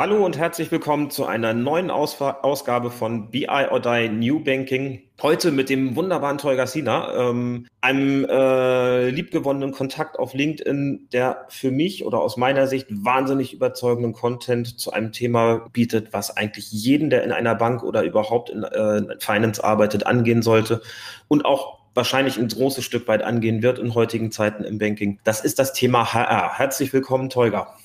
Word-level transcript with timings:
Hallo 0.00 0.24
und 0.24 0.38
herzlich 0.38 0.72
willkommen 0.72 1.10
zu 1.10 1.26
einer 1.26 1.52
neuen 1.52 1.90
Aus 1.90 2.22
Ausgabe 2.22 2.90
von 2.90 3.30
BI 3.30 3.46
or 3.46 3.80
Die 3.80 4.08
New 4.08 4.40
Banking. 4.42 5.02
Heute 5.20 5.52
mit 5.52 5.68
dem 5.68 5.94
wunderbaren 5.94 6.38
Tolga 6.38 6.66
Sina, 6.66 7.28
ähm, 7.28 7.66
einem 7.82 8.24
äh, 8.24 9.10
liebgewonnenen 9.10 9.72
Kontakt 9.72 10.18
auf 10.18 10.32
LinkedIn, 10.32 11.08
der 11.12 11.44
für 11.50 11.70
mich 11.70 12.06
oder 12.06 12.18
aus 12.20 12.38
meiner 12.38 12.66
Sicht 12.66 12.86
wahnsinnig 12.88 13.52
überzeugenden 13.52 14.14
Content 14.14 14.80
zu 14.80 14.90
einem 14.90 15.12
Thema 15.12 15.66
bietet, 15.74 16.14
was 16.14 16.34
eigentlich 16.34 16.72
jeden, 16.72 17.10
der 17.10 17.22
in 17.22 17.30
einer 17.30 17.54
Bank 17.54 17.82
oder 17.82 18.02
überhaupt 18.02 18.48
in 18.48 18.62
äh, 18.62 19.02
Finance 19.18 19.62
arbeitet, 19.62 20.06
angehen 20.06 20.40
sollte 20.40 20.80
und 21.28 21.44
auch 21.44 21.78
wahrscheinlich 21.92 22.38
ein 22.38 22.48
großes 22.48 22.86
Stück 22.86 23.06
weit 23.06 23.22
angehen 23.22 23.62
wird 23.62 23.78
in 23.78 23.94
heutigen 23.94 24.32
Zeiten 24.32 24.64
im 24.64 24.78
Banking. 24.78 25.18
Das 25.24 25.44
ist 25.44 25.58
das 25.58 25.74
Thema 25.74 26.14
HR. 26.14 26.56
Herzlich 26.56 26.90
willkommen, 26.94 27.28
Tolga. 27.28 27.76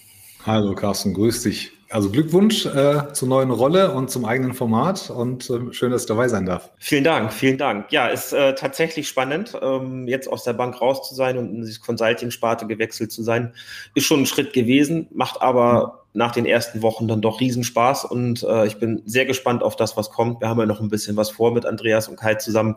Hallo 0.46 0.76
Carsten, 0.76 1.14
grüß 1.14 1.44
dich. 1.44 1.75
Also 1.96 2.10
Glückwunsch 2.10 2.66
äh, 2.66 3.14
zur 3.14 3.30
neuen 3.30 3.52
Rolle 3.52 3.94
und 3.94 4.12
zum 4.12 4.26
eigenen 4.26 4.54
Format 4.54 5.10
und 5.10 5.50
äh, 5.50 5.72
schön, 5.72 5.94
dass 5.94 6.02
ich 6.02 6.08
dabei 6.10 6.28
sein 6.28 6.46
darf. 6.46 6.70
Vielen 6.78 7.06
Dank, 7.06 7.32
vielen 7.32 7.58
Dank. 7.58 7.90
Ja, 7.90 8.08
ist 8.08 8.34
äh, 8.34 8.54
tatsächlich 8.54 9.08
spannend, 9.08 9.58
ähm, 9.62 10.06
jetzt 10.06 10.28
aus 10.30 10.44
der 10.44 10.52
Bank 10.52 10.82
raus 10.82 11.08
zu 11.08 11.16
sein 11.16 11.38
und 11.38 11.56
in 11.56 11.66
die 11.66 11.74
Consulting-Sparte 11.80 12.68
gewechselt 12.68 13.14
zu 13.14 13.24
sein. 13.24 13.54
Ist 13.94 14.08
schon 14.08 14.24
ein 14.24 14.26
Schritt 14.26 14.52
gewesen, 14.52 15.08
macht 15.14 15.42
aber 15.42 16.02
mhm. 16.12 16.20
nach 16.20 16.34
den 16.34 16.46
ersten 16.46 16.82
Wochen 16.82 17.08
dann 17.08 17.22
doch 17.22 17.40
Riesenspaß 17.40 18.04
und 18.04 18.44
äh, 18.44 18.68
ich 18.68 18.78
bin 18.78 19.02
sehr 19.06 19.26
gespannt 19.26 19.64
auf 19.64 19.78
das, 19.78 19.96
was 19.96 20.10
kommt. 20.10 20.42
Wir 20.42 20.50
haben 20.50 20.60
ja 20.60 20.66
noch 20.66 20.82
ein 20.82 20.90
bisschen 20.90 21.16
was 21.16 21.30
vor 21.30 21.54
mit 21.54 21.66
Andreas 21.66 22.10
und 22.10 22.18
Kai 22.18 22.36
zusammen. 22.36 22.76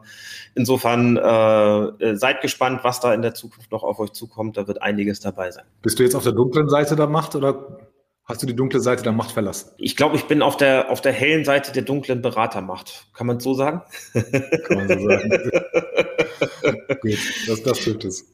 Insofern 0.54 1.16
äh, 1.16 2.04
äh, 2.04 2.14
seid 2.14 2.40
gespannt, 2.40 2.84
was 2.84 3.00
da 3.00 3.12
in 3.12 3.22
der 3.22 3.34
Zukunft 3.34 3.72
noch 3.72 3.82
auf 3.82 3.98
euch 3.98 4.12
zukommt. 4.12 4.56
Da 4.56 4.68
wird 4.68 4.80
einiges 4.80 5.18
dabei 5.18 5.50
sein. 5.50 5.64
Bist 5.82 5.98
du 5.98 6.04
jetzt 6.04 6.14
auf 6.14 6.22
der 6.22 6.34
dunklen 6.34 6.68
Seite 6.68 6.94
der 6.94 7.08
Macht 7.08 7.34
oder 7.34 7.80
Hast 8.28 8.42
du 8.42 8.46
die 8.46 8.54
dunkle 8.54 8.80
Seite 8.80 9.02
der 9.02 9.12
Macht 9.12 9.30
verlassen? 9.30 9.70
Ich 9.78 9.96
glaube, 9.96 10.16
ich 10.16 10.24
bin 10.24 10.42
auf 10.42 10.58
der, 10.58 10.90
auf 10.90 11.00
der 11.00 11.12
hellen 11.12 11.46
Seite 11.46 11.72
der 11.72 11.82
dunklen 11.82 12.20
Beratermacht. 12.20 13.06
Kann 13.14 13.26
man 13.26 13.40
so 13.40 13.54
sagen? 13.54 13.80
Kann 14.12 14.76
man 14.76 14.86
so 14.86 15.08
sagen. 15.08 15.30
Gut, 17.00 17.18
das, 17.46 17.62
das 17.62 17.78
stimmt 17.78 18.04
es. 18.04 18.26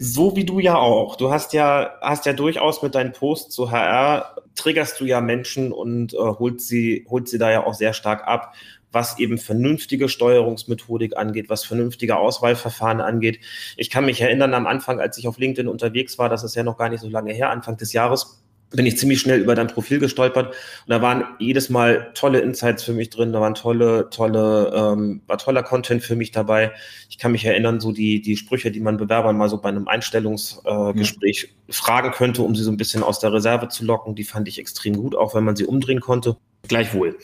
So 0.00 0.34
wie 0.34 0.44
du 0.44 0.58
ja 0.58 0.74
auch. 0.74 1.14
Du 1.14 1.30
hast 1.30 1.52
ja, 1.52 1.98
hast 2.00 2.26
ja 2.26 2.32
durchaus 2.32 2.82
mit 2.82 2.96
deinen 2.96 3.12
Posts 3.12 3.54
zu 3.54 3.70
HR, 3.70 4.34
triggerst 4.56 4.98
du 4.98 5.04
ja 5.04 5.20
Menschen 5.20 5.70
und 5.70 6.14
äh, 6.14 6.16
holst, 6.16 6.66
sie, 6.66 7.06
holst 7.08 7.30
sie 7.30 7.38
da 7.38 7.48
ja 7.52 7.64
auch 7.64 7.74
sehr 7.74 7.92
stark 7.92 8.26
ab, 8.26 8.54
was 8.90 9.20
eben 9.20 9.38
vernünftige 9.38 10.08
Steuerungsmethodik 10.08 11.16
angeht, 11.16 11.48
was 11.48 11.62
vernünftige 11.62 12.16
Auswahlverfahren 12.16 13.00
angeht. 13.00 13.38
Ich 13.76 13.88
kann 13.88 14.04
mich 14.04 14.20
erinnern 14.20 14.54
am 14.54 14.66
Anfang, 14.66 14.98
als 14.98 15.16
ich 15.16 15.28
auf 15.28 15.38
LinkedIn 15.38 15.68
unterwegs 15.68 16.18
war, 16.18 16.28
das 16.28 16.42
ist 16.42 16.56
ja 16.56 16.64
noch 16.64 16.76
gar 16.76 16.88
nicht 16.88 17.02
so 17.02 17.08
lange 17.08 17.32
her, 17.32 17.50
Anfang 17.50 17.76
des 17.76 17.92
Jahres, 17.92 18.42
bin 18.70 18.86
ich 18.86 18.98
ziemlich 18.98 19.20
schnell 19.20 19.40
über 19.40 19.54
dein 19.54 19.68
Profil 19.68 19.98
gestolpert 19.98 20.48
und 20.48 20.88
da 20.88 21.00
waren 21.00 21.24
jedes 21.38 21.70
Mal 21.70 22.10
tolle 22.14 22.40
Insights 22.40 22.82
für 22.82 22.92
mich 22.92 23.10
drin, 23.10 23.32
da 23.32 23.40
waren 23.40 23.54
tolle, 23.54 24.10
tolle, 24.10 24.72
ähm, 24.74 25.22
war 25.26 25.38
toller 25.38 25.62
Content 25.62 26.02
für 26.02 26.16
mich 26.16 26.32
dabei. 26.32 26.72
Ich 27.08 27.18
kann 27.18 27.32
mich 27.32 27.44
erinnern, 27.44 27.80
so 27.80 27.92
die, 27.92 28.20
die 28.20 28.36
Sprüche, 28.36 28.70
die 28.70 28.80
man 28.80 28.98
Bewerbern 28.98 29.36
mal 29.36 29.48
so 29.48 29.58
bei 29.58 29.70
einem 29.70 29.88
Einstellungsgespräch 29.88 31.44
äh, 31.44 31.46
ja. 31.46 31.74
fragen 31.74 32.10
könnte, 32.10 32.42
um 32.42 32.54
sie 32.54 32.62
so 32.62 32.70
ein 32.70 32.76
bisschen 32.76 33.02
aus 33.02 33.20
der 33.20 33.32
Reserve 33.32 33.68
zu 33.68 33.84
locken, 33.84 34.14
die 34.14 34.24
fand 34.24 34.48
ich 34.48 34.58
extrem 34.58 34.96
gut, 34.96 35.14
auch 35.16 35.34
wenn 35.34 35.44
man 35.44 35.56
sie 35.56 35.64
umdrehen 35.64 36.00
konnte. 36.00 36.36
Gleichwohl. 36.66 37.16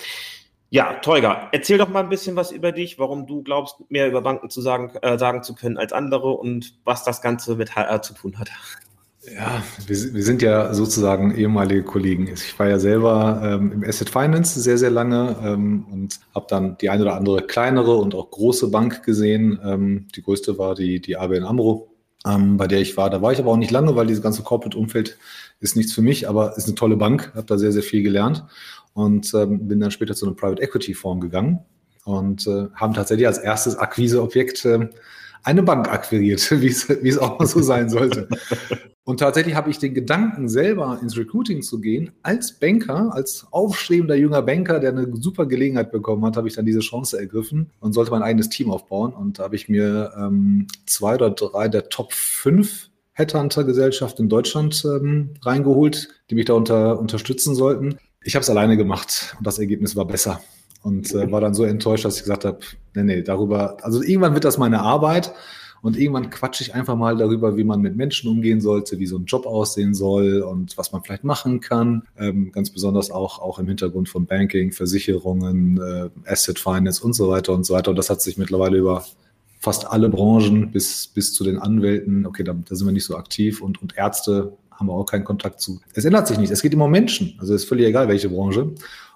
Ja, 0.71 0.95
Tolga, 0.95 1.51
erzähl 1.53 1.79
doch 1.79 1.89
mal 1.89 2.01
ein 2.01 2.09
bisschen 2.09 2.35
was 2.35 2.51
über 2.51 2.73
dich, 2.73 2.99
warum 2.99 3.27
du 3.29 3.43
glaubst, 3.45 3.77
mehr 3.91 4.09
über 4.09 4.23
Banken 4.23 4.51
zu 4.51 4.61
sagen, 4.61 4.91
äh, 5.03 5.19
sagen 5.19 5.43
zu 5.45 5.55
können 5.55 5.77
als 5.77 5.93
andere 5.93 6.31
und 6.31 6.75
was 6.85 7.05
das 7.05 7.23
Ganze 7.23 7.55
mit 7.55 7.77
HR 7.77 8.03
zu 8.03 8.15
tun 8.15 8.39
hat. 8.41 8.51
Ja, 9.33 9.63
wir, 9.87 10.15
wir, 10.15 10.23
sind 10.23 10.43
ja 10.43 10.75
sozusagen 10.75 11.35
ehemalige 11.35 11.83
Kollegen. 11.83 12.27
Ich 12.27 12.59
war 12.59 12.69
ja 12.69 12.79
selber 12.79 13.41
ähm, 13.43 13.73
im 13.73 13.85
Asset 13.85 14.11
Finance 14.11 14.61
sehr, 14.61 14.77
sehr 14.77 14.91
lange 14.91 15.37
ähm, 15.43 15.87
und 15.91 16.21
habe 16.35 16.47
dann 16.49 16.77
die 16.79 16.91
eine 16.91 17.03
oder 17.03 17.17
andere 17.17 17.43
kleinere 17.43 17.97
und 17.97 18.15
auch 18.15 18.31
große 18.31 18.71
Bank 18.71 19.03
gesehen. 19.03 19.59
Ähm, 19.65 20.09
die 20.15 20.23
größte 20.23 20.59
war 20.59 20.75
die, 20.75 21.01
die 21.01 21.17
ABN 21.17 21.45
AMRO, 21.45 21.91
ähm, 22.27 22.59
bei 22.59 22.67
der 22.67 22.81
ich 22.81 22.97
war. 22.99 23.09
Da 23.09 23.23
war 23.23 23.33
ich 23.33 23.39
aber 23.39 23.53
auch 23.53 23.57
nicht 23.57 23.71
lange, 23.71 23.97
weil 23.97 24.07
dieses 24.07 24.23
ganze 24.23 24.43
Corporate-Umfeld 24.43 25.17
ist 25.61 25.77
nichts 25.77 25.95
für 25.95 26.03
mich, 26.03 26.29
aber 26.29 26.57
ist 26.59 26.67
eine 26.67 26.75
tolle 26.75 26.97
Bank, 26.97 27.33
habe 27.35 27.47
da 27.47 27.57
sehr, 27.57 27.73
sehr 27.73 27.83
viel 27.83 28.03
gelernt 28.03 28.45
und 28.93 29.33
ähm, 29.33 29.69
bin 29.69 29.81
dann 29.81 29.91
später 29.91 30.15
zu 30.15 30.27
einem 30.27 30.37
Private 30.37 30.61
Equity 30.61 30.93
Fonds 30.93 31.23
gegangen 31.23 31.61
und 32.05 32.47
äh, 32.47 32.67
haben 32.75 32.93
tatsächlich 32.93 33.27
als 33.27 33.39
erstes 33.39 33.77
Akquiseobjekt 33.77 34.67
äh, 34.67 34.91
eine 35.45 35.63
Bank 35.63 35.91
akquiriert, 35.91 36.51
wie 36.61 36.67
es, 36.69 37.19
auch 37.19 37.39
mal 37.39 37.47
so 37.47 37.63
sein 37.63 37.89
sollte. 37.89 38.29
Und 39.05 39.21
tatsächlich 39.21 39.55
habe 39.55 39.71
ich 39.71 39.79
den 39.79 39.93
Gedanken, 39.93 40.49
selber 40.49 40.99
ins 41.03 41.17
Recruiting 41.17 41.61
zu 41.61 41.81
gehen, 41.81 42.13
als 42.23 42.53
Banker, 42.53 43.15
als 43.15 43.47
aufstrebender 43.51 44.15
junger 44.15 44.41
Banker, 44.41 44.81
der 44.81 44.93
eine 44.93 45.15
super 45.17 45.45
Gelegenheit 45.45 45.93
bekommen 45.93 46.25
hat, 46.25 46.39
habe 46.39 46.49
ich 46.49 46.55
dann 46.55 46.65
diese 46.65 46.81
Chance 46.81 47.19
ergriffen 47.19 47.71
und 47.81 47.93
sollte 47.93 48.11
mein 48.11 48.23
eigenes 48.23 48.49
Team 48.49 48.71
aufbauen. 48.71 49.13
Und 49.13 49.39
da 49.39 49.45
habe 49.45 49.57
ich 49.57 49.69
mir 49.69 50.13
ähm, 50.17 50.67
zwei 50.87 51.17
oder 51.17 51.31
drei 51.31 51.69
der 51.69 51.91
Top 51.91 52.15
5 52.15 52.89
Headhunter-Gesellschaften 53.13 54.23
in 54.23 54.29
Deutschland 54.31 54.83
ähm, 54.87 55.35
reingeholt, 55.43 56.09
die 56.31 56.35
mich 56.35 56.47
da 56.47 56.55
unter, 56.55 56.99
unterstützen 56.99 57.55
sollten. 57.55 57.99
Ich 58.23 58.35
habe 58.35 58.43
es 58.43 58.51
alleine 58.51 58.79
gemacht 58.79 59.37
und 59.39 59.47
das 59.47 59.59
Ergebnis 59.59 59.95
war 59.97 60.07
besser 60.07 60.41
und 60.85 61.13
äh, 61.15 61.31
war 61.33 61.41
dann 61.41 61.55
so 61.55 61.65
enttäuscht, 61.65 62.05
dass 62.05 62.17
ich 62.17 62.23
gesagt 62.23 62.45
habe, 62.45 62.59
nee, 62.95 63.03
nee, 63.03 63.23
darüber, 63.23 63.79
also 63.83 64.03
irgendwann 64.03 64.35
wird 64.35 64.45
das 64.45 64.59
meine 64.59 64.81
Arbeit 64.81 65.33
und 65.81 65.99
irgendwann 65.99 66.31
quatsche 66.31 66.63
ich 66.63 66.75
einfach 66.75 66.95
mal 66.97 67.17
darüber, 67.17 67.57
wie 67.57 67.65
man 67.65 67.81
mit 67.81 67.97
Menschen 67.97 68.31
umgehen 68.31 68.61
sollte, 68.61 68.99
wie 68.99 69.07
so 69.07 69.17
ein 69.17 69.25
Job 69.25 69.47
aussehen 69.47 69.95
soll 69.95 70.41
und 70.43 70.77
was 70.77 70.93
man 70.93 71.03
vielleicht 71.03 71.25
machen 71.25 71.61
kann. 71.61 72.05
Ähm, 72.19 72.53
ganz 72.53 72.71
besonders 72.71 73.11
auch, 73.11 73.39
auch 73.39 73.59
im 73.59 73.67
Hintergrund 73.67 74.09
von 74.09 74.27
Banking, 74.27 74.73
Versicherungen, 74.73 75.79
äh, 75.79 76.31
Asset 76.31 76.59
Finance 76.59 77.03
und 77.03 77.15
so 77.15 77.29
weiter 77.29 77.53
und 77.53 77.65
so 77.65 77.75
weiter. 77.75 77.91
Und 77.91 77.97
das 77.97 78.11
hat 78.11 78.21
sich 78.23 78.39
mittlerweile 78.39 78.79
über 78.79 79.05
fast 79.59 79.87
alle 79.91 80.11
Branchen 80.11 80.71
bis, 80.71 81.07
bis 81.07 81.33
zu 81.33 81.45
den 81.45 81.59
Anwälten, 81.59 82.27
okay, 82.27 82.45
da, 82.45 82.53
da 82.53 82.75
sind 82.75 82.87
wir 82.87 82.93
nicht 82.93 83.07
so 83.07 83.17
aktiv 83.17 83.63
und, 83.63 83.81
und 83.81 83.97
Ärzte 83.97 84.53
haben 84.71 84.89
wir 84.89 84.93
auch 84.93 85.07
keinen 85.07 85.25
Kontakt 85.25 85.61
zu. 85.61 85.81
Es 85.95 86.05
ändert 86.05 86.29
sich 86.29 86.39
nicht. 86.39 86.51
Es 86.51 86.63
geht 86.63 86.73
immer 86.73 86.87
um 86.87 86.91
Menschen. 86.91 87.35
Also 87.39 87.55
es 87.55 87.63
ist 87.63 87.69
völlig 87.69 87.87
egal, 87.87 88.09
welche 88.09 88.29
Branche. 88.29 88.73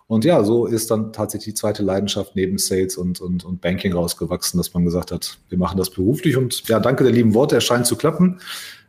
Und 0.09 0.25
ja, 0.25 0.43
so 0.43 0.65
ist 0.65 0.91
dann 0.91 1.13
tatsächlich 1.13 1.55
die 1.55 1.61
zweite 1.61 1.83
Leidenschaft 1.83 2.35
neben 2.35 2.57
Sales 2.57 2.97
und, 2.97 3.21
und, 3.21 3.45
und 3.45 3.61
Banking 3.61 3.93
rausgewachsen, 3.93 4.57
dass 4.57 4.73
man 4.73 4.87
gesagt 4.87 5.13
hat, 5.13 5.39
wir 5.51 5.59
machen 5.59 5.77
das 5.77 5.91
beruflich. 5.91 6.37
Und 6.39 6.67
ja, 6.67 6.81
danke 6.81 7.05
der 7.05 7.13
lieben 7.13 7.35
Worte, 7.35 7.59
es 7.59 7.65
scheint 7.65 7.87
zu 7.87 7.95
klappen. 7.95 8.41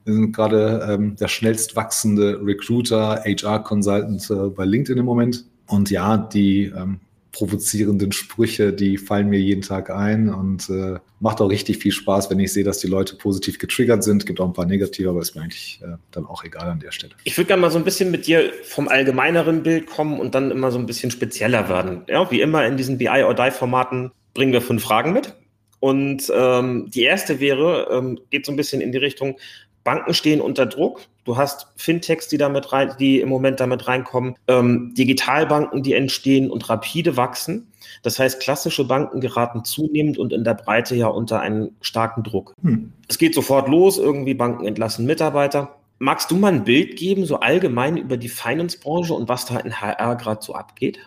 Wir 0.06 0.14
sind 0.14 0.34
gerade 0.34 0.88
ähm, 0.90 1.18
der 1.18 1.28
schnellst 1.28 1.76
wachsende 1.76 2.40
Recruiter, 2.42 3.22
HR-Consultant 3.26 4.30
äh, 4.30 4.50
bei 4.50 4.64
LinkedIn 4.64 4.98
im 4.98 5.06
Moment. 5.06 5.44
Und 5.68 5.92
ja, 5.92 6.18
die 6.18 6.72
ähm, 6.76 7.02
provozierenden 7.40 8.12
Sprüche, 8.12 8.74
die 8.74 8.98
fallen 8.98 9.30
mir 9.30 9.40
jeden 9.40 9.62
Tag 9.62 9.90
ein 9.90 10.28
und 10.28 10.70
äh, 10.70 11.00
macht 11.22 11.40
auch 11.40 11.50
richtig 11.50 11.78
viel 11.78 11.94
Spaß, 11.94 12.30
wenn 12.30 12.38
ich 12.40 12.52
sehe, 12.52 12.66
dass 12.66 12.80
die 12.80 12.88
Leute 12.88 13.16
positiv 13.16 13.60
getriggert 13.60 14.04
sind. 14.04 14.26
Gibt 14.26 14.42
auch 14.42 14.46
ein 14.46 14.52
paar 14.52 14.66
negative, 14.66 15.10
aber 15.10 15.22
ist 15.22 15.36
mir 15.36 15.44
eigentlich 15.44 15.80
äh, 15.82 15.96
dann 16.12 16.26
auch 16.26 16.44
egal 16.44 16.68
an 16.68 16.82
der 16.82 16.92
Stelle. 16.92 17.14
Ich 17.24 17.38
würde 17.38 17.48
gerne 17.48 17.62
mal 17.62 17.72
so 17.72 17.78
ein 17.78 17.86
bisschen 17.86 18.12
mit 18.12 18.28
dir 18.28 18.52
vom 18.64 18.90
allgemeineren 18.90 19.64
Bild 19.64 19.88
kommen 19.88 20.20
und 20.20 20.36
dann 20.36 20.52
immer 20.52 20.70
so 20.72 20.80
ein 20.80 20.86
bisschen 20.86 21.12
spezieller 21.12 21.70
werden. 21.70 22.02
Ja, 22.10 22.30
wie 22.30 22.42
immer 22.42 22.66
in 22.66 22.76
diesen 22.76 22.98
BI 22.98 23.24
or 23.24 23.34
Die 23.34 23.52
Formaten 23.52 24.12
bringen 24.34 24.52
wir 24.52 24.62
fünf 24.62 24.84
Fragen 24.84 25.14
mit. 25.14 25.34
Und 25.80 26.30
ähm, 26.36 26.92
die 26.94 27.04
erste 27.04 27.40
wäre, 27.40 27.88
ähm, 27.90 28.20
geht 28.32 28.46
so 28.46 28.52
ein 28.52 28.58
bisschen 28.58 28.82
in 28.82 28.92
die 28.92 28.98
Richtung, 28.98 29.38
Banken 29.86 30.14
stehen 30.14 30.42
unter 30.42 30.66
Druck. 30.66 31.00
Du 31.30 31.38
hast 31.38 31.68
Fintechs, 31.76 32.28
die 32.28 32.40
damit 32.40 32.74
rein, 32.74 32.96
die 33.00 33.20
im 33.20 33.30
Moment 33.30 33.60
damit 33.60 33.88
reinkommen, 33.88 34.34
ähm, 34.48 34.96
Digitalbanken, 34.98 35.84
die 35.84 35.94
entstehen 35.94 36.50
und 36.50 36.68
rapide 36.70 37.18
wachsen. 37.18 37.72
Das 38.02 38.18
heißt, 38.18 38.40
klassische 38.40 38.84
Banken 38.84 39.22
geraten 39.22 39.64
zunehmend 39.64 40.18
und 40.18 40.34
in 40.34 40.44
der 40.44 40.56
Breite 40.56 40.96
ja 40.96 41.06
unter 41.06 41.40
einen 41.40 41.76
starken 41.82 42.24
Druck. 42.24 42.56
Hm. 42.64 42.94
Es 43.08 43.20
geht 43.20 43.36
sofort 43.36 43.70
los, 43.70 44.00
irgendwie 44.00 44.34
Banken 44.34 44.66
entlassen 44.66 45.06
Mitarbeiter. 45.06 45.76
Magst 46.00 46.32
du 46.32 46.36
mal 46.36 46.52
ein 46.52 46.64
Bild 46.64 46.96
geben, 46.96 47.26
so 47.26 47.42
allgemein 47.42 47.98
über 47.98 48.18
die 48.18 48.28
Finance-Branche 48.28 49.14
und 49.14 49.30
was 49.30 49.46
da 49.46 49.60
in 49.60 49.80
HR 49.80 50.16
gerade 50.16 50.44
so 50.44 50.56
abgeht? 50.56 50.98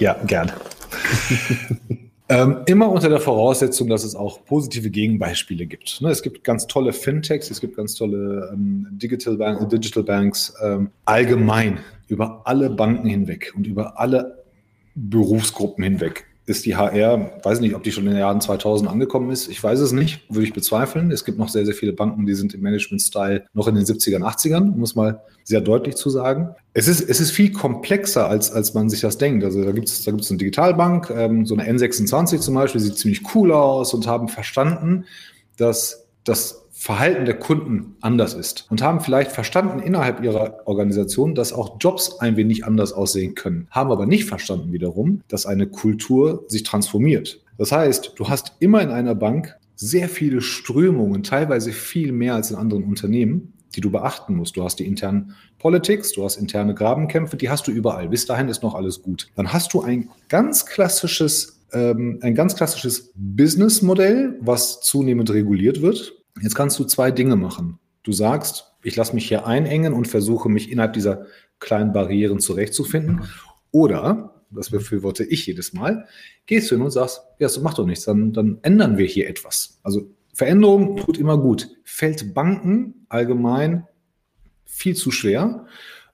Ja, 0.00 0.14
gerne. 0.24 0.54
Ähm, 2.32 2.62
immer 2.64 2.88
unter 2.88 3.10
der 3.10 3.20
Voraussetzung, 3.20 3.90
dass 3.90 4.04
es 4.04 4.14
auch 4.14 4.42
positive 4.46 4.88
Gegenbeispiele 4.88 5.66
gibt. 5.66 6.00
Ne, 6.00 6.08
es 6.08 6.22
gibt 6.22 6.44
ganz 6.44 6.66
tolle 6.66 6.94
Fintechs, 6.94 7.50
es 7.50 7.60
gibt 7.60 7.76
ganz 7.76 7.94
tolle 7.94 8.48
ähm, 8.54 8.86
Digital, 8.92 9.36
Bank, 9.36 9.68
Digital 9.68 10.02
Banks, 10.02 10.54
ähm, 10.64 10.88
allgemein 11.04 11.80
über 12.08 12.40
alle 12.46 12.70
Banken 12.70 13.06
hinweg 13.06 13.52
und 13.54 13.66
über 13.66 14.00
alle 14.00 14.44
Berufsgruppen 14.94 15.84
hinweg 15.84 16.24
ist 16.46 16.64
die 16.64 16.74
HR, 16.74 17.38
weiß 17.42 17.60
nicht, 17.60 17.74
ob 17.74 17.82
die 17.82 17.92
schon 17.92 18.04
in 18.04 18.12
den 18.12 18.20
Jahren 18.20 18.40
2000 18.40 18.90
angekommen 18.90 19.30
ist. 19.30 19.48
Ich 19.48 19.62
weiß 19.62 19.78
es 19.80 19.92
nicht, 19.92 20.22
würde 20.28 20.46
ich 20.46 20.52
bezweifeln. 20.52 21.10
Es 21.12 21.24
gibt 21.24 21.38
noch 21.38 21.48
sehr, 21.48 21.64
sehr 21.64 21.74
viele 21.74 21.92
Banken, 21.92 22.26
die 22.26 22.34
sind 22.34 22.54
im 22.54 22.62
Management-Style 22.62 23.44
noch 23.52 23.68
in 23.68 23.74
den 23.74 23.84
70ern, 23.84 24.22
80ern, 24.22 24.74
muss 24.74 24.94
mal 24.94 25.20
sehr 25.44 25.60
deutlich 25.60 25.96
zu 25.96 26.10
sagen. 26.10 26.54
Es 26.74 26.88
ist, 26.88 27.00
es 27.00 27.20
ist 27.20 27.30
viel 27.30 27.52
komplexer, 27.52 28.28
als, 28.28 28.50
als 28.50 28.74
man 28.74 28.88
sich 28.88 29.00
das 29.00 29.18
denkt. 29.18 29.44
Also 29.44 29.62
da 29.62 29.72
gibt 29.72 29.88
es 29.88 30.04
da 30.04 30.10
gibt's 30.10 30.30
eine 30.30 30.38
Digitalbank, 30.38 31.10
ähm, 31.10 31.46
so 31.46 31.56
eine 31.56 31.70
N26 31.70 32.40
zum 32.40 32.54
Beispiel, 32.54 32.80
sieht 32.80 32.96
ziemlich 32.96 33.34
cool 33.34 33.52
aus 33.52 33.92
und 33.94 34.06
haben 34.06 34.28
verstanden, 34.28 35.04
dass 35.56 36.06
das 36.24 36.62
Verhalten 36.82 37.26
der 37.26 37.38
Kunden 37.38 37.94
anders 38.00 38.34
ist 38.34 38.66
und 38.68 38.82
haben 38.82 39.00
vielleicht 39.00 39.30
verstanden 39.30 39.78
innerhalb 39.78 40.20
ihrer 40.20 40.66
Organisation, 40.66 41.36
dass 41.36 41.52
auch 41.52 41.76
Jobs 41.78 42.18
ein 42.18 42.36
wenig 42.36 42.64
anders 42.64 42.92
aussehen 42.92 43.36
können, 43.36 43.68
haben 43.70 43.92
aber 43.92 44.04
nicht 44.04 44.24
verstanden 44.24 44.72
wiederum, 44.72 45.20
dass 45.28 45.46
eine 45.46 45.68
Kultur 45.68 46.44
sich 46.48 46.64
transformiert. 46.64 47.40
Das 47.56 47.70
heißt, 47.70 48.14
du 48.16 48.28
hast 48.28 48.56
immer 48.58 48.82
in 48.82 48.90
einer 48.90 49.14
Bank 49.14 49.54
sehr 49.76 50.08
viele 50.08 50.40
Strömungen, 50.40 51.22
teilweise 51.22 51.70
viel 51.70 52.10
mehr 52.10 52.34
als 52.34 52.50
in 52.50 52.56
anderen 52.56 52.82
Unternehmen, 52.82 53.52
die 53.74 53.80
du 53.80 53.90
beachten 53.90 54.36
musst. 54.36 54.56
Du 54.56 54.64
hast 54.64 54.76
die 54.76 54.86
internen 54.86 55.34
Politics, 55.58 56.12
du 56.12 56.24
hast 56.24 56.36
interne 56.36 56.74
Grabenkämpfe, 56.74 57.36
die 57.36 57.50
hast 57.50 57.66
du 57.66 57.70
überall. 57.70 58.08
Bis 58.08 58.26
dahin 58.26 58.48
ist 58.48 58.62
noch 58.62 58.74
alles 58.74 59.02
gut. 59.02 59.28
Dann 59.36 59.52
hast 59.52 59.72
du 59.74 59.82
ein 59.82 60.08
ganz 60.28 60.66
klassisches, 60.66 61.60
ähm, 61.72 62.18
ein 62.22 62.34
ganz 62.34 62.56
klassisches 62.56 63.12
Businessmodell, 63.14 64.38
was 64.40 64.80
zunehmend 64.80 65.30
reguliert 65.30 65.82
wird. 65.82 66.14
Jetzt 66.40 66.54
kannst 66.54 66.78
du 66.78 66.84
zwei 66.84 67.10
Dinge 67.10 67.36
machen. 67.36 67.78
Du 68.02 68.12
sagst, 68.12 68.72
ich 68.82 68.96
lasse 68.96 69.14
mich 69.14 69.28
hier 69.28 69.46
einengen 69.46 69.92
und 69.92 70.08
versuche 70.08 70.48
mich 70.48 70.70
innerhalb 70.70 70.92
dieser 70.92 71.26
kleinen 71.60 71.92
Barrieren 71.92 72.40
zurechtzufinden. 72.40 73.22
Oder, 73.70 74.42
das 74.50 74.70
befürworte 74.70 75.24
ich 75.24 75.46
jedes 75.46 75.72
Mal, 75.72 76.06
gehst 76.46 76.70
du 76.70 76.74
hin 76.74 76.84
und 76.84 76.90
sagst, 76.90 77.22
ja, 77.38 77.48
so 77.48 77.62
macht 77.62 77.78
doch 77.78 77.86
nichts, 77.86 78.04
dann, 78.04 78.32
dann 78.32 78.58
ändern 78.62 78.98
wir 78.98 79.06
hier 79.06 79.28
etwas. 79.28 79.78
Also 79.82 80.10
Veränderung 80.32 80.96
tut 80.96 81.18
immer 81.18 81.38
gut. 81.38 81.68
Fällt 81.84 82.34
Banken 82.34 83.06
allgemein 83.08 83.86
viel 84.64 84.96
zu 84.96 85.10
schwer. 85.10 85.66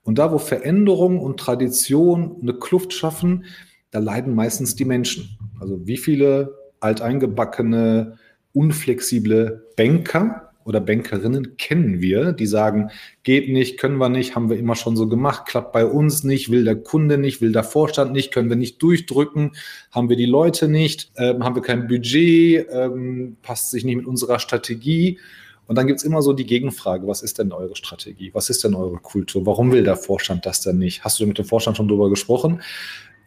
Und 0.03 0.17
da, 0.17 0.31
wo 0.31 0.37
Veränderung 0.37 1.19
und 1.19 1.39
Tradition 1.39 2.37
eine 2.41 2.53
Kluft 2.53 2.93
schaffen, 2.93 3.45
da 3.91 3.99
leiden 3.99 4.35
meistens 4.35 4.75
die 4.75 4.85
Menschen. 4.85 5.37
Also 5.59 5.85
wie 5.87 5.97
viele 5.97 6.55
alteingebackene 6.79 8.17
unflexible 8.53 9.67
Banker 9.75 10.48
oder 10.69 10.79
Bankerinnen 10.79 11.57
kennen 11.57 11.99
wir, 11.99 12.31
die 12.31 12.45
sagen, 12.45 12.91
geht 13.23 13.49
nicht, 13.49 13.79
können 13.79 13.97
wir 13.97 14.07
nicht, 14.07 14.35
haben 14.35 14.51
wir 14.51 14.57
immer 14.57 14.75
schon 14.75 14.95
so 14.95 15.07
gemacht, 15.07 15.47
klappt 15.47 15.73
bei 15.73 15.83
uns 15.83 16.23
nicht, 16.23 16.51
will 16.51 16.63
der 16.63 16.75
Kunde 16.75 17.17
nicht, 17.17 17.41
will 17.41 17.51
der 17.51 17.63
Vorstand 17.63 18.13
nicht, 18.13 18.31
können 18.31 18.49
wir 18.49 18.55
nicht 18.55 18.81
durchdrücken, 18.81 19.53
haben 19.91 20.09
wir 20.09 20.15
die 20.15 20.27
Leute 20.27 20.67
nicht, 20.67 21.11
äh, 21.15 21.33
haben 21.39 21.55
wir 21.55 21.63
kein 21.63 21.87
Budget, 21.87 22.67
ähm, 22.71 23.37
passt 23.41 23.71
sich 23.71 23.83
nicht 23.83 23.95
mit 23.95 24.05
unserer 24.05 24.37
Strategie. 24.37 25.17
Und 25.65 25.75
dann 25.75 25.87
gibt 25.87 25.99
es 25.99 26.05
immer 26.05 26.21
so 26.21 26.33
die 26.33 26.45
Gegenfrage, 26.45 27.07
was 27.07 27.23
ist 27.23 27.39
denn 27.39 27.51
eure 27.51 27.75
Strategie? 27.75 28.29
Was 28.33 28.51
ist 28.51 28.63
denn 28.63 28.75
eure 28.75 28.97
Kultur? 28.97 29.45
Warum 29.47 29.71
will 29.71 29.83
der 29.83 29.97
Vorstand 29.97 30.45
das 30.45 30.61
denn 30.61 30.77
nicht? 30.77 31.03
Hast 31.03 31.19
du 31.19 31.25
mit 31.25 31.37
dem 31.37 31.45
Vorstand 31.45 31.77
schon 31.77 31.87
drüber 31.87 32.09
gesprochen? 32.09 32.61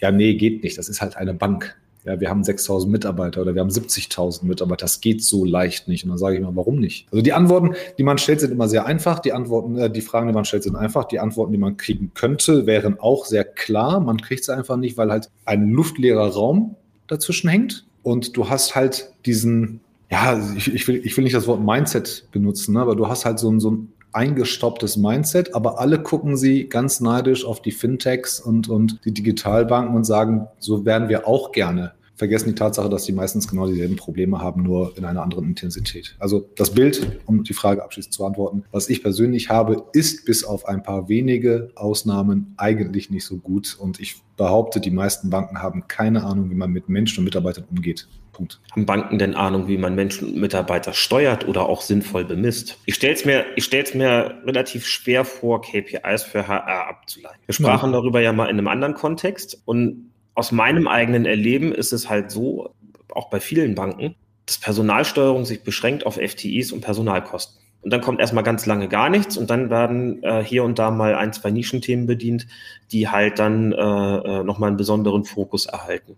Ja, 0.01 0.13
nee, 0.13 0.35
geht 0.35 0.63
nicht. 0.63 0.79
Das 0.79 0.89
ist 0.89 1.01
halt 1.01 1.17
eine 1.17 1.35
Bank 1.35 1.77
ja, 2.05 2.19
wir 2.19 2.29
haben 2.29 2.43
6000 2.43 2.91
Mitarbeiter 2.91 3.43
oder 3.43 3.55
wir 3.55 3.61
haben 3.61 3.71
70.000 3.71 4.45
Mitarbeiter. 4.45 4.85
Das 4.85 5.01
geht 5.01 5.23
so 5.23 5.45
leicht 5.45 5.87
nicht. 5.87 6.05
Und 6.05 6.11
dann 6.11 6.19
sage 6.19 6.37
ich 6.37 6.43
mal, 6.43 6.55
warum 6.57 6.81
nicht? 6.81 7.07
Also 7.13 7.23
die 7.23 7.33
Antworten, 7.33 7.75
die 7.97 8.03
man 8.03 8.19
stellt, 8.19 8.41
sind 8.41 8.51
immer 8.51 8.69
sehr 8.69 8.87
einfach. 8.87 9.21
Die 9.21 9.33
Antworten, 9.33 9.79
äh, 9.79 9.91
die 9.91 10.01
Fragen, 10.01 10.27
die 10.27 10.33
man 10.33 10.45
stellt, 10.45 10.65
sind 10.65 10.75
einfach. 10.75 11.05
Die 11.05 11.21
Antworten, 11.21 11.53
die 11.53 11.59
man 11.59 11.77
kriegen 11.77 12.11
könnte, 12.15 12.67
wären 12.67 12.99
auch 12.99 13.25
sehr 13.25 13.45
klar. 13.45 14.01
Man 14.01 14.21
kriegt 14.21 14.45
sie 14.45 14.55
einfach 14.55 14.77
nicht, 14.77 14.97
weil 14.97 15.13
halt 15.13 15.31
ein 15.45 15.71
luftleerer 15.71 16.29
Raum 16.29 16.75
dazwischen 17.07 17.49
hängt. 17.49 17.87
Und 18.03 18.37
du 18.37 18.49
hast 18.49 18.75
halt 18.75 19.13
diesen, 19.25 19.81
ja, 20.11 20.41
ich, 20.57 20.75
ich, 20.75 20.89
will, 20.89 21.01
ich 21.05 21.17
will 21.17 21.23
nicht 21.23 21.37
das 21.37 21.47
Wort 21.47 21.65
Mindset 21.65 22.27
benutzen, 22.33 22.75
ne, 22.75 22.81
aber 22.81 22.97
du 22.97 23.07
hast 23.07 23.25
halt 23.25 23.39
so, 23.39 23.57
so 23.61 23.71
ein 23.71 23.93
eingestaubtes 24.13 24.97
Mindset, 24.97 25.55
aber 25.55 25.79
alle 25.79 26.03
gucken 26.03 26.37
sie 26.37 26.69
ganz 26.69 27.01
neidisch 27.01 27.45
auf 27.45 27.63
die 27.63 27.73
Fintechs 27.73 28.41
und, 28.41 28.69
und 28.69 29.05
die 29.05 29.13
Digitalbanken 29.13 29.97
und 29.97 30.05
sagen, 30.05 30.49
so 30.59 30.85
werden 30.85 31.09
wir 31.09 31.27
auch 31.27 31.53
gerne. 31.53 31.93
Vergessen 32.15 32.51
die 32.51 32.55
Tatsache, 32.55 32.89
dass 32.89 33.05
sie 33.05 33.13
meistens 33.13 33.49
genau 33.49 33.67
dieselben 33.67 33.97
Probleme 33.97 34.41
haben, 34.41 34.63
nur 34.63 34.97
in 34.97 35.05
einer 35.05 35.23
anderen 35.23 35.47
Intensität. 35.47 36.15
Also 36.19 36.49
das 36.57 36.71
Bild, 36.75 37.21
um 37.27 37.43
die 37.43 37.55
Frage 37.55 37.83
abschließend 37.83 38.15
zu 38.15 38.25
antworten, 38.25 38.65
was 38.71 38.89
ich 38.89 39.03
persönlich 39.03 39.49
habe, 39.51 39.87
ist 39.93 40.25
bis 40.25 40.45
auf 40.45 40.67
ein 40.67 40.83
paar 40.83 41.09
wenige 41.09 41.71
Ausnahmen 41.75 42.55
eigentlich 42.57 43.11
nicht 43.11 43.25
so 43.25 43.39
gut. 43.39 43.77
Und 43.79 44.01
ich 44.01 44.17
behaupte, 44.37 44.81
die 44.81 44.91
meisten 44.91 45.31
Banken 45.31 45.63
haben 45.63 45.89
keine 45.89 46.25
Ahnung, 46.25 46.51
wie 46.51 46.55
man 46.55 46.71
mit 46.71 46.89
Menschen 46.89 47.21
und 47.21 47.25
Mitarbeitern 47.25 47.65
umgeht. 47.71 48.09
Punkt. 48.33 48.61
Haben 48.73 48.87
Banken 48.87 49.19
denn 49.19 49.35
Ahnung, 49.35 49.69
wie 49.69 49.77
man 49.77 49.95
Menschen 49.95 50.29
und 50.29 50.37
Mitarbeiter 50.37 50.93
steuert 50.93 51.47
oder 51.47 51.69
auch 51.69 51.83
sinnvoll 51.83 52.25
bemisst? 52.25 52.79
Ich 52.87 52.95
stelle 52.95 53.15
es 53.15 53.25
mir, 53.25 53.45
ich 53.57 53.65
stell's 53.65 53.95
mir 53.95 54.43
relativ 54.45 54.87
schwer 54.87 55.25
vor, 55.25 55.61
KPIs 55.61 56.23
für 56.23 56.49
HR 56.49 56.89
abzuleiten. 56.89 57.39
Wir 57.47 57.55
sprachen 57.55 57.91
ja. 57.91 57.99
darüber 57.99 58.21
ja 58.21 58.33
mal 58.33 58.47
in 58.47 58.59
einem 58.59 58.69
anderen 58.69 58.95
Kontext 58.95 59.61
und 59.65 60.12
aus 60.35 60.53
meinem 60.53 60.89
eigenen 60.89 61.27
Erleben 61.27 61.73
ist 61.73 61.93
es 61.93 62.09
halt 62.09 62.31
so, 62.31 62.75
auch 63.15 63.31
bei 63.31 63.41
vielen 63.41 63.75
Banken, 63.75 64.15
dass 64.47 64.59
Personalsteuerung 64.59 65.45
sich 65.45 65.63
beschränkt 65.63 66.07
auf 66.07 66.17
FTIs 66.17 66.73
und 66.73 66.81
Personalkosten. 66.81 67.63
Und 67.83 67.93
dann 67.93 68.01
kommt 68.01 68.21
erstmal 68.21 68.45
ganz 68.45 68.65
lange 68.65 68.89
gar 68.89 69.11
nichts 69.11 69.37
und 69.37 69.51
dann 69.51 69.69
werden 69.69 70.23
äh, 70.23 70.45
hier 70.45 70.63
und 70.63 70.79
da 70.79 70.91
mal 70.91 71.15
ein, 71.17 71.33
zwei 71.33 71.51
Nischenthemen 71.51 72.07
bedient, 72.07 72.47
die 72.93 73.09
halt 73.09 73.39
dann 73.41 73.73
äh, 73.73 73.77
äh 73.77 74.45
nochmal 74.45 74.69
einen 74.69 74.77
besonderen 74.77 75.25
Fokus 75.25 75.67
erhalten. 75.67 76.17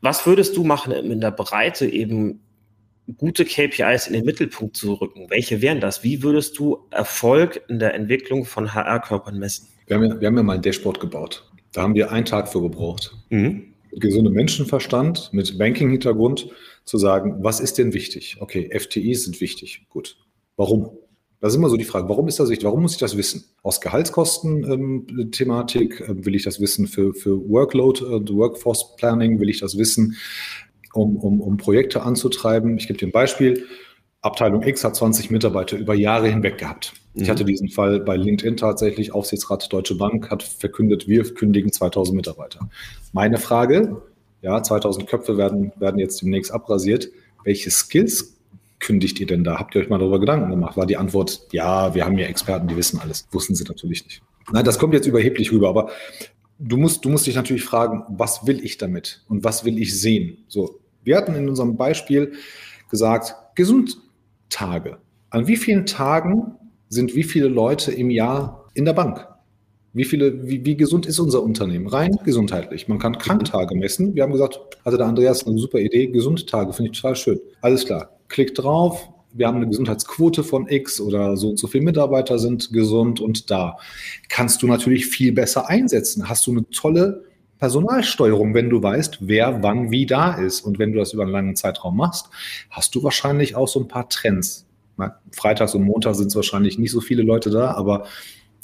Was 0.00 0.26
würdest 0.26 0.56
du 0.56 0.64
machen 0.64 0.92
in 0.92 1.20
der 1.20 1.30
Breite 1.30 1.86
eben 1.86 2.40
gute 3.16 3.44
KPIs 3.44 4.08
in 4.08 4.14
den 4.14 4.24
Mittelpunkt 4.24 4.76
zu 4.76 4.94
rücken? 4.94 5.30
Welche 5.30 5.62
wären 5.62 5.80
das? 5.80 6.02
Wie 6.02 6.22
würdest 6.22 6.58
du 6.58 6.86
Erfolg 6.90 7.62
in 7.68 7.78
der 7.78 7.94
Entwicklung 7.94 8.44
von 8.44 8.74
HR-Körpern 8.74 9.38
messen? 9.38 9.68
Wir 9.86 9.96
haben, 9.96 10.04
ja, 10.04 10.20
wir 10.20 10.26
haben 10.26 10.36
ja 10.36 10.42
mal 10.42 10.56
ein 10.56 10.62
Dashboard 10.62 11.00
gebaut. 11.00 11.48
Da 11.74 11.82
haben 11.82 11.94
wir 11.94 12.10
einen 12.10 12.24
Tag 12.24 12.48
für 12.48 12.62
gebraucht. 12.62 13.14
Mhm. 13.28 13.74
Mit 13.90 14.00
gesundem 14.00 14.32
Menschenverstand, 14.32 15.28
mit 15.32 15.58
Banking-Hintergrund 15.58 16.48
zu 16.84 16.98
sagen, 16.98 17.36
was 17.40 17.58
ist 17.60 17.78
denn 17.78 17.92
wichtig? 17.92 18.36
Okay, 18.40 18.70
FTIs 18.72 19.24
sind 19.24 19.40
wichtig. 19.40 19.86
Gut. 19.90 20.16
Warum? 20.56 20.90
Das 21.40 21.52
ist 21.52 21.58
immer 21.58 21.68
so 21.68 21.76
die 21.76 21.84
Frage, 21.84 22.08
warum 22.08 22.28
ist 22.28 22.38
das 22.40 22.48
wichtig? 22.48 22.64
Warum 22.64 22.80
muss 22.82 22.92
ich 22.92 22.98
das 22.98 23.16
wissen? 23.16 23.44
Aus 23.62 23.80
Gehaltskosten-Thematik 23.80 26.04
ähm, 26.08 26.20
äh, 26.20 26.24
will 26.24 26.36
ich 26.36 26.44
das 26.44 26.60
wissen 26.60 26.86
für, 26.86 27.12
für 27.12 27.48
Workload, 27.48 28.04
äh, 28.04 28.20
Workforce 28.34 28.94
Planning 28.96 29.40
will 29.40 29.50
ich 29.50 29.58
das 29.60 29.76
wissen, 29.76 30.16
um, 30.94 31.16
um, 31.16 31.40
um 31.40 31.56
Projekte 31.56 32.02
anzutreiben. 32.02 32.78
Ich 32.78 32.86
gebe 32.86 32.98
dir 32.98 33.08
ein 33.08 33.12
Beispiel. 33.12 33.66
Abteilung 34.24 34.62
X 34.62 34.84
hat 34.84 34.96
20 34.96 35.30
Mitarbeiter 35.30 35.76
über 35.76 35.94
Jahre 35.94 36.28
hinweg 36.28 36.58
gehabt. 36.58 36.94
Ich 37.14 37.30
hatte 37.30 37.44
mhm. 37.44 37.48
diesen 37.48 37.68
Fall 37.68 38.00
bei 38.00 38.16
LinkedIn 38.16 38.56
tatsächlich. 38.56 39.12
Aufsichtsrat 39.12 39.72
Deutsche 39.72 39.96
Bank 39.96 40.30
hat 40.30 40.42
verkündet, 40.42 41.06
wir 41.06 41.22
kündigen 41.34 41.70
2000 41.70 42.16
Mitarbeiter. 42.16 42.68
Meine 43.12 43.38
Frage, 43.38 44.02
ja, 44.42 44.62
2000 44.62 45.06
Köpfe 45.06 45.36
werden, 45.36 45.72
werden 45.76 46.00
jetzt 46.00 46.22
demnächst 46.22 46.52
abrasiert. 46.52 47.08
Welche 47.44 47.70
Skills 47.70 48.36
kündigt 48.80 49.20
ihr 49.20 49.26
denn 49.26 49.44
da? 49.44 49.58
Habt 49.58 49.74
ihr 49.74 49.82
euch 49.82 49.88
mal 49.88 49.98
darüber 49.98 50.18
Gedanken 50.18 50.50
gemacht? 50.50 50.76
War 50.76 50.86
die 50.86 50.96
Antwort, 50.96 51.46
ja, 51.52 51.94
wir 51.94 52.04
haben 52.04 52.18
ja 52.18 52.26
Experten, 52.26 52.66
die 52.66 52.76
wissen 52.76 52.98
alles. 52.98 53.26
Wussten 53.30 53.54
sie 53.54 53.64
natürlich 53.64 54.04
nicht. 54.04 54.22
Nein, 54.52 54.64
das 54.64 54.78
kommt 54.78 54.94
jetzt 54.94 55.06
überheblich 55.06 55.52
rüber, 55.52 55.68
aber 55.68 55.90
du 56.58 56.76
musst, 56.76 57.04
du 57.04 57.10
musst 57.10 57.26
dich 57.26 57.36
natürlich 57.36 57.64
fragen, 57.64 58.04
was 58.08 58.46
will 58.46 58.64
ich 58.64 58.78
damit 58.78 59.22
und 59.28 59.44
was 59.44 59.64
will 59.64 59.78
ich 59.78 59.98
sehen? 59.98 60.38
So, 60.48 60.80
wir 61.02 61.16
hatten 61.16 61.34
in 61.34 61.48
unserem 61.48 61.76
Beispiel 61.76 62.32
gesagt, 62.90 63.34
Gesundtage. 64.54 64.98
An 65.30 65.48
wie 65.48 65.56
vielen 65.56 65.84
Tagen 65.84 66.54
sind 66.88 67.14
wie 67.16 67.24
viele 67.24 67.48
Leute 67.48 67.90
im 67.90 68.10
Jahr 68.10 68.68
in 68.74 68.84
der 68.84 68.92
Bank? 68.92 69.26
Wie 69.92 70.04
viele, 70.04 70.46
wie, 70.46 70.64
wie 70.64 70.76
gesund 70.76 71.06
ist 71.06 71.18
unser 71.18 71.42
Unternehmen? 71.42 71.86
Rein 71.88 72.18
gesundheitlich. 72.24 72.88
Man 72.88 72.98
kann 72.98 73.18
Kranktage 73.18 73.74
messen. 73.76 74.14
Wir 74.14 74.22
haben 74.22 74.32
gesagt, 74.32 74.60
hatte 74.84 74.96
der 74.96 75.06
Andreas 75.06 75.46
eine 75.46 75.58
super 75.58 75.78
Idee, 75.78 76.06
Gesundtage, 76.08 76.72
finde 76.72 76.90
ich 76.90 77.00
total 77.00 77.16
schön. 77.16 77.40
Alles 77.62 77.84
klar 77.84 78.10
klick 78.28 78.54
drauf, 78.54 79.08
wir 79.32 79.46
haben 79.46 79.56
eine 79.56 79.68
Gesundheitsquote 79.68 80.42
von 80.42 80.68
X 80.68 81.00
oder 81.00 81.36
so 81.36 81.50
und 81.50 81.58
so 81.58 81.66
viele 81.66 81.84
Mitarbeiter 81.84 82.38
sind 82.38 82.72
gesund 82.72 83.20
und 83.20 83.50
da 83.50 83.76
kannst 84.28 84.62
du 84.62 84.66
natürlich 84.66 85.06
viel 85.06 85.32
besser 85.32 85.68
einsetzen. 85.68 86.28
Hast 86.28 86.46
du 86.46 86.52
eine 86.52 86.68
tolle 86.70 87.24
Personalsteuerung, 87.64 88.52
wenn 88.52 88.68
du 88.68 88.82
weißt, 88.82 89.20
wer 89.22 89.62
wann 89.62 89.90
wie 89.90 90.04
da 90.04 90.34
ist. 90.34 90.60
Und 90.60 90.78
wenn 90.78 90.92
du 90.92 90.98
das 90.98 91.14
über 91.14 91.22
einen 91.22 91.32
langen 91.32 91.56
Zeitraum 91.56 91.96
machst, 91.96 92.28
hast 92.68 92.94
du 92.94 93.02
wahrscheinlich 93.02 93.56
auch 93.56 93.68
so 93.68 93.80
ein 93.80 93.88
paar 93.88 94.06
Trends. 94.10 94.66
Freitags 95.32 95.74
und 95.74 95.84
Montag 95.84 96.14
sind 96.14 96.26
es 96.26 96.36
wahrscheinlich 96.36 96.78
nicht 96.78 96.90
so 96.90 97.00
viele 97.00 97.22
Leute 97.22 97.48
da, 97.48 97.70
aber 97.70 98.04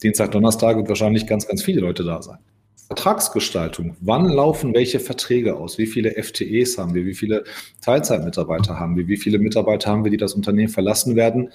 Dienstag, 0.02 0.32
Donnerstag 0.32 0.76
wird 0.76 0.90
wahrscheinlich 0.90 1.26
ganz, 1.26 1.48
ganz 1.48 1.62
viele 1.62 1.80
Leute 1.80 2.04
da 2.04 2.20
sein. 2.20 2.40
Vertragsgestaltung. 2.88 3.96
Wann 4.00 4.28
laufen 4.28 4.74
welche 4.74 5.00
Verträge 5.00 5.56
aus? 5.56 5.78
Wie 5.78 5.86
viele 5.86 6.22
FTEs 6.22 6.76
haben 6.76 6.92
wir? 6.92 7.06
Wie 7.06 7.14
viele 7.14 7.44
Teilzeitmitarbeiter 7.80 8.78
haben 8.78 8.98
wir? 8.98 9.08
Wie 9.08 9.16
viele 9.16 9.38
Mitarbeiter 9.38 9.90
haben 9.90 10.04
wir, 10.04 10.10
die 10.10 10.18
das 10.18 10.34
Unternehmen 10.34 10.68
verlassen 10.68 11.16
werden, 11.16 11.48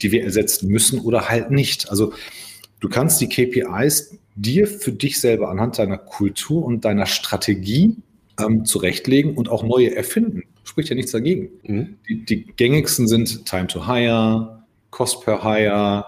die 0.00 0.12
wir 0.12 0.24
ersetzen 0.24 0.70
müssen 0.70 1.00
oder 1.00 1.28
halt 1.28 1.50
nicht? 1.50 1.90
Also 1.90 2.14
du 2.80 2.88
kannst 2.88 3.20
die 3.20 3.28
KPIs 3.28 4.18
dir 4.36 4.66
für 4.66 4.92
dich 4.92 5.20
selber 5.20 5.50
anhand 5.50 5.78
deiner 5.78 5.98
Kultur 5.98 6.64
und 6.64 6.84
deiner 6.84 7.06
Strategie 7.06 7.96
ähm, 8.38 8.64
zurechtlegen 8.64 9.34
und 9.34 9.48
auch 9.48 9.62
neue 9.62 9.96
erfinden. 9.96 10.42
Spricht 10.64 10.90
ja 10.90 10.94
nichts 10.94 11.12
dagegen. 11.12 11.48
Mhm. 11.64 11.96
Die, 12.08 12.24
die, 12.24 12.44
gängigsten 12.44 13.08
sind 13.08 13.46
Time 13.46 13.66
to 13.66 13.86
Hire, 13.86 14.62
Cost 14.90 15.24
per 15.24 15.42
Hire 15.42 16.04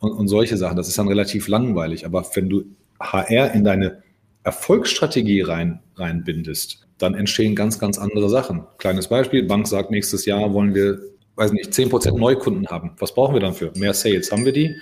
und, 0.00 0.12
und 0.12 0.28
solche 0.28 0.56
Sachen. 0.56 0.76
Das 0.76 0.88
ist 0.88 0.98
dann 0.98 1.08
relativ 1.08 1.48
langweilig. 1.48 2.04
Aber 2.04 2.24
wenn 2.34 2.48
du 2.48 2.64
HR 3.00 3.52
in 3.52 3.64
deine 3.64 4.02
Erfolgsstrategie 4.44 5.42
rein, 5.42 5.80
reinbindest, 5.96 6.86
dann 6.98 7.14
entstehen 7.14 7.54
ganz, 7.54 7.78
ganz 7.78 7.98
andere 7.98 8.28
Sachen. 8.28 8.64
Kleines 8.78 9.08
Beispiel, 9.08 9.44
Bank 9.44 9.66
sagt, 9.66 9.90
nächstes 9.90 10.26
Jahr 10.26 10.52
wollen 10.52 10.74
wir, 10.74 10.98
weiß 11.36 11.52
nicht, 11.52 11.70
10% 11.70 12.18
Neukunden 12.18 12.66
haben. 12.68 12.92
Was 12.98 13.14
brauchen 13.14 13.34
wir 13.34 13.40
dann 13.40 13.54
für? 13.54 13.72
Mehr 13.76 13.94
Sales. 13.94 14.30
Haben 14.30 14.44
wir 14.44 14.52
die? 14.52 14.76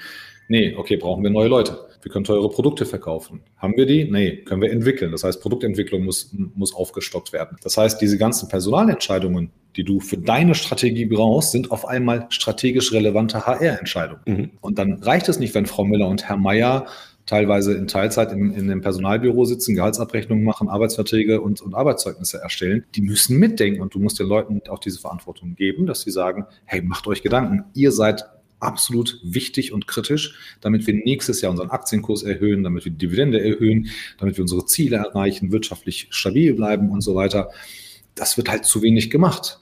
Nee, 0.49 0.75
okay, 0.76 0.97
brauchen 0.97 1.23
wir 1.23 1.31
neue 1.31 1.49
Leute. 1.49 1.88
Wir 2.02 2.12
können 2.12 2.25
teure 2.25 2.49
Produkte 2.49 2.87
verkaufen. 2.87 3.40
Haben 3.57 3.76
wir 3.76 3.87
die? 3.87 4.11
Nee, 4.11 4.37
können 4.45 4.62
wir 4.62 4.71
entwickeln. 4.71 5.12
Das 5.12 5.25
heißt, 5.25 5.40
Produktentwicklung 5.40 6.05
muss, 6.05 6.35
muss 6.55 6.75
aufgestockt 6.75 7.33
werden. 7.33 7.59
Das 7.62 7.76
heißt, 7.76 8.00
diese 8.00 8.19
ganzen 8.19 8.49
Personalentscheidungen, 8.49 9.50
die 9.76 9.85
du 9.85 10.00
für 10.00 10.19
deine 10.19 10.55
Strategie 10.55 11.07
brauchst, 11.07 11.52
sind 11.52 11.71
auf 11.71 11.87
einmal 11.87 12.26
strategisch 12.31 12.93
relevante 12.93 13.47
HR-Entscheidungen. 13.47 14.23
Mhm. 14.26 14.50
Und 14.61 14.78
dann 14.78 15.02
reicht 15.02 15.28
es 15.28 15.38
nicht, 15.38 15.55
wenn 15.55 15.67
Frau 15.67 15.85
Müller 15.85 16.09
und 16.09 16.28
Herr 16.28 16.37
Meier 16.37 16.87
teilweise 17.28 17.75
in 17.75 17.87
Teilzeit 17.87 18.33
in, 18.33 18.52
in 18.55 18.69
dem 18.69 18.81
Personalbüro 18.81 19.45
sitzen, 19.45 19.75
Gehaltsabrechnungen 19.75 20.45
machen, 20.45 20.69
Arbeitsverträge 20.69 21.40
und, 21.40 21.61
und 21.61 21.75
Arbeitszeugnisse 21.75 22.38
erstellen. 22.38 22.85
Die 22.95 23.02
müssen 23.02 23.38
mitdenken 23.38 23.83
und 23.83 23.95
du 23.95 24.00
musst 24.00 24.19
den 24.19 24.26
Leuten 24.26 24.62
auch 24.69 24.78
diese 24.78 24.99
Verantwortung 24.99 25.55
geben, 25.55 25.87
dass 25.87 26.00
sie 26.00 26.11
sagen, 26.11 26.47
hey, 26.64 26.81
macht 26.81 27.07
euch 27.07 27.23
Gedanken. 27.23 27.64
Ihr 27.75 27.93
seid 27.93 28.25
absolut 28.60 29.20
wichtig 29.22 29.72
und 29.72 29.86
kritisch, 29.86 30.34
damit 30.60 30.86
wir 30.86 30.94
nächstes 30.94 31.40
Jahr 31.40 31.50
unseren 31.50 31.70
Aktienkurs 31.70 32.22
erhöhen, 32.22 32.64
damit 32.64 32.84
wir 32.84 32.92
die 32.92 32.98
Dividende 32.98 33.40
erhöhen, 33.40 33.88
damit 34.18 34.36
wir 34.36 34.42
unsere 34.42 34.66
Ziele 34.66 34.96
erreichen, 34.96 35.52
wirtschaftlich 35.52 36.08
stabil 36.10 36.54
bleiben 36.54 36.90
und 36.90 37.00
so 37.00 37.14
weiter. 37.14 37.50
Das 38.14 38.36
wird 38.36 38.48
halt 38.48 38.64
zu 38.64 38.82
wenig 38.82 39.10
gemacht. 39.10 39.60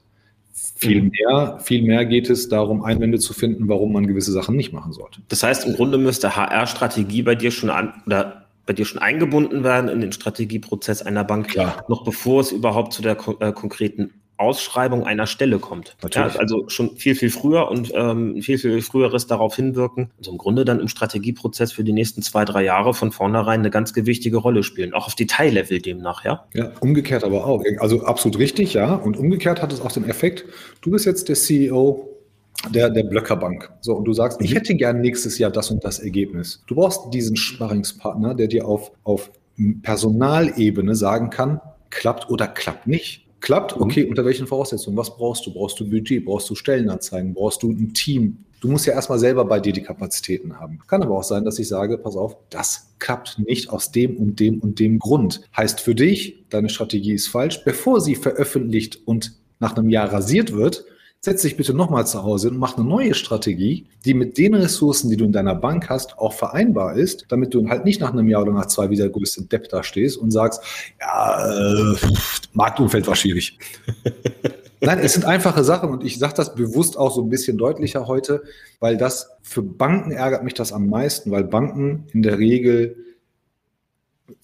Viel 0.78 1.02
mhm. 1.02 1.10
mehr, 1.10 1.58
viel 1.62 1.82
mehr 1.82 2.04
geht 2.04 2.28
es 2.28 2.48
darum, 2.48 2.82
Einwände 2.82 3.18
zu 3.18 3.32
finden, 3.32 3.68
warum 3.68 3.92
man 3.92 4.06
gewisse 4.06 4.32
Sachen 4.32 4.56
nicht 4.56 4.72
machen 4.72 4.92
sollte. 4.92 5.20
Das 5.28 5.42
heißt, 5.42 5.66
im 5.66 5.74
Grunde 5.74 5.96
müsste 5.96 6.36
HR-Strategie 6.36 7.22
bei 7.22 7.34
dir 7.34 7.50
schon 7.50 7.70
an 7.70 8.02
oder 8.06 8.46
bei 8.66 8.72
dir 8.72 8.84
schon 8.84 9.00
eingebunden 9.00 9.64
werden 9.64 9.88
in 9.88 10.00
den 10.00 10.12
Strategieprozess 10.12 11.00
einer 11.02 11.24
Bank, 11.24 11.48
Klar. 11.48 11.84
noch 11.88 12.04
bevor 12.04 12.40
es 12.40 12.52
überhaupt 12.52 12.92
zu 12.92 13.00
der 13.00 13.16
äh, 13.40 13.52
konkreten 13.52 14.12
Ausschreibung 14.38 15.05
einer 15.05 15.26
Stelle 15.26 15.59
kommt. 15.59 15.97
Natürlich. 16.02 16.35
Ja, 16.35 16.40
also 16.40 16.69
schon 16.69 16.97
viel, 16.97 17.14
viel 17.14 17.31
früher 17.31 17.71
und 17.71 17.93
ähm, 17.95 18.43
viel, 18.43 18.59
viel 18.59 18.83
früheres 18.83 19.26
darauf 19.26 19.57
hinwirken. 19.57 20.11
Also 20.19 20.33
im 20.33 20.38
Grunde 20.38 20.64
dann 20.64 20.81
im 20.81 20.88
Strategieprozess 20.88 21.73
für 21.73 21.85
die 21.85 21.93
nächsten 21.93 22.23
zwei, 22.23 22.45
drei 22.45 22.64
Jahre 22.64 22.95
von 22.95 23.12
vornherein 23.12 23.61
eine 23.61 23.71
ganz 23.71 23.93
gewichtige 23.95 24.37
Rolle 24.37 24.62
spielen. 24.62 24.95
Auch 24.95 25.07
auf 25.07 25.14
Detaillevel 25.14 25.81
demnach, 25.81 26.25
ja? 26.25 26.45
Ja, 26.55 26.73
umgekehrt 26.81 27.25
aber 27.25 27.47
auch. 27.47 27.64
Also 27.78 28.05
absolut 28.05 28.38
richtig, 28.38 28.75
ja. 28.75 28.95
Und 28.95 29.16
umgekehrt 29.16 29.62
hat 29.62 29.73
es 29.73 29.81
auch 29.81 29.93
den 29.93 30.09
Effekt, 30.09 30.45
du 30.83 30.90
bist 30.90 31.07
jetzt 31.07 31.28
der 31.28 31.37
CEO 31.37 32.09
der, 32.71 32.90
der 32.90 33.05
Blöckerbank. 33.05 33.71
So, 33.81 33.95
und 33.95 34.05
du 34.05 34.12
sagst, 34.12 34.40
ich 34.40 34.50
mhm. 34.50 34.57
hätte 34.57 34.75
gern 34.75 35.00
nächstes 35.00 35.38
Jahr 35.38 35.50
das 35.50 35.71
und 35.71 35.85
das 35.85 35.99
Ergebnis. 35.99 36.62
Du 36.66 36.75
brauchst 36.75 37.12
diesen 37.12 37.37
Sparringspartner, 37.37 38.35
der 38.35 38.49
dir 38.49 38.66
auf, 38.66 38.93
auf 39.05 39.31
Personalebene 39.83 40.95
sagen 40.95 41.31
kann, 41.31 41.61
klappt 41.90 42.28
oder 42.31 42.47
klappt 42.47 42.87
nicht. 42.87 43.25
Klappt? 43.46 43.76
Mhm. 43.76 43.82
Okay, 43.82 44.04
unter 44.04 44.24
welchen 44.24 44.48
Voraussetzungen? 44.48 44.96
Was 44.96 45.16
brauchst 45.16 45.46
du? 45.46 45.52
Brauchst 45.52 45.78
du 45.78 45.88
Budget? 45.88 46.24
Brauchst 46.24 46.50
du 46.50 46.56
Stellenanzeigen? 46.56 47.32
Brauchst 47.32 47.62
du 47.62 47.70
ein 47.70 47.94
Team? 47.94 48.38
Du 48.60 48.66
musst 48.66 48.86
ja 48.86 48.92
erstmal 48.92 49.20
selber 49.20 49.44
bei 49.44 49.60
dir 49.60 49.72
die 49.72 49.84
Kapazitäten 49.84 50.58
haben. 50.58 50.80
Kann 50.88 51.00
aber 51.00 51.16
auch 51.16 51.22
sein, 51.22 51.44
dass 51.44 51.60
ich 51.60 51.68
sage, 51.68 51.96
pass 51.96 52.16
auf, 52.16 52.36
das 52.50 52.96
klappt 52.98 53.38
nicht 53.38 53.70
aus 53.70 53.92
dem 53.92 54.16
und 54.16 54.40
dem 54.40 54.58
und 54.58 54.80
dem 54.80 54.98
Grund. 54.98 55.42
Heißt 55.56 55.80
für 55.80 55.94
dich, 55.94 56.44
deine 56.48 56.68
Strategie 56.68 57.12
ist 57.12 57.28
falsch. 57.28 57.62
Bevor 57.64 58.00
sie 58.00 58.16
veröffentlicht 58.16 59.06
und 59.06 59.34
nach 59.60 59.76
einem 59.76 59.90
Jahr 59.90 60.12
rasiert 60.12 60.52
wird, 60.52 60.84
setz 61.26 61.42
dich 61.42 61.56
bitte 61.56 61.75
nochmal 61.75 62.06
zu 62.06 62.23
Hause 62.23 62.50
und 62.50 62.56
mach 62.56 62.76
eine 62.76 62.87
neue 62.87 63.12
Strategie, 63.12 63.87
die 64.04 64.14
mit 64.14 64.38
den 64.38 64.54
Ressourcen, 64.54 65.11
die 65.11 65.16
du 65.16 65.25
in 65.25 65.33
deiner 65.33 65.56
Bank 65.56 65.90
hast, 65.90 66.18
auch 66.18 66.33
vereinbar 66.33 66.95
ist, 66.95 67.26
damit 67.28 67.52
du 67.52 67.68
halt 67.68 67.85
nicht 67.85 68.00
nach 68.00 68.12
einem 68.12 68.28
Jahr 68.28 68.42
oder 68.42 68.52
nach 68.52 68.66
zwei 68.66 68.90
wieder 68.90 69.09
größte 69.09 69.42
Depp 69.42 69.68
da 69.68 69.83
stehst 69.83 70.18
und 70.18 70.30
sagst, 70.30 70.62
ja, 71.00 71.92
äh, 71.92 71.97
Marktumfeld 72.52 73.09
war 73.09 73.16
schwierig. 73.16 73.59
Nein, 74.80 75.00
es 75.00 75.14
sind 75.14 75.25
einfache 75.25 75.64
Sachen 75.64 75.90
und 75.90 76.04
ich 76.04 76.18
sage 76.18 76.35
das 76.37 76.54
bewusst 76.54 76.97
auch 76.97 77.12
so 77.12 77.23
ein 77.23 77.28
bisschen 77.28 77.59
deutlicher 77.59 78.06
heute, 78.06 78.45
weil 78.78 78.97
das 78.97 79.30
für 79.42 79.62
Banken 79.62 80.12
ärgert 80.12 80.45
mich 80.45 80.54
das 80.54 80.73
am 80.73 80.87
meisten, 80.87 81.33
weil 81.33 81.42
Banken 81.42 82.06
in 82.12 82.23
der 82.23 82.38
Regel 82.38 82.97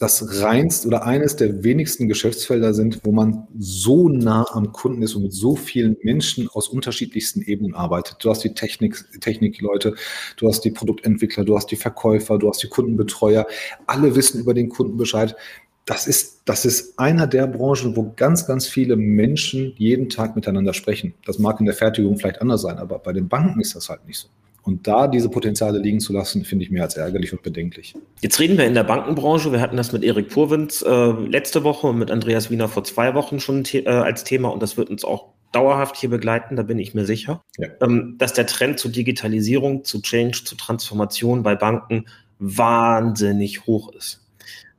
das 0.02 0.42
reinst 0.42 0.85
oder 0.85 1.04
eines 1.06 1.37
der 1.37 1.62
wenigsten 1.62 2.09
Geschäftsfelder 2.09 2.75
sind, 2.75 2.99
wo 3.04 3.12
man 3.12 3.47
so 3.56 4.09
nah 4.09 4.44
am 4.50 4.73
Kunden 4.73 5.00
ist 5.02 5.14
und 5.14 5.23
mit 5.23 5.32
so 5.32 5.54
vielen 5.54 5.97
Menschen 6.02 6.49
aus 6.49 6.66
unterschiedlichsten 6.66 7.40
Ebenen 7.42 7.75
arbeitet. 7.75 8.16
Du 8.18 8.28
hast 8.28 8.40
die 8.42 8.52
Technik, 8.52 9.04
Technikleute, 9.21 9.94
du 10.37 10.49
hast 10.49 10.62
die 10.62 10.73
Produktentwickler, 10.73 11.44
du 11.44 11.56
hast 11.56 11.71
die 11.71 11.76
Verkäufer, 11.76 12.38
du 12.38 12.49
hast 12.49 12.61
die 12.64 12.68
Kundenbetreuer. 12.68 13.47
Alle 13.87 14.16
wissen 14.16 14.40
über 14.40 14.54
den 14.54 14.71
Kunden 14.71 14.97
Bescheid. 14.97 15.37
Das 15.85 16.09
ist, 16.09 16.42
das 16.47 16.64
ist 16.64 16.99
einer 16.99 17.28
der 17.28 17.47
Branchen, 17.47 17.94
wo 17.94 18.12
ganz, 18.16 18.47
ganz 18.47 18.66
viele 18.66 18.97
Menschen 18.97 19.73
jeden 19.76 20.09
Tag 20.09 20.35
miteinander 20.35 20.75
sprechen. 20.75 21.14
Das 21.25 21.38
mag 21.38 21.61
in 21.61 21.66
der 21.66 21.76
Fertigung 21.76 22.18
vielleicht 22.18 22.40
anders 22.40 22.62
sein, 22.62 22.78
aber 22.78 22.99
bei 22.99 23.12
den 23.12 23.28
Banken 23.28 23.61
ist 23.61 23.76
das 23.76 23.88
halt 23.88 24.04
nicht 24.06 24.18
so. 24.18 24.28
Und 24.64 24.87
da 24.87 25.09
diese 25.09 25.28
Potenziale 25.28 25.78
liegen 25.78 25.99
zu 25.99 26.12
lassen, 26.12 26.45
finde 26.45 26.64
ich 26.64 26.71
mehr 26.71 26.85
als 26.85 26.97
ärgerlich 26.97 27.33
und 27.33 27.42
bedenklich. 27.42 27.95
Jetzt 28.21 28.38
reden 28.38 28.57
wir 28.57 28.64
in 28.64 28.75
der 28.75 28.85
Bankenbranche. 28.85 29.50
Wir 29.50 29.61
hatten 29.61 29.76
das 29.76 29.92
mit 29.92 30.04
Erik 30.04 30.28
Purwitz 30.28 30.83
äh, 30.83 31.11
letzte 31.11 31.64
Woche 31.64 31.88
und 31.88 31.99
mit 31.99 32.11
Andreas 32.11 32.50
Wiener 32.50 32.69
vor 32.69 32.85
zwei 32.85 33.14
Wochen 33.14 33.40
schon 33.40 33.64
äh, 33.73 33.88
als 33.88 34.23
Thema 34.25 34.49
und 34.52 34.62
das 34.62 34.76
wird 34.76 34.88
uns 34.88 35.04
auch 35.04 35.33
dauerhaft 35.52 35.97
hier 35.97 36.11
begleiten, 36.11 36.57
da 36.57 36.62
bin 36.62 36.78
ich 36.78 36.95
mir 36.95 37.04
sicher, 37.04 37.45
ja. 37.59 37.69
ähm, 37.83 38.16
dass 38.19 38.33
der 38.33 38.47
Trend 38.47 38.78
zur 38.78 38.90
Digitalisierung, 38.90 39.85
zu 39.85 40.00
Change, 40.00 40.45
zu 40.45 40.57
Transformation 40.57 41.42
bei 41.42 41.54
Banken 41.54 42.07
wahnsinnig 42.38 43.66
hoch 43.66 43.92
ist. 43.95 44.21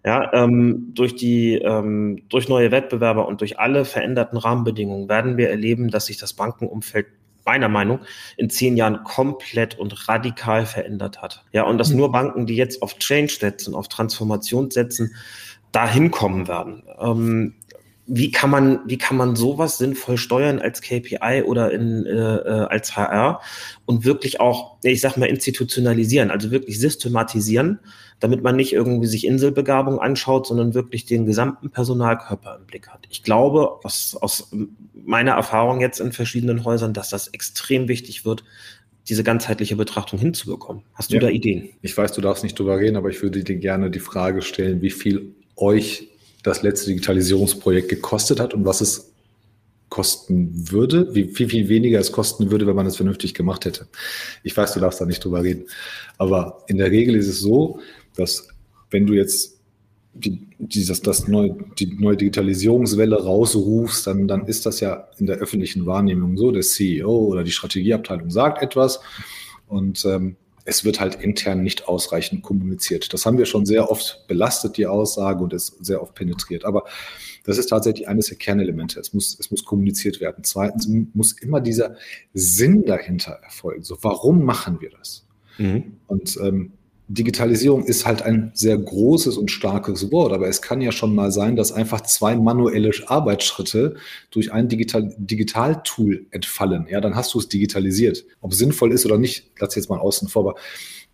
Ja, 0.06 0.34
ähm, 0.34 0.92
durch 0.94 1.16
die, 1.16 1.54
ähm, 1.54 2.24
durch 2.28 2.50
neue 2.50 2.72
Wettbewerber 2.72 3.26
und 3.26 3.40
durch 3.40 3.60
alle 3.60 3.86
veränderten 3.86 4.38
Rahmenbedingungen 4.38 5.08
werden 5.08 5.38
wir 5.38 5.50
erleben, 5.50 5.90
dass 5.92 6.08
sich 6.08 6.18
das 6.18 6.34
Bankenumfeld 6.34 7.08
meiner 7.46 7.70
Meinung, 7.70 8.00
in 8.38 8.50
zehn 8.50 8.78
Jahren 8.78 9.04
komplett 9.04 9.78
und 9.78 10.08
radikal 10.08 10.66
verändert 10.66 11.22
hat. 11.22 11.44
Ja, 11.52 11.64
und 11.64 11.78
dass 11.78 11.90
mhm. 11.90 11.98
nur 11.98 12.12
Banken, 12.12 12.46
die 12.46 12.56
jetzt 12.56 12.82
auf 12.82 12.98
Change 13.00 13.34
setzen, 13.40 13.76
auf 13.76 13.88
Transformation 13.88 14.72
setzen, 14.72 15.16
dahin 15.72 16.12
kommen 16.12 16.48
werden. 16.48 16.84
Ähm, 17.00 17.56
wie 18.06 18.32
kann 18.32 18.50
man, 18.50 18.80
wie 18.86 18.98
kann 18.98 19.16
man 19.16 19.36
sowas 19.36 19.78
sinnvoll 19.78 20.18
steuern 20.18 20.60
als 20.60 20.82
KPI 20.82 21.44
oder 21.46 21.72
in, 21.72 22.06
äh, 22.06 22.36
äh 22.36 22.68
als 22.68 22.96
HR 22.98 23.42
und 23.86 24.04
wirklich 24.04 24.40
auch, 24.42 24.78
ich 24.84 25.00
sag 25.00 25.16
mal, 25.16 25.28
institutionalisieren, 25.28 26.30
also 26.30 26.52
wirklich 26.52 26.80
systematisieren, 26.80 27.80
damit 28.20 28.44
man 28.44 28.56
nicht 28.56 28.74
irgendwie 28.74 29.08
sich 29.08 29.26
Inselbegabung 29.26 30.00
anschaut, 30.00 30.48
sondern 30.48 30.74
wirklich 30.74 31.06
den 31.06 31.26
gesamten 31.26 31.70
Personalkörper 31.70 32.58
im 32.60 32.66
Blick 32.66 32.88
hat. 32.88 33.08
Ich 33.10 33.24
glaube, 33.24 33.80
aus, 33.84 34.18
aus 34.20 34.52
meiner 34.94 35.32
Erfahrung 35.32 35.82
jetzt 35.82 36.00
in 36.00 36.12
verschiedenen 36.12 36.64
Häusern, 36.64 36.94
dass 36.94 37.10
das 37.10 37.28
extrem 37.28 37.88
wichtig 37.88 38.26
wird, 38.26 38.44
diese 39.10 39.24
ganzheitliche 39.24 39.76
Betrachtung 39.76 40.20
hinzubekommen. 40.20 40.84
Hast 40.94 41.12
du 41.12 41.16
ja. 41.16 41.22
da 41.22 41.30
Ideen? 41.30 41.70
Ich 41.82 41.98
weiß, 41.98 42.14
du 42.14 42.22
darfst 42.22 42.44
nicht 42.44 42.58
drüber 42.58 42.78
reden, 42.80 42.96
aber 42.96 43.10
ich 43.10 43.22
würde 43.22 43.44
dir 43.44 43.58
gerne 43.58 43.92
die 43.92 44.00
Frage 44.00 44.42
stellen, 44.42 44.82
wie 44.82 44.92
viel 44.92 45.34
euch 45.56 46.08
das 46.44 46.62
letzte 46.62 46.88
Digitalisierungsprojekt 46.88 47.90
gekostet 47.90 48.40
hat 48.40 48.54
und 48.54 48.66
was 48.66 48.82
es 48.82 49.14
kosten 49.90 50.72
würde, 50.72 51.14
wie 51.14 51.26
viel, 51.26 51.50
viel 51.50 51.70
weniger 51.70 52.00
es 52.00 52.12
kosten 52.12 52.50
würde, 52.50 52.66
wenn 52.66 52.76
man 52.76 52.88
es 52.88 52.96
vernünftig 52.96 53.36
gemacht 53.36 53.66
hätte. 53.66 53.88
Ich 54.42 54.58
weiß, 54.58 54.74
du 54.74 54.80
darfst 54.80 55.00
da 55.00 55.06
nicht 55.06 55.24
drüber 55.24 55.44
reden. 55.44 55.66
Aber 56.18 56.64
in 56.68 56.78
der 56.78 56.90
Regel 56.90 57.16
ist 57.16 57.28
es 57.28 57.42
so, 57.42 57.80
dass 58.16 58.48
wenn 58.90 59.06
du 59.06 59.14
jetzt 59.14 59.60
die, 60.14 60.48
dieses, 60.60 61.02
das 61.02 61.28
neue, 61.28 61.56
die 61.80 61.88
neue 61.88 62.18
Digitalisierungswelle 62.18 63.24
rausrufst, 63.24 64.06
dann, 64.06 64.28
dann 64.28 64.46
ist 64.46 64.66
das 64.66 64.80
ja 64.80 65.08
in 65.18 65.26
der 65.26 65.38
öffentlichen 65.38 65.86
Wahrnehmung 65.86 66.38
so. 66.38 66.52
Der 66.52 66.62
CEO 66.62 67.10
oder 67.10 67.44
die 67.44 67.52
Strategieabteilung 67.52 68.30
sagt 68.30 68.62
etwas 68.62 69.00
und 69.68 70.06
ähm, 70.06 70.36
es 70.66 70.86
wird 70.86 71.00
halt 71.00 71.16
intern 71.16 71.62
nicht 71.64 71.88
ausreichend 71.88 72.42
kommuniziert. 72.42 73.14
Das 73.14 73.26
haben 73.26 73.38
wir 73.38 73.46
schon 73.46 73.66
sehr 73.66 73.92
oft 73.92 74.26
belastet, 74.28 74.78
die 74.78 74.88
Aussage, 74.88 75.44
und 75.44 75.52
ist 75.52 75.84
sehr 75.84 76.02
oft 76.02 76.16
penetriert. 76.16 76.64
Aber 76.64 76.86
das 77.44 77.58
ist 77.58 77.68
tatsächlich 77.68 78.08
eines 78.08 78.28
der 78.28 78.38
Kernelemente. 78.38 79.00
Es 79.00 79.14
muss, 79.14 79.38
es 79.38 79.52
muss 79.52 79.66
kommuniziert 79.66 80.22
werden. 80.22 80.44
Zweitens 80.44 80.88
muss 81.14 81.34
immer 81.34 81.60
dieser 81.60 81.98
Sinn 82.34 82.86
dahinter 82.86 83.34
erfolgen. 83.44 83.84
So, 83.84 83.98
warum 84.02 84.46
machen 84.46 84.80
wir 84.80 84.92
das? 84.92 85.26
Mhm. 85.58 85.98
Und 86.08 86.38
ähm, 86.42 86.72
Digitalisierung 87.14 87.86
ist 87.86 88.06
halt 88.06 88.22
ein 88.22 88.52
sehr 88.54 88.78
großes 88.78 89.38
und 89.38 89.52
starkes 89.52 90.12
Wort, 90.12 90.34
aber 90.34 90.48
es 90.48 90.62
kann 90.62 90.82
ja 90.82 90.92
schon 90.92 91.14
mal 91.14 91.32
sein, 91.32 91.56
dass 91.56 91.72
einfach 91.72 92.02
zwei 92.02 92.36
manuelle 92.36 92.92
Arbeitsschritte 93.08 93.96
durch 94.32 94.52
ein 94.52 94.68
Digital 94.68 95.14
Digitaltool 95.18 96.26
entfallen. 96.32 96.88
Ja, 96.90 97.02
dann 97.02 97.16
hast 97.16 97.34
du 97.34 97.40
es 97.40 97.50
digitalisiert. 97.50 98.26
Ob 98.42 98.52
es 98.52 98.58
sinnvoll 98.58 98.92
ist 98.92 99.06
oder 99.06 99.18
nicht, 99.18 99.52
lass 99.60 99.76
jetzt 99.76 99.90
mal 99.90 100.00
außen 100.00 100.28
vor. 100.28 100.42
Aber 100.50 100.60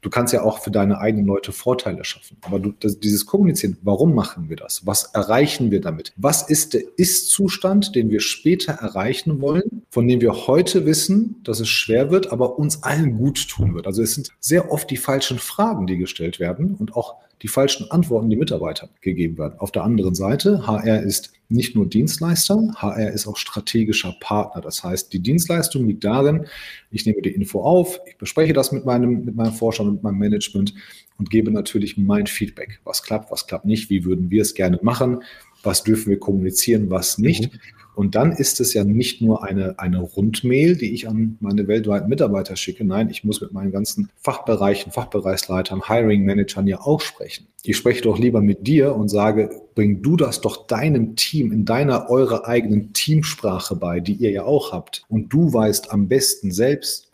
Du 0.01 0.10
kannst 0.10 0.34
ja 0.34 0.44
auch 0.44 0.60
für 0.60 0.72
deine 0.72 1.00
eigenen 1.00 1.25
Leute 1.25 1.51
Vorteile 1.51 2.03
schaffen. 2.06 2.38
Aber 2.41 2.60
du, 2.60 2.72
das, 2.79 3.00
dieses 3.00 3.25
Kommunizieren, 3.25 3.77
warum 3.82 4.15
machen 4.15 4.50
wir 4.50 4.56
das? 4.56 4.86
Was 4.86 5.06
erreichen 5.13 5.72
wir 5.72 5.82
damit? 5.82 6.13
Was 6.15 6.50
ist 6.50 6.74
der 6.74 6.84
Ist-Zustand, 6.96 7.96
den 7.96 8.10
wir 8.10 8.22
später 8.22 8.74
erreichen 8.74 9.41
wollen, 9.41 9.84
von 9.89 10.08
dem 10.08 10.22
wir 10.22 10.48
heute 10.48 10.86
wissen, 10.86 11.41
dass 11.44 11.60
es 11.60 11.70
schwer 11.70 12.12
wird, 12.12 12.32
aber 12.32 12.58
uns 12.58 12.84
allen 12.84 13.18
gut 13.18 13.50
tun 13.50 13.75
wird? 13.75 13.88
Also 13.88 14.01
es 14.01 14.15
sind 14.15 14.29
sehr 14.39 14.72
oft 14.72 14.89
die 14.89 14.98
falschen 14.98 15.39
Fragen, 15.39 15.86
die 15.86 15.98
gestellt 15.98 16.39
werden 16.39 16.75
und 16.75 16.96
auch 16.96 17.15
die 17.41 17.48
falschen 17.48 17.89
Antworten 17.89 18.29
die 18.29 18.36
Mitarbeitern 18.36 18.89
gegeben 19.01 19.38
werden. 19.38 19.60
Auf 19.60 19.72
der 19.72 19.84
anderen 19.84 20.15
Seite, 20.15 20.67
HR 20.67 21.01
ist 21.01 21.34
nicht 21.48 21.75
nur 21.75 21.88
Dienstleister, 21.88 22.74
HR 22.75 23.12
ist 23.12 23.27
auch 23.27 23.38
strategischer 23.38 24.15
Partner. 24.19 24.62
Das 24.62 24.84
heißt, 24.84 25.12
die 25.13 25.19
Dienstleistung 25.19 25.88
liegt 25.88 26.03
darin, 26.03 26.46
ich 26.91 27.05
nehme 27.05 27.22
die 27.22 27.31
Info 27.31 27.62
auf, 27.62 28.00
ich 28.08 28.17
bespreche 28.17 28.53
das 28.53 28.72
mit 28.72 28.86
meinem, 28.86 29.25
mit 29.25 29.36
meinem 29.36 29.53
Vorstand 29.53 29.89
und 29.89 29.96
mit 29.96 30.03
meinem 30.03 30.19
Management 30.19 30.74
und 31.17 31.29
gebe 31.29 31.51
natürlich 31.51 31.98
mein 31.98 32.27
Feedback. 32.27 32.79
Was 32.84 33.01
klappt, 33.03 33.31
was 33.31 33.48
klappt 33.48 33.65
nicht, 33.65 33.89
wie 33.89 34.05
würden 34.05 34.29
wir 34.29 34.41
es 34.41 34.53
gerne 34.53 34.79
machen, 34.81 35.24
was 35.63 35.84
dürfen 35.84 36.10
wir 36.10 36.19
kommunizieren, 36.19 36.89
was 36.89 37.17
nicht. 37.17 37.51
Mhm. 37.53 37.60
Und 38.00 38.15
dann 38.15 38.32
ist 38.32 38.62
es 38.62 38.74
ja 38.74 38.86
nicht 38.86 39.22
nur 39.22 39.44
eine, 39.44 39.77
eine 39.77 40.00
Rundmail, 40.00 40.77
die 40.77 40.94
ich 40.94 41.10
an 41.10 41.36
meine 41.41 41.68
weltweiten 41.68 42.08
Mitarbeiter 42.08 42.56
schicke. 42.56 42.86
Nein, 42.86 43.10
ich 43.10 43.25
muss 43.25 43.41
mit 43.41 43.51
meinen 43.51 43.74
ganzen 43.74 44.10
Fachbereichen, 44.22 44.94
Fachbereichsleitern, 44.94 45.86
Hiring-Managern 45.86 46.65
ja 46.65 46.79
auch 46.79 47.01
sprechen. 47.01 47.48
Ich 47.62 47.75
spreche 47.75 48.03
doch 48.03 48.18
lieber 48.18 48.39
mit 48.39 48.65
dir 48.65 48.96
und 48.96 49.10
sage, 49.10 49.50
bring 49.75 50.01
du 50.01 50.15
das 50.15 50.39
doch 50.39 50.65
deinem 50.65 51.18
Team 51.18 51.51
in 51.51 51.65
deiner, 51.65 52.10
eurer 52.10 52.48
eigenen 52.48 52.94
Teamsprache 52.94 53.75
bei, 53.75 54.00
die 54.00 54.13
ihr 54.13 54.32
ja 54.32 54.44
auch 54.44 54.72
habt. 54.72 55.03
Und 55.10 55.34
du 55.34 55.51
weißt 55.51 55.91
am 55.91 56.08
besten 56.08 56.53
selbst, 56.53 57.12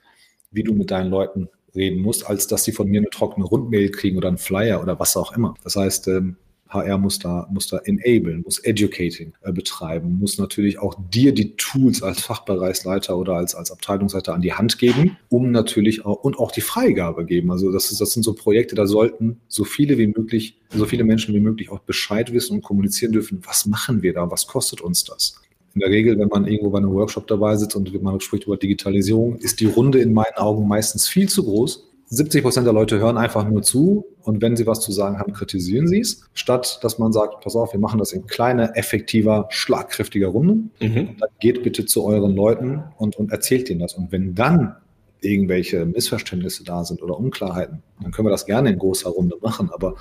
wie 0.52 0.62
du 0.62 0.76
mit 0.76 0.92
deinen 0.92 1.10
Leuten 1.10 1.50
reden 1.76 2.04
musst, 2.04 2.30
als 2.30 2.46
dass 2.46 2.64
sie 2.64 2.74
von 2.74 2.88
mir 2.88 3.00
eine 3.00 3.10
trockene 3.10 3.48
Rundmail 3.48 3.90
kriegen 3.90 4.18
oder 4.18 4.28
einen 4.28 4.38
Flyer 4.38 4.84
oder 4.84 5.00
was 5.00 5.18
auch 5.18 5.36
immer. 5.36 5.56
Das 5.64 5.78
heißt, 5.78 6.10
ähm, 6.10 6.36
HR 6.70 6.98
muss 6.98 7.20
da, 7.20 7.48
muss 7.52 7.68
da 7.68 7.78
enablen, 7.78 8.42
muss 8.44 8.60
Educating 8.60 9.34
äh, 9.42 9.52
betreiben, 9.52 10.18
muss 10.20 10.38
natürlich 10.38 10.80
auch 10.80 10.96
dir 11.12 11.34
die 11.34 11.56
Tools 11.56 12.02
als 12.02 12.22
Fachbereichsleiter 12.22 13.18
oder 13.18 13.34
als, 13.34 13.54
als 13.54 13.72
Abteilungsleiter 13.72 14.34
an 14.34 14.42
die 14.42 14.54
Hand 14.54 14.80
geben, 14.80 15.18
um 15.30 15.52
natürlich 15.52 16.06
auch 16.06 16.24
und 16.24 16.40
auch 16.40 16.52
die 16.52 16.62
Freigabe 16.62 17.26
geben. 17.26 17.52
Also 17.52 17.72
das, 17.72 17.92
ist, 17.92 18.02
das 18.02 18.12
sind 18.12 18.24
so 18.24 18.34
Projekte, 18.34 18.76
da 18.76 18.88
sollten 18.88 19.40
so 19.48 19.64
viele 19.64 19.98
wie 19.98 20.08
möglich, 20.08 20.58
so 20.72 20.86
viele 20.86 21.04
Menschen 21.04 21.36
wie 21.36 21.40
möglich 21.40 21.70
auch 21.72 21.80
Bescheid 21.80 22.34
wissen 22.34 22.56
und 22.56 22.64
kommunizieren 22.64 23.12
dürfen, 23.12 23.42
was 23.46 23.66
machen 23.68 24.02
wir 24.02 24.14
da, 24.14 24.30
was 24.32 24.48
kostet 24.48 24.82
uns 24.82 25.04
das. 25.04 25.40
In 25.76 25.82
der 25.82 25.90
Regel, 25.90 26.18
wenn 26.18 26.30
man 26.30 26.48
irgendwo 26.48 26.72
bei 26.72 26.78
einem 26.78 26.94
Workshop 26.94 27.28
dabei 27.28 27.58
sitzt 27.58 27.76
und 27.76 28.02
man 28.02 28.20
spricht 28.22 28.46
über 28.46 28.56
Digitalisierung, 28.58 29.38
ist 29.38 29.60
die 29.60 29.66
Runde 29.66 30.00
in 30.00 30.14
meinen 30.14 30.36
Augen 30.38 30.68
meistens 30.68 31.08
viel 31.08 31.28
zu 31.28 31.44
groß 31.44 31.95
70 32.16 32.44
Prozent 32.44 32.66
der 32.66 32.74
Leute 32.74 33.00
hören 33.00 33.18
einfach 33.18 33.48
nur 33.48 33.62
zu 33.62 34.06
und 34.22 34.42
wenn 34.42 34.56
sie 34.56 34.66
was 34.66 34.82
zu 34.82 34.92
sagen 34.92 35.20
haben, 35.20 35.34
kritisieren 35.34 35.88
sie 35.88 36.00
es, 36.00 36.28
statt 36.34 36.80
dass 36.82 37.00
man 37.00 37.14
sagt, 37.14 37.42
pass 37.42 37.56
auf, 37.56 37.74
wir 37.74 37.80
machen 37.80 38.00
das 38.00 38.12
in 38.12 38.26
kleiner, 38.28 38.76
effektiver, 38.76 39.48
schlagkräftiger 39.50 40.28
Runde. 40.28 40.56
Mhm. 40.80 41.18
Dann 41.20 41.30
geht 41.40 41.64
bitte 41.64 41.86
zu 41.86 42.04
euren 42.06 42.36
Leuten 42.36 42.84
und, 42.98 43.16
und 43.18 43.32
erzählt 43.32 43.70
ihnen 43.70 43.80
das. 43.80 43.94
Und 43.94 44.12
wenn 44.12 44.36
dann 44.36 44.76
irgendwelche 45.22 45.86
Missverständnisse 45.86 46.64
da 46.64 46.84
sind 46.86 47.02
oder 47.02 47.18
Unklarheiten, 47.18 47.82
dann 48.02 48.12
können 48.12 48.28
wir 48.28 48.32
das 48.32 48.46
gerne 48.46 48.70
in 48.70 48.80
großer 48.80 49.10
Runde 49.10 49.38
machen. 49.42 49.70
Aber 49.74 49.96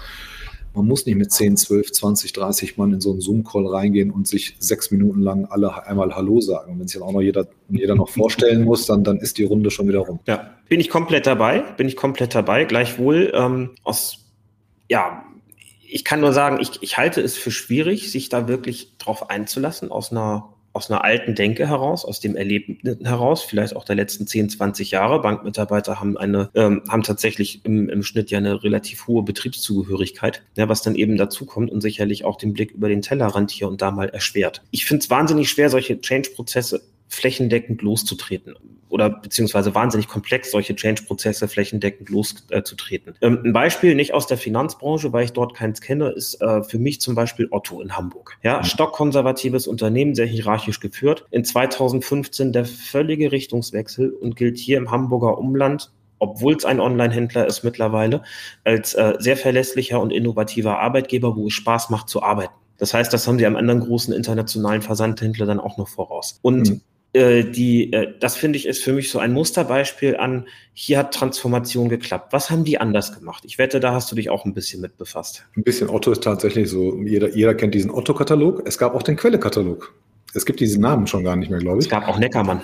man 0.74 0.86
muss 0.86 1.06
nicht 1.06 1.16
mit 1.16 1.30
10, 1.32 1.56
12, 1.56 1.92
20, 1.92 2.32
30 2.32 2.76
Mann 2.76 2.92
in 2.92 3.00
so 3.00 3.12
einen 3.12 3.20
Zoom-Call 3.20 3.66
reingehen 3.66 4.10
und 4.10 4.26
sich 4.26 4.56
sechs 4.58 4.90
Minuten 4.90 5.20
lang 5.20 5.46
alle 5.46 5.86
einmal 5.86 6.14
Hallo 6.16 6.40
sagen. 6.40 6.72
Und 6.72 6.80
wenn 6.80 6.88
sich 6.88 6.98
dann 6.98 7.08
auch 7.08 7.12
noch 7.12 7.20
jeder, 7.20 7.46
jeder 7.68 7.94
noch 7.94 8.08
vorstellen 8.08 8.64
muss, 8.64 8.86
dann, 8.86 9.04
dann 9.04 9.18
ist 9.18 9.38
die 9.38 9.44
Runde 9.44 9.70
schon 9.70 9.86
wieder 9.86 10.00
rum. 10.00 10.18
Ja, 10.26 10.50
bin 10.68 10.80
ich 10.80 10.90
komplett 10.90 11.26
dabei, 11.26 11.60
bin 11.76 11.86
ich 11.86 11.96
komplett 11.96 12.34
dabei. 12.34 12.64
Gleichwohl 12.64 13.32
ähm, 13.34 13.70
aus, 13.84 14.26
ja, 14.88 15.24
ich 15.88 16.04
kann 16.04 16.20
nur 16.20 16.32
sagen, 16.32 16.58
ich, 16.60 16.82
ich 16.82 16.98
halte 16.98 17.20
es 17.20 17.36
für 17.36 17.52
schwierig, 17.52 18.10
sich 18.10 18.28
da 18.28 18.48
wirklich 18.48 18.98
drauf 18.98 19.30
einzulassen 19.30 19.92
aus 19.92 20.10
einer 20.10 20.53
aus 20.74 20.90
einer 20.90 21.04
alten 21.04 21.34
Denke 21.34 21.68
heraus, 21.68 22.04
aus 22.04 22.20
dem 22.20 22.36
Erlebnis 22.36 22.98
heraus, 23.02 23.42
vielleicht 23.42 23.76
auch 23.76 23.84
der 23.84 23.94
letzten 23.94 24.26
10, 24.26 24.50
20 24.50 24.90
Jahre. 24.90 25.22
Bankmitarbeiter 25.22 26.00
haben 26.00 26.18
eine, 26.18 26.50
ähm, 26.54 26.82
haben 26.88 27.04
tatsächlich 27.04 27.64
im, 27.64 27.88
im 27.88 28.02
Schnitt 28.02 28.30
ja 28.30 28.38
eine 28.38 28.62
relativ 28.62 29.06
hohe 29.06 29.22
Betriebszugehörigkeit, 29.22 30.42
ja, 30.56 30.68
was 30.68 30.82
dann 30.82 30.96
eben 30.96 31.16
dazu 31.16 31.46
kommt 31.46 31.70
und 31.70 31.80
sicherlich 31.80 32.24
auch 32.24 32.36
den 32.36 32.52
Blick 32.52 32.72
über 32.72 32.88
den 32.88 33.02
Tellerrand 33.02 33.52
hier 33.52 33.68
und 33.68 33.82
da 33.82 33.92
mal 33.92 34.08
erschwert. 34.08 34.62
Ich 34.72 34.84
finde 34.84 35.04
es 35.04 35.10
wahnsinnig 35.10 35.48
schwer, 35.48 35.70
solche 35.70 36.00
Change-Prozesse 36.00 36.82
flächendeckend 37.14 37.82
loszutreten 37.82 38.54
oder 38.94 39.10
beziehungsweise 39.10 39.74
wahnsinnig 39.74 40.06
komplex, 40.06 40.52
solche 40.52 40.76
Change-Prozesse 40.76 41.48
flächendeckend 41.48 42.10
loszutreten. 42.10 43.14
Ähm, 43.22 43.40
ein 43.44 43.52
Beispiel 43.52 43.96
nicht 43.96 44.14
aus 44.14 44.28
der 44.28 44.38
Finanzbranche, 44.38 45.12
weil 45.12 45.24
ich 45.24 45.32
dort 45.32 45.54
keins 45.54 45.80
kenne, 45.80 46.10
ist 46.10 46.40
äh, 46.40 46.62
für 46.62 46.78
mich 46.78 47.00
zum 47.00 47.16
Beispiel 47.16 47.48
Otto 47.50 47.80
in 47.80 47.96
Hamburg. 47.96 48.38
Ja, 48.44 48.58
mhm. 48.58 48.64
stockkonservatives 48.64 49.66
Unternehmen, 49.66 50.14
sehr 50.14 50.26
hierarchisch 50.26 50.78
geführt. 50.78 51.26
In 51.32 51.44
2015 51.44 52.52
der 52.52 52.66
völlige 52.66 53.32
Richtungswechsel 53.32 54.10
und 54.10 54.36
gilt 54.36 54.58
hier 54.58 54.78
im 54.78 54.90
Hamburger 54.92 55.38
Umland 55.38 55.90
obwohl 56.20 56.54
es 56.54 56.64
ein 56.64 56.80
Online-Händler 56.80 57.46
ist 57.46 57.64
mittlerweile, 57.64 58.22
als 58.62 58.94
äh, 58.94 59.14
sehr 59.18 59.36
verlässlicher 59.36 60.00
und 60.00 60.10
innovativer 60.10 60.78
Arbeitgeber, 60.78 61.36
wo 61.36 61.48
es 61.48 61.52
Spaß 61.52 61.90
macht 61.90 62.08
zu 62.08 62.22
arbeiten. 62.22 62.54
Das 62.78 62.94
heißt, 62.94 63.12
das 63.12 63.28
haben 63.28 63.38
sie 63.38 63.46
am 63.46 63.56
anderen 63.56 63.80
großen 63.80 64.14
internationalen 64.14 64.80
Versandhändler 64.80 65.44
dann 65.44 65.60
auch 65.60 65.76
noch 65.76 65.88
voraus. 65.88 66.38
Und 66.40 66.70
mhm. 66.70 66.80
Äh, 67.14 67.44
die, 67.44 67.92
äh, 67.92 68.12
das 68.18 68.36
finde 68.36 68.58
ich 68.58 68.66
ist 68.66 68.82
für 68.82 68.92
mich 68.92 69.08
so 69.08 69.20
ein 69.20 69.32
Musterbeispiel 69.32 70.16
an, 70.16 70.48
hier 70.72 70.98
hat 70.98 71.14
Transformation 71.14 71.88
geklappt. 71.88 72.32
Was 72.32 72.50
haben 72.50 72.64
die 72.64 72.80
anders 72.80 73.16
gemacht? 73.16 73.44
Ich 73.46 73.56
wette, 73.56 73.78
da 73.78 73.92
hast 73.92 74.10
du 74.10 74.16
dich 74.16 74.30
auch 74.30 74.44
ein 74.44 74.52
bisschen 74.52 74.80
mit 74.80 74.96
befasst. 74.96 75.46
Ein 75.56 75.62
bisschen 75.62 75.88
Otto 75.88 76.10
ist 76.10 76.24
tatsächlich 76.24 76.68
so, 76.68 77.00
jeder, 77.02 77.30
jeder 77.30 77.54
kennt 77.54 77.72
diesen 77.74 77.92
Otto-Katalog. 77.92 78.64
Es 78.66 78.78
gab 78.78 78.96
auch 78.96 79.02
den 79.04 79.16
Quelle-Katalog. 79.16 79.94
Es 80.34 80.44
gibt 80.44 80.58
diesen 80.58 80.82
Namen 80.82 81.06
schon 81.06 81.22
gar 81.22 81.36
nicht 81.36 81.50
mehr, 81.50 81.60
glaube 81.60 81.78
ich. 81.78 81.84
Es 81.84 81.90
gab 81.90 82.08
auch 82.08 82.18
Neckermann. 82.18 82.60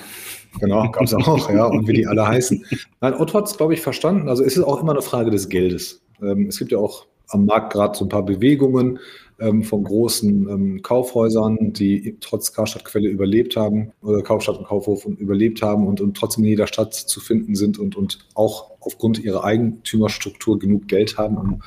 Genau, 0.58 0.90
gab 0.90 1.04
es 1.04 1.14
auch, 1.14 1.48
ja, 1.48 1.66
und 1.66 1.86
wie 1.86 1.92
die 1.92 2.06
alle 2.08 2.26
heißen. 2.26 2.64
Nein, 3.00 3.14
Otto 3.14 3.34
hat 3.34 3.46
es, 3.46 3.56
glaube 3.56 3.74
ich, 3.74 3.80
verstanden. 3.80 4.28
Also 4.28 4.42
es 4.42 4.56
ist 4.56 4.64
auch 4.64 4.82
immer 4.82 4.92
eine 4.92 5.02
Frage 5.02 5.30
des 5.30 5.48
Geldes. 5.48 6.02
Ähm, 6.20 6.46
es 6.48 6.58
gibt 6.58 6.72
ja 6.72 6.78
auch 6.78 7.06
am 7.28 7.46
Markt 7.46 7.72
gerade 7.72 7.96
so 7.96 8.04
ein 8.04 8.08
paar 8.08 8.24
Bewegungen 8.24 8.98
ähm, 9.40 9.62
von 9.62 9.84
großen 9.84 10.48
ähm, 10.48 10.82
Kaufhäusern, 10.82 11.72
die 11.72 12.16
trotz 12.20 12.52
Karstadtquelle 12.52 13.08
überlebt 13.08 13.56
haben, 13.56 13.92
oder 14.02 14.22
Kaufstadt 14.22 14.58
und 14.58 14.66
Kaufhof 14.66 15.04
überlebt 15.06 15.62
haben 15.62 15.86
und, 15.86 16.00
und 16.00 16.16
trotzdem 16.16 16.44
in 16.44 16.50
jeder 16.50 16.66
Stadt 16.66 16.94
zu 16.94 17.20
finden 17.20 17.54
sind 17.54 17.78
und, 17.78 17.96
und 17.96 18.18
auch 18.34 18.70
aufgrund 18.80 19.18
ihrer 19.18 19.44
Eigentümerstruktur 19.44 20.58
genug 20.58 20.88
Geld 20.88 21.18
haben, 21.18 21.36
um 21.36 21.62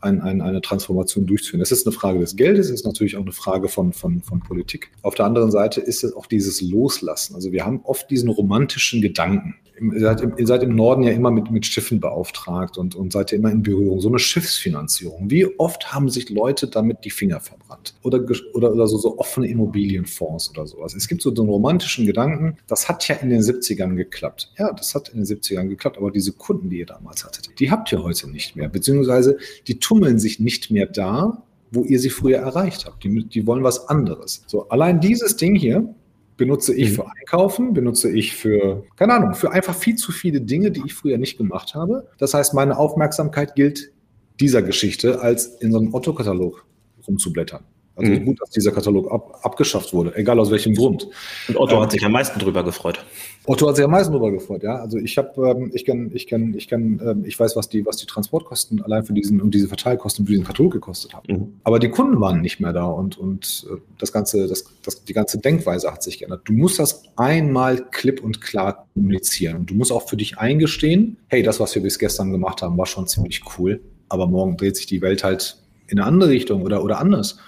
ein, 0.00 0.20
ein, 0.20 0.40
eine 0.40 0.60
Transformation 0.60 1.26
durchzuführen. 1.26 1.62
Es 1.62 1.72
ist 1.72 1.86
eine 1.86 1.92
Frage 1.92 2.20
des 2.20 2.36
Geldes, 2.36 2.66
es 2.66 2.72
ist 2.80 2.86
natürlich 2.86 3.16
auch 3.16 3.22
eine 3.22 3.32
Frage 3.32 3.68
von, 3.68 3.92
von, 3.92 4.22
von 4.22 4.40
Politik. 4.40 4.90
Auf 5.02 5.14
der 5.14 5.26
anderen 5.26 5.50
Seite 5.50 5.80
ist 5.80 6.04
es 6.04 6.14
auch 6.14 6.26
dieses 6.26 6.60
Loslassen. 6.60 7.34
Also 7.34 7.52
wir 7.52 7.64
haben 7.64 7.80
oft 7.84 8.10
diesen 8.10 8.28
romantischen 8.28 9.00
Gedanken 9.02 9.56
ihr 9.80 10.00
seid, 10.00 10.22
seid 10.38 10.62
im 10.62 10.74
Norden 10.74 11.02
ja 11.02 11.12
immer 11.12 11.30
mit, 11.30 11.50
mit 11.50 11.66
Schiffen 11.66 12.00
beauftragt 12.00 12.78
und, 12.78 12.94
und 12.94 13.12
seid 13.12 13.32
ja 13.32 13.38
immer 13.38 13.50
in 13.50 13.62
Berührung. 13.62 14.00
So 14.00 14.08
eine 14.08 14.18
Schiffsfinanzierung. 14.18 15.30
Wie 15.30 15.46
oft 15.58 15.92
haben 15.92 16.08
sich 16.08 16.30
Leute 16.30 16.66
damit 16.66 17.04
die 17.04 17.10
Finger 17.10 17.40
verbrannt? 17.40 17.94
Oder, 18.02 18.24
oder, 18.54 18.72
oder 18.72 18.86
so, 18.86 18.98
so 18.98 19.18
offene 19.18 19.48
Immobilienfonds 19.48 20.50
oder 20.50 20.66
sowas. 20.66 20.94
Es 20.94 21.08
gibt 21.08 21.22
so 21.22 21.30
einen 21.30 21.48
romantischen 21.48 22.06
Gedanken, 22.06 22.56
das 22.66 22.88
hat 22.88 23.06
ja 23.08 23.16
in 23.16 23.30
den 23.30 23.42
70ern 23.42 23.94
geklappt. 23.94 24.52
Ja, 24.58 24.72
das 24.72 24.94
hat 24.94 25.10
in 25.10 25.18
den 25.18 25.26
70ern 25.26 25.68
geklappt, 25.68 25.98
aber 25.98 26.10
diese 26.10 26.32
Kunden, 26.32 26.70
die 26.70 26.78
ihr 26.78 26.86
damals 26.86 27.24
hattet, 27.24 27.58
die 27.58 27.70
habt 27.70 27.92
ihr 27.92 28.02
heute 28.02 28.30
nicht 28.30 28.56
mehr. 28.56 28.68
Beziehungsweise 28.68 29.38
die 29.66 29.78
tummeln 29.78 30.18
sich 30.18 30.40
nicht 30.40 30.70
mehr 30.70 30.86
da, 30.86 31.42
wo 31.70 31.84
ihr 31.84 31.98
sie 31.98 32.10
früher 32.10 32.38
erreicht 32.38 32.86
habt. 32.86 33.04
Die, 33.04 33.24
die 33.24 33.46
wollen 33.46 33.62
was 33.62 33.88
anderes. 33.88 34.44
So, 34.46 34.68
allein 34.68 35.00
dieses 35.00 35.36
Ding 35.36 35.54
hier, 35.54 35.94
benutze 36.36 36.74
ich 36.74 36.90
mhm. 36.90 36.94
für 36.94 37.06
Einkaufen, 37.06 37.74
benutze 37.74 38.10
ich 38.10 38.34
für, 38.34 38.84
keine 38.96 39.14
Ahnung, 39.14 39.34
für 39.34 39.50
einfach 39.50 39.74
viel 39.74 39.96
zu 39.96 40.12
viele 40.12 40.40
Dinge, 40.40 40.70
die 40.70 40.82
ich 40.84 40.94
früher 40.94 41.18
nicht 41.18 41.38
gemacht 41.38 41.74
habe. 41.74 42.08
Das 42.18 42.34
heißt, 42.34 42.54
meine 42.54 42.78
Aufmerksamkeit 42.78 43.54
gilt 43.54 43.92
dieser 44.40 44.62
Geschichte, 44.62 45.20
als 45.20 45.46
in 45.46 45.72
so 45.72 45.78
einem 45.78 45.94
Otto-Katalog 45.94 46.66
rumzublättern. 47.06 47.64
Also 47.96 48.12
mhm. 48.12 48.26
gut, 48.26 48.42
dass 48.42 48.50
dieser 48.50 48.72
Katalog 48.72 49.10
ab, 49.10 49.38
abgeschafft 49.42 49.94
wurde, 49.94 50.14
egal 50.16 50.38
aus 50.38 50.50
welchem 50.50 50.74
Grund. 50.74 51.08
Und 51.48 51.56
Otto 51.56 51.76
ähm, 51.76 51.80
hat 51.80 51.92
sich 51.92 52.04
am 52.04 52.12
meisten 52.12 52.38
drüber 52.38 52.62
gefreut. 52.62 53.02
Otto 53.46 53.66
hat 53.66 53.76
sich 53.76 53.86
am 53.86 53.90
meisten 53.90 54.12
drüber 54.12 54.30
gefreut, 54.30 54.62
ja. 54.62 54.76
Also 54.76 54.98
ich 54.98 55.16
habe, 55.16 55.48
ähm, 55.48 55.70
ich 55.72 55.86
kann, 55.86 56.10
ich 56.12 56.26
kann, 56.26 56.52
ich 56.54 56.68
kann, 56.68 57.00
ähm, 57.02 57.24
ich 57.24 57.40
weiß, 57.40 57.56
was 57.56 57.70
die, 57.70 57.86
was 57.86 57.96
die 57.96 58.04
Transportkosten 58.04 58.82
allein 58.82 59.04
für 59.04 59.14
diesen 59.14 59.40
und 59.40 59.54
diese 59.54 59.66
Verteilkosten 59.68 60.26
für 60.26 60.32
diesen 60.32 60.44
Katalog 60.44 60.74
gekostet 60.74 61.14
haben. 61.14 61.32
Mhm. 61.32 61.52
Aber 61.64 61.78
die 61.78 61.88
Kunden 61.88 62.20
waren 62.20 62.42
nicht 62.42 62.60
mehr 62.60 62.74
da 62.74 62.84
und 62.84 63.16
und 63.16 63.66
äh, 63.70 63.76
das 63.98 64.12
ganze, 64.12 64.46
das, 64.46 64.66
das, 64.82 65.04
die 65.04 65.14
ganze 65.14 65.38
Denkweise 65.38 65.90
hat 65.90 66.02
sich 66.02 66.18
geändert. 66.18 66.42
Du 66.44 66.52
musst 66.52 66.78
das 66.78 67.04
einmal 67.16 67.82
klipp 67.92 68.22
und 68.22 68.42
klar 68.42 68.86
kommunizieren 68.92 69.56
und 69.56 69.70
du 69.70 69.74
musst 69.74 69.90
auch 69.90 70.06
für 70.06 70.18
dich 70.18 70.36
eingestehen, 70.36 71.16
hey, 71.28 71.42
das, 71.42 71.60
was 71.60 71.74
wir 71.74 71.82
bis 71.82 71.98
gestern 71.98 72.30
gemacht 72.30 72.60
haben, 72.60 72.76
war 72.76 72.86
schon 72.86 73.06
ziemlich 73.06 73.40
cool, 73.58 73.80
aber 74.10 74.26
morgen 74.26 74.58
dreht 74.58 74.76
sich 74.76 74.84
die 74.84 75.00
Welt 75.00 75.24
halt 75.24 75.56
in 75.86 75.98
eine 75.98 76.06
andere 76.06 76.28
Richtung 76.28 76.60
oder 76.62 76.84
oder 76.84 76.98
anders. 76.98 77.38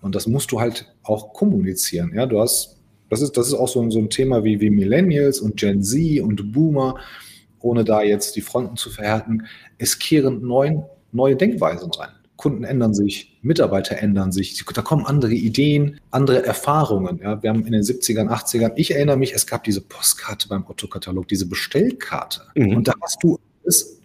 Und 0.00 0.14
das 0.14 0.26
musst 0.26 0.52
du 0.52 0.60
halt 0.60 0.92
auch 1.02 1.32
kommunizieren. 1.32 2.12
Ja, 2.14 2.26
du 2.26 2.40
hast, 2.40 2.76
das 3.10 3.20
ist, 3.20 3.36
das 3.36 3.48
ist 3.48 3.54
auch 3.54 3.68
so, 3.68 3.88
so 3.90 3.98
ein 3.98 4.10
Thema 4.10 4.44
wie, 4.44 4.60
wie 4.60 4.70
Millennials 4.70 5.40
und 5.40 5.56
Gen 5.56 5.82
Z 5.82 6.20
und 6.20 6.52
Boomer. 6.52 6.96
ohne 7.60 7.84
da 7.84 8.02
jetzt 8.02 8.36
die 8.36 8.40
Fronten 8.40 8.76
zu 8.76 8.90
verhärten, 8.90 9.46
es 9.78 9.98
kehren 9.98 10.46
neuen, 10.46 10.84
neue 11.10 11.34
Denkweisen 11.34 11.90
rein. 11.90 12.10
Kunden 12.36 12.62
ändern 12.62 12.94
sich, 12.94 13.36
Mitarbeiter 13.42 13.98
ändern 13.98 14.30
sich, 14.30 14.64
da 14.72 14.80
kommen 14.80 15.04
andere 15.04 15.34
Ideen, 15.34 15.98
andere 16.12 16.46
Erfahrungen. 16.46 17.18
Ja, 17.20 17.42
wir 17.42 17.50
haben 17.50 17.66
in 17.66 17.72
den 17.72 17.82
70ern, 17.82 18.28
80ern, 18.28 18.72
ich 18.76 18.94
erinnere 18.94 19.16
mich, 19.16 19.34
es 19.34 19.44
gab 19.44 19.64
diese 19.64 19.80
Postkarte 19.80 20.46
beim 20.48 20.64
Otto-Katalog, 20.64 21.26
diese 21.26 21.48
Bestellkarte. 21.48 22.42
Mhm. 22.54 22.76
Und 22.76 22.86
da 22.86 22.92
hast 23.02 23.20
du 23.24 23.40
es 23.64 23.97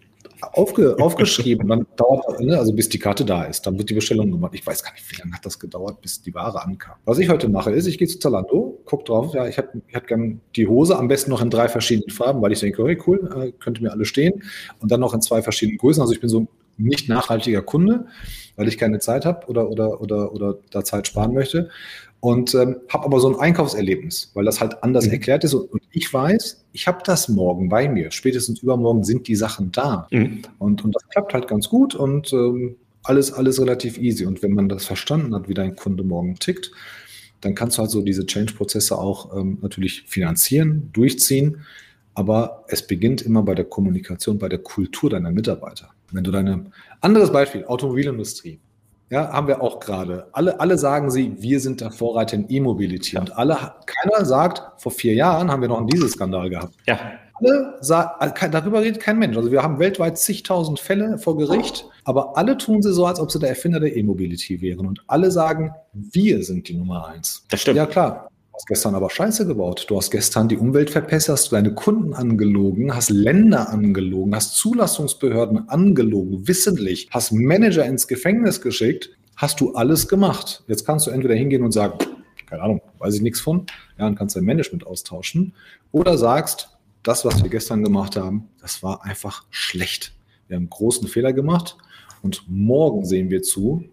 aufge, 0.53 0.95
aufgeschrieben. 0.99 1.67
Dann 1.67 1.85
dauert, 1.95 2.39
ne, 2.39 2.57
also 2.57 2.73
bis 2.73 2.89
die 2.89 2.99
Karte 2.99 3.25
da 3.25 3.43
ist, 3.43 3.65
dann 3.65 3.77
wird 3.77 3.89
die 3.89 3.93
Bestellung 3.93 4.31
gemacht. 4.31 4.53
Ich 4.55 4.65
weiß 4.65 4.83
gar 4.83 4.93
nicht, 4.93 5.09
wie 5.11 5.19
lange 5.19 5.33
hat 5.33 5.45
das 5.45 5.59
gedauert, 5.59 6.01
bis 6.01 6.21
die 6.21 6.33
Ware 6.33 6.63
ankam. 6.63 6.95
Was 7.05 7.19
ich 7.19 7.29
heute 7.29 7.49
mache, 7.49 7.71
ist, 7.71 7.87
ich 7.87 7.97
gehe 7.97 8.07
zu 8.07 8.19
Zalando, 8.19 8.81
gucke 8.85 9.03
drauf, 9.05 9.33
ja, 9.33 9.47
ich 9.47 9.57
hätte 9.57 9.81
ich 9.87 10.05
gern 10.05 10.41
die 10.55 10.67
Hose, 10.67 10.97
am 10.97 11.07
besten 11.07 11.31
noch 11.31 11.41
in 11.41 11.49
drei 11.49 11.67
verschiedenen 11.67 12.09
Farben, 12.09 12.41
weil 12.41 12.51
ich 12.51 12.59
denke, 12.59 12.81
okay, 12.81 12.97
cool, 13.07 13.29
äh, 13.35 13.51
könnte 13.51 13.81
mir 13.81 13.91
alle 13.91 14.05
stehen. 14.05 14.43
Und 14.79 14.91
dann 14.91 14.99
noch 14.99 15.13
in 15.13 15.21
zwei 15.21 15.41
verschiedenen 15.41 15.77
Größen. 15.77 16.01
Also 16.01 16.13
ich 16.13 16.19
bin 16.19 16.29
so 16.29 16.41
ein 16.41 16.47
nicht 16.77 17.09
nachhaltiger 17.09 17.61
Kunde, 17.61 18.07
weil 18.55 18.67
ich 18.67 18.77
keine 18.77 18.99
Zeit 18.99 19.25
habe 19.25 19.47
oder, 19.47 19.69
oder, 19.69 20.01
oder, 20.01 20.33
oder 20.33 20.57
da 20.71 20.83
Zeit 20.83 21.07
sparen 21.07 21.33
möchte 21.33 21.69
und 22.23 22.55
ähm, 22.55 22.77
habe 22.87 23.03
aber 23.03 23.19
so 23.19 23.27
ein 23.27 23.37
Einkaufserlebnis, 23.37 24.31
weil 24.33 24.45
das 24.45 24.61
halt 24.61 24.81
anders 24.81 25.07
mhm. 25.07 25.11
erklärt 25.11 25.43
ist 25.43 25.53
und, 25.55 25.69
und 25.69 25.81
ich 25.91 26.13
weiß, 26.13 26.63
ich 26.71 26.87
habe 26.87 26.99
das 27.03 27.27
morgen 27.27 27.67
bei 27.67 27.89
mir. 27.89 28.11
Spätestens 28.11 28.63
übermorgen 28.63 29.03
sind 29.03 29.27
die 29.27 29.35
Sachen 29.35 29.73
da 29.73 30.07
mhm. 30.09 30.41
und, 30.57 30.85
und 30.85 30.95
das 30.95 31.05
klappt 31.09 31.33
halt 31.33 31.49
ganz 31.49 31.67
gut 31.67 31.95
und 31.95 32.31
ähm, 32.31 32.77
alles, 33.03 33.33
alles 33.33 33.59
relativ 33.59 33.97
easy. 33.97 34.25
Und 34.25 34.41
wenn 34.41 34.53
man 34.53 34.69
das 34.69 34.85
verstanden 34.85 35.35
hat, 35.35 35.49
wie 35.49 35.53
dein 35.53 35.75
Kunde 35.75 36.05
morgen 36.05 36.35
tickt, 36.35 36.71
dann 37.41 37.55
kannst 37.55 37.77
du 37.77 37.81
halt 37.81 37.91
so 37.91 38.01
diese 38.01 38.25
Change-Prozesse 38.25 38.97
auch 38.97 39.35
ähm, 39.37 39.57
natürlich 39.61 40.03
finanzieren, 40.03 40.91
durchziehen. 40.93 41.65
Aber 42.13 42.63
es 42.69 42.87
beginnt 42.87 43.21
immer 43.21 43.43
bei 43.43 43.53
der 43.53 43.65
Kommunikation, 43.65 44.39
bei 44.39 44.47
der 44.47 44.59
Kultur 44.59 45.09
deiner 45.09 45.31
Mitarbeiter. 45.31 45.89
Wenn 46.13 46.23
du 46.23 46.31
deine, 46.31 46.67
anderes 47.01 47.33
Beispiel, 47.33 47.65
Automobilindustrie. 47.65 48.61
Ja, 49.09 49.31
haben 49.31 49.47
wir 49.47 49.61
auch 49.61 49.79
gerade. 49.79 50.27
Alle, 50.31 50.59
alle 50.59 50.77
sagen 50.77 51.11
sie, 51.11 51.35
wir 51.39 51.59
sind 51.59 51.81
der 51.81 51.91
Vorreiter 51.91 52.35
in 52.35 52.45
E-Mobility. 52.49 53.17
Und 53.17 53.37
alle, 53.37 53.57
keiner 53.85 54.25
sagt, 54.25 54.81
vor 54.81 54.91
vier 54.91 55.13
Jahren 55.13 55.51
haben 55.51 55.61
wir 55.61 55.69
noch 55.69 55.77
einen 55.77 55.87
Dieselskandal 55.87 56.49
gehabt. 56.49 56.73
Ja. 56.87 56.99
Alle 57.35 57.77
sagen, 57.81 58.51
darüber 58.51 58.81
redet 58.81 59.01
kein 59.01 59.19
Mensch. 59.19 59.35
Also 59.35 59.51
wir 59.51 59.61
haben 59.61 59.79
weltweit 59.79 60.17
zigtausend 60.17 60.79
Fälle 60.79 61.17
vor 61.17 61.37
Gericht, 61.37 61.85
aber 62.05 62.37
alle 62.37 62.57
tun 62.57 62.81
sie 62.81 62.93
so, 62.93 63.05
als 63.05 63.19
ob 63.19 63.31
sie 63.31 63.39
der 63.39 63.49
Erfinder 63.49 63.79
der 63.79 63.95
E-Mobility 63.95 64.61
wären. 64.61 64.87
Und 64.87 65.03
alle 65.07 65.31
sagen, 65.31 65.73
wir 65.93 66.43
sind 66.43 66.67
die 66.69 66.75
Nummer 66.75 67.07
eins. 67.07 67.45
Das 67.49 67.61
stimmt. 67.61 67.77
Ja, 67.77 67.85
klar. 67.85 68.29
Du 68.53 68.57
hast 68.57 68.67
gestern 68.67 68.93
aber 68.93 69.09
Scheiße 69.09 69.47
gebaut. 69.47 69.87
Du 69.89 69.97
hast 69.97 70.11
gestern 70.11 70.47
die 70.47 70.57
Umwelt 70.57 70.91
verpesselt, 70.91 71.39
hast 71.39 71.51
deine 71.51 71.73
Kunden 71.73 72.13
angelogen, 72.13 72.93
hast 72.93 73.09
Länder 73.09 73.69
angelogen, 73.69 74.35
hast 74.35 74.57
Zulassungsbehörden 74.57 75.69
angelogen, 75.69 76.47
wissentlich, 76.47 77.09
hast 77.09 77.31
Manager 77.31 77.83
ins 77.83 78.07
Gefängnis 78.07 78.61
geschickt, 78.61 79.09
hast 79.35 79.59
du 79.59 79.73
alles 79.73 80.07
gemacht. 80.07 80.63
Jetzt 80.67 80.85
kannst 80.85 81.07
du 81.07 81.09
entweder 81.09 81.33
hingehen 81.33 81.63
und 81.63 81.71
sagen, 81.71 81.97
keine 82.45 82.61
Ahnung, 82.61 82.81
weiß 82.99 83.15
ich 83.15 83.23
nichts 83.23 83.41
von, 83.41 83.65
ja, 83.97 84.05
dann 84.05 84.13
kannst 84.13 84.35
dein 84.35 84.43
Management 84.43 84.85
austauschen. 84.85 85.55
Oder 85.91 86.19
sagst, 86.19 86.69
das, 87.01 87.25
was 87.25 87.41
wir 87.41 87.49
gestern 87.49 87.83
gemacht 87.83 88.17
haben, 88.17 88.49
das 88.61 88.83
war 88.83 89.03
einfach 89.03 89.45
schlecht. 89.49 90.13
Wir 90.47 90.57
haben 90.57 90.69
großen 90.69 91.07
Fehler 91.07 91.33
gemacht 91.33 91.75
und 92.21 92.43
morgen 92.47 93.03
sehen 93.03 93.31
wir 93.31 93.41
zu, 93.41 93.83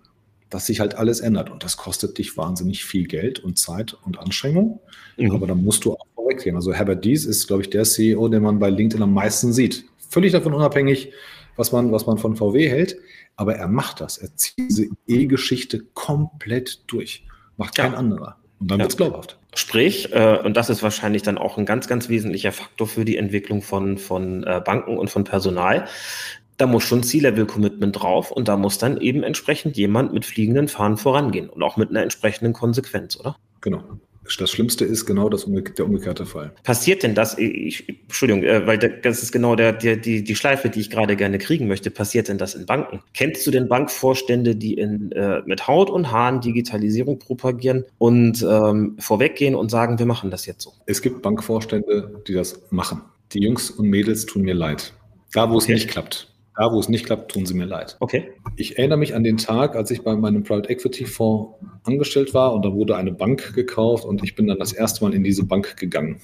dass 0.50 0.66
sich 0.66 0.80
halt 0.80 0.96
alles 0.96 1.20
ändert. 1.20 1.50
Und 1.50 1.64
das 1.64 1.76
kostet 1.76 2.18
dich 2.18 2.36
wahnsinnig 2.36 2.84
viel 2.84 3.06
Geld 3.06 3.38
und 3.38 3.58
Zeit 3.58 3.96
und 4.04 4.18
Anstrengung. 4.18 4.80
Mhm. 5.16 5.30
Aber 5.30 5.46
da 5.46 5.54
musst 5.54 5.84
du 5.84 5.94
auch 5.94 6.06
vorweggehen. 6.14 6.56
Also 6.56 6.72
Herbert 6.72 7.04
Dies 7.04 7.24
ist, 7.24 7.46
glaube 7.46 7.62
ich, 7.62 7.70
der 7.70 7.84
CEO, 7.84 8.28
den 8.28 8.42
man 8.42 8.58
bei 8.58 8.68
LinkedIn 8.68 9.02
am 9.02 9.14
meisten 9.14 9.52
sieht. 9.52 9.84
Völlig 10.08 10.32
davon 10.32 10.52
unabhängig, 10.52 11.12
was 11.56 11.72
man, 11.72 11.92
was 11.92 12.06
man 12.06 12.18
von 12.18 12.36
VW 12.36 12.68
hält. 12.68 12.96
Aber 13.36 13.54
er 13.54 13.68
macht 13.68 14.00
das. 14.00 14.18
Er 14.18 14.34
zieht 14.36 14.58
diese 14.58 14.88
E-Geschichte 15.06 15.84
komplett 15.94 16.82
durch. 16.88 17.24
Macht 17.56 17.76
kein 17.76 17.92
ja. 17.92 17.98
anderer. 17.98 18.36
Und 18.58 18.70
dann 18.70 18.78
ja. 18.78 18.84
wird 18.84 18.92
es 18.92 18.96
glaubhaft. 18.96 19.38
Sprich, 19.54 20.12
äh, 20.12 20.38
und 20.44 20.56
das 20.56 20.68
ist 20.70 20.82
wahrscheinlich 20.82 21.22
dann 21.22 21.38
auch 21.38 21.56
ein 21.56 21.64
ganz, 21.64 21.88
ganz 21.88 22.08
wesentlicher 22.08 22.52
Faktor 22.52 22.86
für 22.86 23.04
die 23.04 23.16
Entwicklung 23.16 23.62
von, 23.62 23.98
von 23.98 24.44
äh, 24.44 24.60
Banken 24.64 24.98
und 24.98 25.10
von 25.10 25.24
Personal, 25.24 25.86
da 26.60 26.66
muss 26.66 26.84
schon 26.84 27.02
C-Level-Commitment 27.02 28.00
drauf 28.00 28.30
und 28.30 28.48
da 28.48 28.56
muss 28.56 28.78
dann 28.78 29.00
eben 29.00 29.22
entsprechend 29.22 29.76
jemand 29.76 30.12
mit 30.12 30.24
fliegenden 30.24 30.68
Fahnen 30.68 30.96
vorangehen 30.96 31.48
und 31.48 31.62
auch 31.62 31.76
mit 31.76 31.90
einer 31.90 32.02
entsprechenden 32.02 32.52
Konsequenz, 32.52 33.18
oder? 33.18 33.36
Genau. 33.60 33.82
Das 34.38 34.50
Schlimmste 34.50 34.84
ist 34.84 35.06
genau 35.06 35.28
das, 35.28 35.46
der 35.46 35.84
umgekehrte 35.84 36.24
Fall. 36.24 36.52
Passiert 36.62 37.02
denn 37.02 37.14
das, 37.14 37.36
ich, 37.38 37.88
Entschuldigung, 37.88 38.44
äh, 38.44 38.66
weil 38.66 38.78
das 38.78 39.22
ist 39.22 39.32
genau 39.32 39.56
der, 39.56 39.72
der, 39.72 39.96
die, 39.96 40.22
die 40.22 40.36
Schleife, 40.36 40.68
die 40.68 40.80
ich 40.80 40.90
gerade 40.90 41.16
gerne 41.16 41.38
kriegen 41.38 41.66
möchte, 41.66 41.90
passiert 41.90 42.28
denn 42.28 42.38
das 42.38 42.54
in 42.54 42.66
Banken? 42.66 43.00
Kennst 43.14 43.46
du 43.46 43.50
denn 43.50 43.66
Bankvorstände, 43.66 44.54
die 44.54 44.74
in, 44.74 45.10
äh, 45.12 45.42
mit 45.46 45.66
Haut 45.66 45.90
und 45.90 46.12
Haaren 46.12 46.40
Digitalisierung 46.40 47.18
propagieren 47.18 47.84
und 47.98 48.46
ähm, 48.48 48.96
vorweggehen 48.98 49.54
und 49.54 49.70
sagen, 49.70 49.98
wir 49.98 50.06
machen 50.06 50.30
das 50.30 50.46
jetzt 50.46 50.62
so? 50.62 50.74
Es 50.86 51.02
gibt 51.02 51.22
Bankvorstände, 51.22 52.22
die 52.28 52.34
das 52.34 52.60
machen. 52.70 53.02
Die 53.32 53.40
Jungs 53.40 53.70
und 53.70 53.88
Mädels 53.88 54.26
tun 54.26 54.42
mir 54.42 54.54
leid. 54.54 54.92
Da, 55.32 55.48
wo 55.48 55.54
okay. 55.54 55.62
es 55.62 55.68
nicht 55.68 55.88
klappt. 55.88 56.29
Da, 56.60 56.70
wo 56.70 56.78
es 56.78 56.90
nicht 56.90 57.06
klappt, 57.06 57.32
tun 57.32 57.46
sie 57.46 57.54
mir 57.54 57.64
leid. 57.64 57.96
Okay. 58.00 58.32
Ich 58.56 58.76
erinnere 58.76 58.98
mich 58.98 59.14
an 59.14 59.24
den 59.24 59.38
Tag, 59.38 59.74
als 59.76 59.90
ich 59.90 60.02
bei 60.02 60.14
meinem 60.14 60.42
Private 60.42 60.68
Equity 60.68 61.06
Fonds 61.06 61.54
angestellt 61.84 62.34
war 62.34 62.52
und 62.52 62.66
da 62.66 62.74
wurde 62.74 62.96
eine 62.96 63.12
Bank 63.12 63.54
gekauft 63.54 64.04
und 64.04 64.22
ich 64.22 64.34
bin 64.34 64.46
dann 64.46 64.58
das 64.58 64.74
erste 64.74 65.02
Mal 65.02 65.14
in 65.14 65.24
diese 65.24 65.42
Bank 65.42 65.78
gegangen 65.78 66.20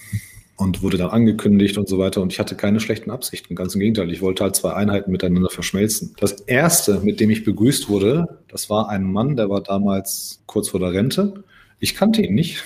und 0.59 0.83
wurde 0.83 0.99
dann 0.99 1.09
angekündigt 1.09 1.79
und 1.79 1.89
so 1.89 1.97
weiter. 1.97 2.21
Und 2.21 2.35
ich 2.35 2.39
hatte 2.39 2.55
keine 2.55 2.81
schlechten 2.81 3.11
Absichten. 3.11 3.55
Ganz 3.55 3.75
im 3.75 3.81
Gegenteil. 3.81 4.11
Ich 4.11 4.21
wollte 4.21 4.45
halt 4.45 4.57
zwei 4.57 4.75
Einheiten 4.75 5.11
miteinander 5.11 5.49
verschmelzen. 5.49 6.15
Das 6.21 6.33
erste, 6.33 7.01
mit 7.01 7.19
dem 7.19 7.31
ich 7.31 7.43
begrüßt 7.43 7.89
wurde, 7.89 8.27
das 8.49 8.69
war 8.69 8.91
ein 8.91 9.05
Mann, 9.05 9.37
der 9.37 9.49
war 9.49 9.63
damals 9.63 10.43
kurz 10.45 10.69
vor 10.69 10.81
der 10.81 10.93
Rente. 10.93 11.45
Ich 11.81 11.95
kannte 11.95 12.21
ihn 12.21 12.35
nicht 12.35 12.63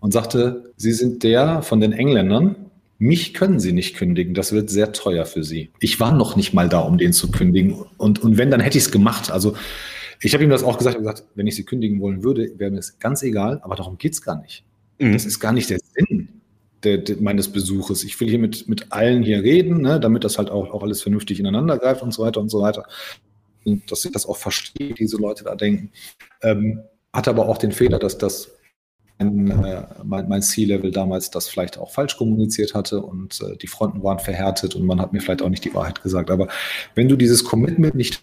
und 0.00 0.14
sagte, 0.14 0.72
Sie 0.78 0.92
sind 0.92 1.22
der 1.22 1.60
von 1.60 1.80
den 1.80 1.92
Engländern, 1.92 2.69
mich 3.00 3.32
können 3.32 3.58
Sie 3.58 3.72
nicht 3.72 3.96
kündigen, 3.96 4.34
das 4.34 4.52
wird 4.52 4.68
sehr 4.68 4.92
teuer 4.92 5.24
für 5.24 5.42
Sie. 5.42 5.70
Ich 5.80 5.98
war 6.00 6.12
noch 6.12 6.36
nicht 6.36 6.52
mal 6.52 6.68
da, 6.68 6.80
um 6.80 6.98
den 6.98 7.14
zu 7.14 7.30
kündigen. 7.30 7.72
Und, 7.96 8.22
und 8.22 8.36
wenn, 8.36 8.50
dann 8.50 8.60
hätte 8.60 8.76
ich 8.76 8.84
es 8.84 8.92
gemacht. 8.92 9.30
Also 9.30 9.56
ich 10.20 10.34
habe 10.34 10.44
ihm 10.44 10.50
das 10.50 10.62
auch 10.62 10.76
gesagt, 10.76 10.98
gesagt, 10.98 11.24
wenn 11.34 11.46
ich 11.46 11.56
Sie 11.56 11.64
kündigen 11.64 12.00
wollen 12.00 12.22
würde, 12.22 12.52
wäre 12.58 12.70
mir 12.70 12.78
es 12.78 12.98
ganz 12.98 13.22
egal, 13.22 13.58
aber 13.62 13.74
darum 13.74 13.96
geht 13.96 14.12
es 14.12 14.20
gar 14.20 14.38
nicht. 14.40 14.64
Mhm. 14.98 15.14
Das 15.14 15.24
ist 15.24 15.40
gar 15.40 15.52
nicht 15.52 15.70
der 15.70 15.78
Sinn 15.78 16.28
der, 16.82 16.98
der, 16.98 17.16
meines 17.16 17.48
Besuches. 17.48 18.04
Ich 18.04 18.20
will 18.20 18.28
hier 18.28 18.38
mit, 18.38 18.68
mit 18.68 18.92
allen 18.92 19.22
hier 19.22 19.42
reden, 19.42 19.80
ne, 19.80 19.98
damit 19.98 20.22
das 20.22 20.36
halt 20.36 20.50
auch, 20.50 20.70
auch 20.70 20.82
alles 20.82 21.00
vernünftig 21.00 21.40
ineinander 21.40 21.78
greift 21.78 22.02
und 22.02 22.12
so 22.12 22.22
weiter 22.22 22.40
und 22.42 22.50
so 22.50 22.60
weiter. 22.60 22.84
Und 23.64 23.90
dass 23.90 24.04
ich 24.04 24.12
das 24.12 24.26
auch 24.26 24.36
verstehe, 24.36 24.92
diese 24.92 25.16
Leute 25.16 25.44
da 25.44 25.54
denken. 25.54 25.90
Ähm, 26.42 26.82
hat 27.14 27.28
aber 27.28 27.48
auch 27.48 27.56
den 27.56 27.72
Fehler, 27.72 27.98
dass 27.98 28.18
das 28.18 28.52
äh, 29.20 29.82
mein, 30.02 30.28
mein 30.28 30.42
C-Level 30.42 30.90
damals 30.90 31.30
das 31.30 31.48
vielleicht 31.48 31.78
auch 31.78 31.90
falsch 31.90 32.16
kommuniziert 32.16 32.74
hatte 32.74 33.02
und 33.02 33.40
äh, 33.40 33.56
die 33.56 33.66
Fronten 33.66 34.02
waren 34.02 34.18
verhärtet 34.18 34.74
und 34.74 34.86
man 34.86 35.00
hat 35.00 35.12
mir 35.12 35.20
vielleicht 35.20 35.42
auch 35.42 35.48
nicht 35.48 35.64
die 35.64 35.74
Wahrheit 35.74 36.02
gesagt. 36.02 36.30
Aber 36.30 36.48
wenn 36.94 37.08
du 37.08 37.16
dieses 37.16 37.44
Commitment 37.44 37.94
nicht 37.94 38.22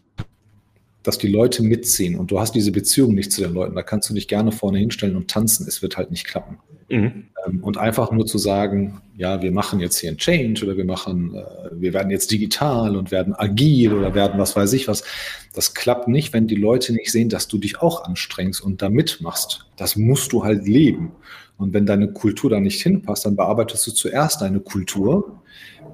dass 1.08 1.18
die 1.18 1.30
Leute 1.30 1.64
mitziehen 1.64 2.20
und 2.20 2.32
du 2.32 2.40
hast 2.42 2.54
diese 2.54 2.74
Beziehung 2.74 3.14
nicht 3.14 3.32
zu 3.32 3.40
den 3.42 3.54
Leuten, 3.54 3.76
da 3.76 3.82
kannst 3.82 4.10
du 4.10 4.14
dich 4.14 4.28
gerne 4.28 4.52
vorne 4.52 4.80
hinstellen 4.80 5.16
und 5.16 5.30
tanzen, 5.30 5.66
es 5.66 5.82
wird 5.82 5.96
halt 5.96 6.12
nicht 6.12 6.28
klappen. 6.28 6.58
Mhm. 6.90 7.28
Ähm, 7.46 7.64
und 7.64 7.78
einfach 7.78 8.12
nur 8.12 8.26
zu 8.26 8.38
sagen, 8.38 9.02
ja, 9.16 9.42
wir 9.42 9.54
machen 9.54 9.80
jetzt 9.80 10.00
hier 10.00 10.12
ein 10.12 10.18
Change 10.18 10.66
oder 10.66 10.76
wir 10.76 10.84
machen, 10.84 11.34
äh, 11.34 11.70
wir 11.72 11.94
werden 11.94 12.12
jetzt 12.12 12.30
digital 12.30 12.98
und 12.98 13.10
werden 13.10 13.34
agil 13.34 13.94
oder 13.94 14.16
werden 14.16 14.38
was 14.38 14.58
weiß 14.58 14.74
ich 14.74 14.90
was, 14.90 15.06
das 15.54 15.74
klappt 15.74 16.10
nicht, 16.10 16.34
wenn 16.34 16.46
die 16.46 16.56
Leute 16.56 16.92
nicht 16.92 17.10
sehen, 17.10 17.30
dass 17.30 17.48
du 17.48 17.58
dich 17.58 17.82
auch 17.82 18.04
anstrengst 18.04 18.62
und 18.62 18.82
da 18.82 18.90
mitmachst. 18.90 19.66
Das 19.78 19.96
musst 19.96 20.34
du 20.34 20.44
halt 20.44 20.68
leben. 20.68 21.14
Und 21.58 21.74
wenn 21.74 21.86
deine 21.86 22.12
Kultur 22.12 22.50
da 22.50 22.60
nicht 22.60 22.84
hinpasst, 22.84 23.26
dann 23.26 23.38
bearbeitest 23.38 23.88
du 23.88 23.92
zuerst 23.92 24.42
deine 24.42 24.60
Kultur, 24.60 25.42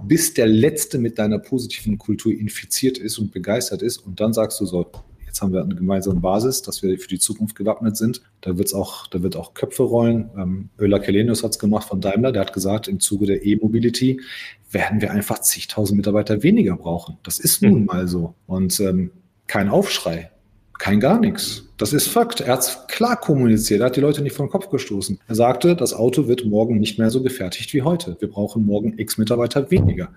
bis 0.07 0.33
der 0.33 0.47
Letzte 0.47 0.97
mit 0.97 1.19
deiner 1.19 1.39
positiven 1.39 1.97
Kultur 1.97 2.31
infiziert 2.31 2.97
ist 2.97 3.17
und 3.17 3.31
begeistert 3.31 3.81
ist. 3.81 3.97
Und 3.97 4.19
dann 4.19 4.33
sagst 4.33 4.59
du 4.59 4.65
so, 4.65 4.85
jetzt 5.25 5.41
haben 5.41 5.51
wir 5.51 5.63
eine 5.63 5.75
gemeinsame 5.75 6.19
Basis, 6.19 6.61
dass 6.61 6.83
wir 6.83 6.97
für 6.99 7.07
die 7.07 7.19
Zukunft 7.19 7.55
gewappnet 7.55 7.97
sind. 7.97 8.21
Da, 8.41 8.57
wird's 8.57 8.73
auch, 8.73 9.07
da 9.07 9.23
wird 9.23 9.35
auch 9.35 9.53
Köpfe 9.53 9.83
rollen. 9.83 10.29
Ähm, 10.37 10.69
Öler 10.77 10.99
Kelenius 10.99 11.43
hat 11.43 11.51
es 11.51 11.59
gemacht 11.59 11.87
von 11.87 12.01
Daimler. 12.01 12.31
Der 12.31 12.41
hat 12.41 12.53
gesagt, 12.53 12.87
im 12.87 12.99
Zuge 12.99 13.25
der 13.25 13.43
E-Mobility 13.43 14.21
werden 14.69 15.01
wir 15.01 15.11
einfach 15.11 15.39
zigtausend 15.39 15.97
Mitarbeiter 15.97 16.43
weniger 16.43 16.75
brauchen. 16.75 17.17
Das 17.23 17.39
ist 17.39 17.63
nun 17.63 17.81
mhm. 17.81 17.85
mal 17.85 18.07
so. 18.07 18.35
Und 18.45 18.79
ähm, 18.79 19.11
kein 19.47 19.69
Aufschrei, 19.69 20.29
kein 20.77 20.99
gar 20.99 21.19
nichts. 21.19 21.63
Das 21.83 21.91
ist 21.91 22.07
Fakt. 22.07 22.39
Er 22.39 22.53
hat 22.53 22.61
es 22.61 22.87
klar 22.87 23.19
kommuniziert. 23.19 23.81
Er 23.81 23.87
hat 23.87 23.97
die 23.97 23.99
Leute 23.99 24.21
nicht 24.21 24.37
vom 24.37 24.47
Kopf 24.47 24.69
gestoßen. 24.69 25.19
Er 25.27 25.35
sagte, 25.35 25.75
das 25.75 25.93
Auto 25.93 26.29
wird 26.29 26.45
morgen 26.45 26.79
nicht 26.79 26.97
mehr 26.97 27.09
so 27.09 27.21
gefertigt 27.21 27.73
wie 27.73 27.81
heute. 27.81 28.15
Wir 28.21 28.29
brauchen 28.29 28.65
morgen 28.65 28.97
x 28.97 29.17
Mitarbeiter 29.17 29.69
weniger. 29.69 30.07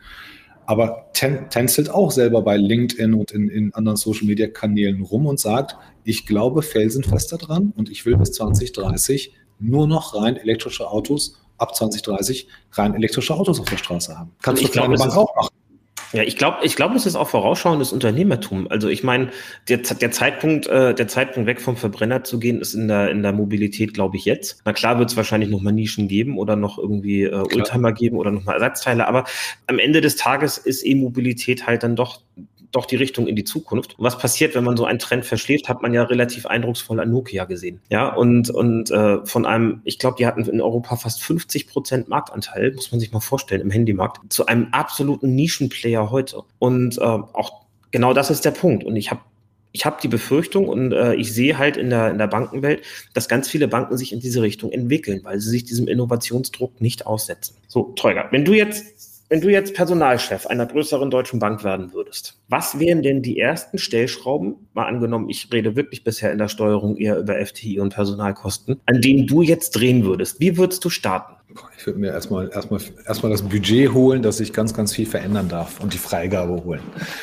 Aber 0.64 1.10
ten, 1.12 1.50
tänzelt 1.50 1.90
auch 1.90 2.12
selber 2.12 2.42
bei 2.42 2.56
LinkedIn 2.56 3.14
und 3.14 3.32
in, 3.32 3.48
in 3.48 3.74
anderen 3.74 3.96
Social 3.96 4.28
Media 4.28 4.46
Kanälen 4.46 5.02
rum 5.02 5.26
und 5.26 5.40
sagt, 5.40 5.74
ich 6.04 6.24
glaube 6.24 6.62
felsenfest 6.62 7.32
daran 7.32 7.72
und 7.76 7.90
ich 7.90 8.06
will 8.06 8.16
bis 8.16 8.30
2030 8.30 9.34
nur 9.58 9.88
noch 9.88 10.14
rein 10.14 10.36
elektrische 10.36 10.88
Autos, 10.88 11.34
ab 11.58 11.74
2030 11.74 12.46
rein 12.74 12.94
elektrische 12.94 13.34
Autos 13.34 13.58
auf 13.58 13.68
der 13.68 13.78
Straße 13.78 14.16
haben. 14.16 14.30
Kannst 14.40 14.62
du 14.62 14.68
für 14.68 14.84
eine 14.84 14.94
Bank 14.94 15.16
auch 15.16 15.34
machen. 15.34 15.48
Ja, 16.12 16.22
ich 16.22 16.36
glaube, 16.36 16.58
ich 16.62 16.76
glaube, 16.76 16.94
es 16.96 17.06
ist 17.06 17.16
auch 17.16 17.28
vorausschauendes 17.28 17.92
Unternehmertum. 17.92 18.68
Also 18.70 18.88
ich 18.88 19.02
meine, 19.02 19.30
der, 19.68 19.78
der 19.78 20.10
Zeitpunkt, 20.10 20.66
äh, 20.66 20.94
der 20.94 21.08
Zeitpunkt 21.08 21.46
weg 21.46 21.60
vom 21.60 21.76
Verbrenner 21.76 22.24
zu 22.24 22.38
gehen, 22.38 22.60
ist 22.60 22.74
in 22.74 22.88
der 22.88 23.10
in 23.10 23.22
der 23.22 23.32
Mobilität, 23.32 23.94
glaube 23.94 24.16
ich, 24.16 24.24
jetzt. 24.24 24.62
Na 24.64 24.72
klar, 24.72 24.98
wird 24.98 25.10
es 25.10 25.16
wahrscheinlich 25.16 25.50
noch 25.50 25.60
mal 25.60 25.72
Nischen 25.72 26.08
geben 26.08 26.38
oder 26.38 26.56
noch 26.56 26.78
irgendwie 26.78 27.24
äh, 27.24 27.34
Oldtimer 27.34 27.92
geben 27.92 28.16
oder 28.16 28.30
noch 28.30 28.44
mal 28.44 28.54
Ersatzteile. 28.54 29.06
Aber 29.06 29.24
am 29.66 29.78
Ende 29.78 30.00
des 30.00 30.16
Tages 30.16 30.58
ist 30.58 30.84
E-Mobilität 30.86 31.66
halt 31.66 31.82
dann 31.82 31.96
doch 31.96 32.20
doch 32.72 32.86
die 32.86 32.96
Richtung 32.96 33.26
in 33.26 33.36
die 33.36 33.44
Zukunft. 33.44 33.98
Und 33.98 34.04
was 34.04 34.18
passiert, 34.18 34.54
wenn 34.54 34.64
man 34.64 34.76
so 34.76 34.84
einen 34.84 34.98
Trend 34.98 35.24
verschläft, 35.24 35.68
hat 35.68 35.82
man 35.82 35.94
ja 35.94 36.02
relativ 36.02 36.46
eindrucksvoll 36.46 37.00
an 37.00 37.10
Nokia 37.10 37.44
gesehen. 37.44 37.80
Ja, 37.90 38.14
und, 38.14 38.50
und 38.50 38.90
äh, 38.90 39.24
von 39.24 39.46
einem, 39.46 39.80
ich 39.84 39.98
glaube, 39.98 40.16
die 40.18 40.26
hatten 40.26 40.42
in 40.44 40.60
Europa 40.60 40.96
fast 40.96 41.22
50 41.22 41.68
Prozent 41.68 42.08
Marktanteil, 42.08 42.72
muss 42.74 42.90
man 42.92 43.00
sich 43.00 43.12
mal 43.12 43.20
vorstellen, 43.20 43.60
im 43.60 43.70
Handymarkt, 43.70 44.32
zu 44.32 44.46
einem 44.46 44.68
absoluten 44.72 45.34
Nischenplayer 45.34 46.10
heute. 46.10 46.42
Und 46.58 46.98
äh, 46.98 47.00
auch 47.00 47.62
genau 47.90 48.12
das 48.12 48.30
ist 48.30 48.44
der 48.44 48.50
Punkt. 48.50 48.84
Und 48.84 48.96
ich 48.96 49.10
habe 49.10 49.20
ich 49.76 49.84
habe 49.84 49.98
die 50.02 50.08
Befürchtung 50.08 50.68
und 50.68 50.92
äh, 50.92 51.14
ich 51.16 51.34
sehe 51.34 51.58
halt 51.58 51.76
in 51.76 51.90
der, 51.90 52.10
in 52.10 52.16
der 52.16 52.28
Bankenwelt, 52.28 52.82
dass 53.12 53.28
ganz 53.28 53.46
viele 53.46 53.68
Banken 53.68 53.98
sich 53.98 54.10
in 54.10 54.20
diese 54.20 54.40
Richtung 54.40 54.72
entwickeln, 54.72 55.20
weil 55.22 55.38
sie 55.38 55.50
sich 55.50 55.64
diesem 55.64 55.86
Innovationsdruck 55.86 56.80
nicht 56.80 57.06
aussetzen. 57.06 57.56
So, 57.68 57.92
Teuger, 57.94 58.26
wenn 58.30 58.46
du 58.46 58.54
jetzt 58.54 59.05
wenn 59.28 59.40
du 59.40 59.50
jetzt 59.50 59.74
Personalchef 59.74 60.46
einer 60.46 60.66
größeren 60.66 61.10
deutschen 61.10 61.40
Bank 61.40 61.64
werden 61.64 61.92
würdest, 61.92 62.38
was 62.48 62.78
wären 62.78 63.02
denn 63.02 63.22
die 63.22 63.38
ersten 63.38 63.78
Stellschrauben, 63.78 64.68
mal 64.72 64.86
angenommen, 64.86 65.28
ich 65.28 65.52
rede 65.52 65.74
wirklich 65.74 66.04
bisher 66.04 66.30
in 66.32 66.38
der 66.38 66.48
Steuerung 66.48 66.96
eher 66.96 67.18
über 67.18 67.34
FTI 67.44 67.80
und 67.80 67.94
Personalkosten, 67.94 68.80
an 68.86 69.00
denen 69.00 69.26
du 69.26 69.42
jetzt 69.42 69.70
drehen 69.70 70.04
würdest? 70.04 70.38
Wie 70.38 70.56
würdest 70.56 70.84
du 70.84 70.90
starten? 70.90 71.34
Ich 71.78 71.86
würde 71.86 71.98
mir 71.98 72.12
erstmal, 72.12 72.50
erstmal, 72.50 72.80
erstmal 73.06 73.32
das 73.32 73.42
Budget 73.42 73.92
holen, 73.94 74.22
dass 74.22 74.40
ich 74.40 74.52
ganz, 74.52 74.74
ganz 74.74 74.92
viel 74.92 75.06
verändern 75.06 75.48
darf 75.48 75.80
und 75.80 75.94
die 75.94 75.98
Freigabe 75.98 76.62
holen. 76.64 76.82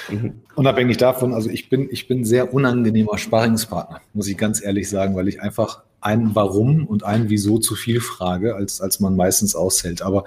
Mhm. 0.09 0.41
Unabhängig 0.55 0.97
davon, 0.97 1.33
also 1.33 1.49
ich 1.49 1.69
bin, 1.69 1.87
ich 1.91 2.07
bin 2.07 2.25
sehr 2.25 2.53
unangenehmer 2.53 3.17
Sparingspartner, 3.17 4.01
muss 4.13 4.27
ich 4.27 4.37
ganz 4.37 4.63
ehrlich 4.63 4.89
sagen, 4.89 5.15
weil 5.15 5.27
ich 5.27 5.41
einfach 5.41 5.83
ein 6.05 6.35
Warum 6.35 6.85
und 6.85 7.03
ein 7.03 7.29
Wieso 7.29 7.57
zu 7.57 7.75
viel 7.75 8.01
frage, 8.01 8.55
als, 8.55 8.81
als 8.81 8.99
man 8.99 9.15
meistens 9.15 9.55
aushält. 9.55 10.01
Aber 10.01 10.25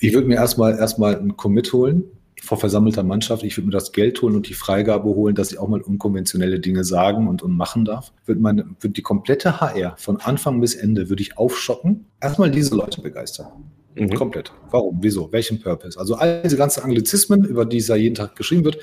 ich 0.00 0.12
würde 0.14 0.26
mir 0.26 0.36
erstmal 0.36 0.78
erstmal 0.78 1.16
ein 1.16 1.36
Commit 1.36 1.72
holen 1.72 2.04
vor 2.42 2.58
versammelter 2.58 3.02
Mannschaft. 3.02 3.42
Ich 3.42 3.56
würde 3.56 3.66
mir 3.66 3.72
das 3.72 3.92
Geld 3.92 4.20
holen 4.22 4.36
und 4.36 4.48
die 4.48 4.54
Freigabe 4.54 5.08
holen, 5.08 5.34
dass 5.34 5.52
ich 5.52 5.58
auch 5.58 5.68
mal 5.68 5.80
unkonventionelle 5.80 6.60
Dinge 6.60 6.84
sagen 6.84 7.28
und, 7.28 7.42
und 7.42 7.56
machen 7.56 7.84
darf. 7.84 8.12
Würde 8.26 8.40
meine, 8.40 8.64
würde 8.80 8.94
die 8.94 9.02
komplette 9.02 9.60
HR 9.60 9.96
von 9.98 10.18
Anfang 10.18 10.60
bis 10.60 10.74
Ende 10.74 11.08
würde 11.08 11.22
ich 11.22 11.36
aufschocken. 11.36 12.06
Erstmal 12.20 12.50
diese 12.50 12.74
Leute 12.74 13.00
begeistern. 13.00 13.48
Mhm. 13.94 14.14
Komplett. 14.14 14.52
Warum? 14.70 14.98
Wieso? 15.00 15.32
Welchen 15.32 15.60
Purpose? 15.60 15.98
Also 15.98 16.14
all 16.14 16.42
diese 16.42 16.56
ganzen 16.56 16.82
Anglizismen, 16.84 17.44
über 17.44 17.64
die 17.64 17.78
es 17.78 17.88
ja 17.88 17.96
jeden 17.96 18.14
Tag 18.14 18.36
geschrieben 18.36 18.64
wird, 18.64 18.78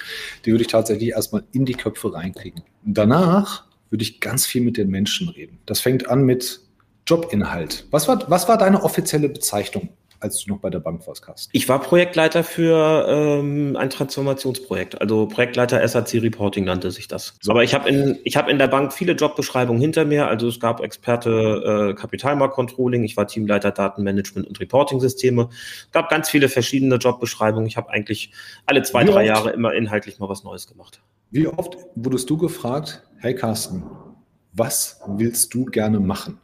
die 0.45 0.51
würde 0.51 0.63
ich 0.63 0.67
tatsächlich 0.67 1.09
erstmal 1.09 1.43
in 1.51 1.65
die 1.65 1.73
Köpfe 1.73 2.13
reinkriegen. 2.13 2.63
Danach 2.83 3.65
würde 3.95 4.03
ich 4.03 4.19
ganz 4.19 4.45
viel 4.45 4.61
mit 4.61 4.75
den 4.75 4.89
Menschen 4.89 5.29
reden. 5.29 5.59
Das 5.65 5.79
fängt 5.79 6.09
an 6.09 6.23
mit 6.23 6.59
Jobinhalt. 7.07 7.87
Was 7.91 8.09
war, 8.09 8.29
was 8.29 8.49
war 8.49 8.57
deine 8.57 8.83
offizielle 8.83 9.29
Bezeichnung 9.29 9.87
als 10.19 10.43
du 10.43 10.51
noch 10.51 10.59
bei 10.59 10.69
der 10.69 10.79
Bank 10.79 11.07
warst, 11.07 11.21
Carsten? 11.21 11.49
Ich 11.53 11.69
war 11.69 11.79
Projektleiter 11.79 12.43
für 12.43 13.05
ähm, 13.07 13.77
ein 13.77 13.89
Transformationsprojekt, 13.89 14.99
also 14.99 15.27
Projektleiter 15.27 15.87
SAC 15.87 16.15
Reporting 16.15 16.65
nannte 16.65 16.91
sich 16.91 17.07
das. 17.07 17.37
So. 17.41 17.51
Aber 17.51 17.63
ich 17.63 17.73
habe 17.73 17.87
in, 17.87 18.17
ich 18.25 18.35
hab 18.35 18.49
in 18.49 18.57
der 18.57 18.67
Bank 18.67 18.91
viele 18.91 19.13
Jobbeschreibungen 19.13 19.81
hinter 19.81 20.03
mir, 20.03 20.27
also 20.27 20.49
es 20.49 20.59
gab 20.59 20.81
Experte 20.81 21.91
äh, 21.91 21.93
Kapitalmarktcontrolling, 21.93 23.03
ich 23.03 23.15
war 23.15 23.27
Teamleiter 23.27 23.71
Datenmanagement 23.71 24.47
und 24.47 24.59
Reporting-Systeme, 24.59 25.49
gab 25.93 26.09
ganz 26.09 26.29
viele 26.29 26.49
verschiedene 26.49 26.95
Jobbeschreibungen. 26.95 27.67
Ich 27.67 27.77
habe 27.77 27.91
eigentlich 27.91 28.31
alle 28.65 28.81
zwei, 28.83 29.03
Wie 29.03 29.11
drei 29.11 29.21
oft? 29.21 29.27
Jahre 29.27 29.49
immer 29.51 29.73
inhaltlich 29.73 30.19
mal 30.19 30.27
was 30.27 30.43
Neues 30.43 30.67
gemacht. 30.67 31.01
Wie 31.35 31.49
oft 31.49 31.75
wurdest 31.95 32.29
du 32.29 32.37
gefragt, 32.37 33.03
hey 33.17 33.35
Carsten, 33.35 33.83
was 34.53 35.01
willst 35.05 35.53
du 35.53 35.65
gerne 35.65 35.99
machen? 35.99 36.39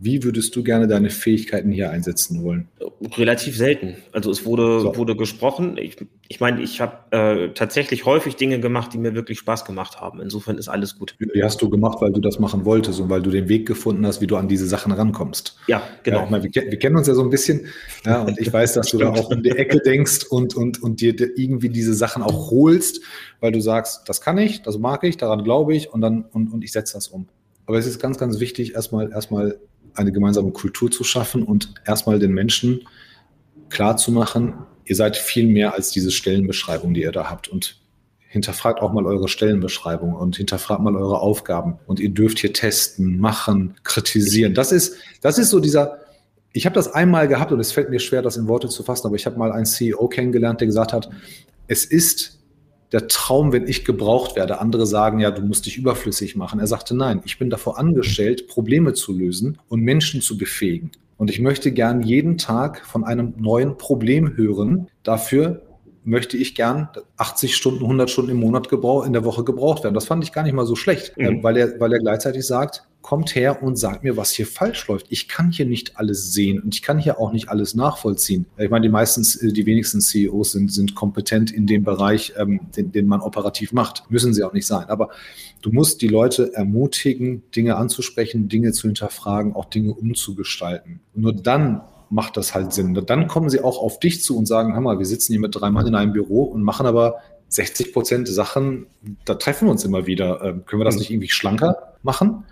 Wie 0.00 0.22
würdest 0.22 0.54
du 0.54 0.62
gerne 0.62 0.86
deine 0.86 1.10
Fähigkeiten 1.10 1.72
hier 1.72 1.90
einsetzen 1.90 2.44
wollen? 2.44 2.68
Relativ 3.16 3.56
selten. 3.56 3.96
Also 4.12 4.30
es 4.30 4.44
wurde, 4.44 4.80
so. 4.80 4.96
wurde 4.96 5.16
gesprochen. 5.16 5.76
Ich, 5.76 5.96
ich 6.28 6.38
meine, 6.38 6.62
ich 6.62 6.80
habe 6.80 6.96
äh, 7.10 7.48
tatsächlich 7.52 8.04
häufig 8.04 8.36
Dinge 8.36 8.60
gemacht, 8.60 8.92
die 8.92 8.98
mir 8.98 9.14
wirklich 9.14 9.40
Spaß 9.40 9.64
gemacht 9.64 10.00
haben. 10.00 10.20
Insofern 10.20 10.56
ist 10.56 10.68
alles 10.68 10.98
gut. 10.98 11.16
Die 11.34 11.42
hast 11.42 11.60
du 11.60 11.68
gemacht, 11.68 12.00
weil 12.00 12.12
du 12.12 12.20
das 12.20 12.38
machen 12.38 12.64
wolltest 12.64 13.00
und 13.00 13.10
weil 13.10 13.22
du 13.22 13.30
den 13.30 13.48
Weg 13.48 13.66
gefunden 13.66 14.06
hast, 14.06 14.20
wie 14.20 14.28
du 14.28 14.36
an 14.36 14.46
diese 14.46 14.66
Sachen 14.66 14.92
rankommst. 14.92 15.58
Ja, 15.66 15.82
genau. 16.04 16.20
Ja, 16.20 16.30
meine, 16.30 16.44
wir, 16.44 16.52
wir, 16.52 16.78
kennen 16.78 16.96
uns 16.96 17.08
ja 17.08 17.14
so 17.14 17.22
ein 17.22 17.30
bisschen. 17.30 17.66
Ja, 18.04 18.22
und 18.22 18.38
ich 18.38 18.52
weiß, 18.52 18.74
dass 18.74 18.90
du 18.90 18.98
da 18.98 19.10
auch 19.10 19.32
in 19.32 19.42
die 19.42 19.50
Ecke 19.50 19.80
denkst 19.80 20.26
und, 20.30 20.54
und, 20.54 20.80
und 20.80 21.00
dir 21.00 21.14
irgendwie 21.36 21.70
diese 21.70 21.94
Sachen 21.94 22.22
auch 22.22 22.52
holst, 22.52 23.00
weil 23.40 23.50
du 23.50 23.60
sagst, 23.60 24.08
das 24.08 24.20
kann 24.20 24.38
ich, 24.38 24.62
das 24.62 24.78
mag 24.78 25.02
ich, 25.02 25.16
daran 25.16 25.42
glaube 25.42 25.74
ich 25.74 25.92
und 25.92 26.00
dann 26.00 26.24
und, 26.32 26.52
und 26.52 26.62
ich 26.62 26.70
setze 26.70 26.94
das 26.94 27.08
um. 27.08 27.26
Aber 27.68 27.76
es 27.76 27.86
ist 27.86 28.00
ganz, 28.00 28.16
ganz 28.16 28.40
wichtig, 28.40 28.74
erstmal, 28.74 29.12
erstmal 29.12 29.60
eine 29.92 30.10
gemeinsame 30.10 30.52
Kultur 30.52 30.90
zu 30.90 31.04
schaffen 31.04 31.42
und 31.42 31.74
erstmal 31.84 32.18
den 32.18 32.32
Menschen 32.32 32.88
klar 33.68 33.98
zu 33.98 34.10
machen, 34.10 34.54
ihr 34.86 34.96
seid 34.96 35.18
viel 35.18 35.46
mehr 35.46 35.74
als 35.74 35.90
diese 35.90 36.10
Stellenbeschreibung, 36.10 36.94
die 36.94 37.02
ihr 37.02 37.12
da 37.12 37.28
habt. 37.28 37.46
Und 37.46 37.78
hinterfragt 38.28 38.80
auch 38.80 38.94
mal 38.94 39.04
eure 39.04 39.28
Stellenbeschreibung 39.28 40.14
und 40.14 40.36
hinterfragt 40.36 40.80
mal 40.80 40.96
eure 40.96 41.20
Aufgaben. 41.20 41.78
Und 41.86 42.00
ihr 42.00 42.08
dürft 42.08 42.38
hier 42.38 42.54
testen, 42.54 43.18
machen, 43.18 43.74
kritisieren. 43.84 44.54
Das 44.54 44.72
ist, 44.72 44.96
das 45.20 45.36
ist 45.36 45.50
so 45.50 45.60
dieser, 45.60 45.98
ich 46.54 46.64
habe 46.64 46.74
das 46.74 46.90
einmal 46.90 47.28
gehabt 47.28 47.52
und 47.52 47.60
es 47.60 47.72
fällt 47.72 47.90
mir 47.90 48.00
schwer, 48.00 48.22
das 48.22 48.38
in 48.38 48.48
Worte 48.48 48.70
zu 48.70 48.82
fassen, 48.82 49.06
aber 49.06 49.16
ich 49.16 49.26
habe 49.26 49.38
mal 49.38 49.52
einen 49.52 49.66
CEO 49.66 50.08
kennengelernt, 50.08 50.60
der 50.60 50.68
gesagt 50.68 50.94
hat, 50.94 51.10
es 51.66 51.84
ist 51.84 52.37
der 52.92 53.08
Traum, 53.08 53.52
wenn 53.52 53.66
ich 53.66 53.84
gebraucht 53.84 54.36
werde. 54.36 54.60
Andere 54.60 54.86
sagen, 54.86 55.20
ja, 55.20 55.30
du 55.30 55.42
musst 55.42 55.66
dich 55.66 55.76
überflüssig 55.76 56.36
machen. 56.36 56.60
Er 56.60 56.66
sagte, 56.66 56.96
nein, 56.96 57.20
ich 57.24 57.38
bin 57.38 57.50
davor 57.50 57.78
angestellt, 57.78 58.48
Probleme 58.48 58.94
zu 58.94 59.12
lösen 59.12 59.58
und 59.68 59.80
Menschen 59.80 60.20
zu 60.20 60.38
befähigen. 60.38 60.90
Und 61.16 61.30
ich 61.30 61.40
möchte 61.40 61.72
gern 61.72 62.02
jeden 62.02 62.38
Tag 62.38 62.86
von 62.86 63.04
einem 63.04 63.34
neuen 63.36 63.76
Problem 63.76 64.36
hören. 64.36 64.88
Dafür 65.02 65.62
möchte 66.08 66.36
ich 66.36 66.54
gern 66.54 66.88
80 67.18 67.54
Stunden, 67.54 67.82
100 67.82 68.10
Stunden 68.10 68.30
im 68.30 68.40
Monat 68.40 68.68
gebrauch, 68.68 69.04
in 69.04 69.12
der 69.12 69.24
Woche 69.24 69.44
gebraucht 69.44 69.84
werden. 69.84 69.94
Das 69.94 70.06
fand 70.06 70.24
ich 70.24 70.32
gar 70.32 70.42
nicht 70.42 70.54
mal 70.54 70.66
so 70.66 70.74
schlecht, 70.74 71.16
mhm. 71.16 71.42
weil, 71.42 71.56
er, 71.56 71.78
weil 71.80 71.92
er 71.92 71.98
gleichzeitig 71.98 72.46
sagt, 72.46 72.84
kommt 73.02 73.34
her 73.34 73.62
und 73.62 73.78
sagt 73.78 74.02
mir, 74.04 74.16
was 74.16 74.32
hier 74.32 74.46
falsch 74.46 74.88
läuft. 74.88 75.06
Ich 75.10 75.28
kann 75.28 75.50
hier 75.50 75.66
nicht 75.66 75.98
alles 75.98 76.32
sehen 76.32 76.60
und 76.60 76.74
ich 76.74 76.82
kann 76.82 76.98
hier 76.98 77.20
auch 77.20 77.32
nicht 77.32 77.48
alles 77.48 77.74
nachvollziehen. 77.74 78.46
Ich 78.56 78.70
meine, 78.70 78.82
die 78.82 78.92
meisten, 78.92 79.22
die 79.52 79.66
wenigsten 79.66 80.00
CEOs 80.00 80.52
sind, 80.52 80.72
sind 80.72 80.94
kompetent 80.94 81.50
in 81.50 81.66
dem 81.66 81.84
Bereich, 81.84 82.32
ähm, 82.36 82.60
den, 82.76 82.90
den 82.90 83.06
man 83.06 83.20
operativ 83.20 83.72
macht. 83.72 84.10
Müssen 84.10 84.34
sie 84.34 84.42
auch 84.42 84.52
nicht 84.52 84.66
sein. 84.66 84.88
Aber 84.88 85.10
du 85.62 85.70
musst 85.70 86.02
die 86.02 86.08
Leute 86.08 86.52
ermutigen, 86.54 87.42
Dinge 87.54 87.76
anzusprechen, 87.76 88.48
Dinge 88.48 88.72
zu 88.72 88.88
hinterfragen, 88.88 89.54
auch 89.54 89.66
Dinge 89.66 89.92
umzugestalten. 89.92 91.00
Und 91.14 91.22
nur 91.22 91.32
dann 91.34 91.82
macht 92.10 92.36
das 92.36 92.54
halt 92.54 92.72
Sinn. 92.72 92.94
Dann 92.94 93.28
kommen 93.28 93.50
sie 93.50 93.60
auch 93.60 93.78
auf 93.78 94.00
dich 94.00 94.22
zu 94.22 94.36
und 94.36 94.46
sagen, 94.46 94.74
hör 94.74 94.80
mal, 94.80 94.98
wir 94.98 95.06
sitzen 95.06 95.32
hier 95.32 95.40
mit 95.40 95.54
drei 95.54 95.70
Mann 95.70 95.86
in 95.86 95.94
einem 95.94 96.12
Büro 96.12 96.44
und 96.44 96.62
machen 96.62 96.86
aber 96.86 97.16
60 97.48 97.92
Prozent 97.92 98.28
Sachen, 98.28 98.86
da 99.24 99.34
treffen 99.34 99.66
wir 99.66 99.72
uns 99.72 99.84
immer 99.84 100.06
wieder. 100.06 100.42
Ähm, 100.42 100.64
können 100.66 100.80
wir 100.80 100.84
das 100.84 100.94
mhm. 100.94 101.00
nicht 101.00 101.10
irgendwie 101.10 101.30
schlanker 101.30 101.94
machen? 102.02 102.44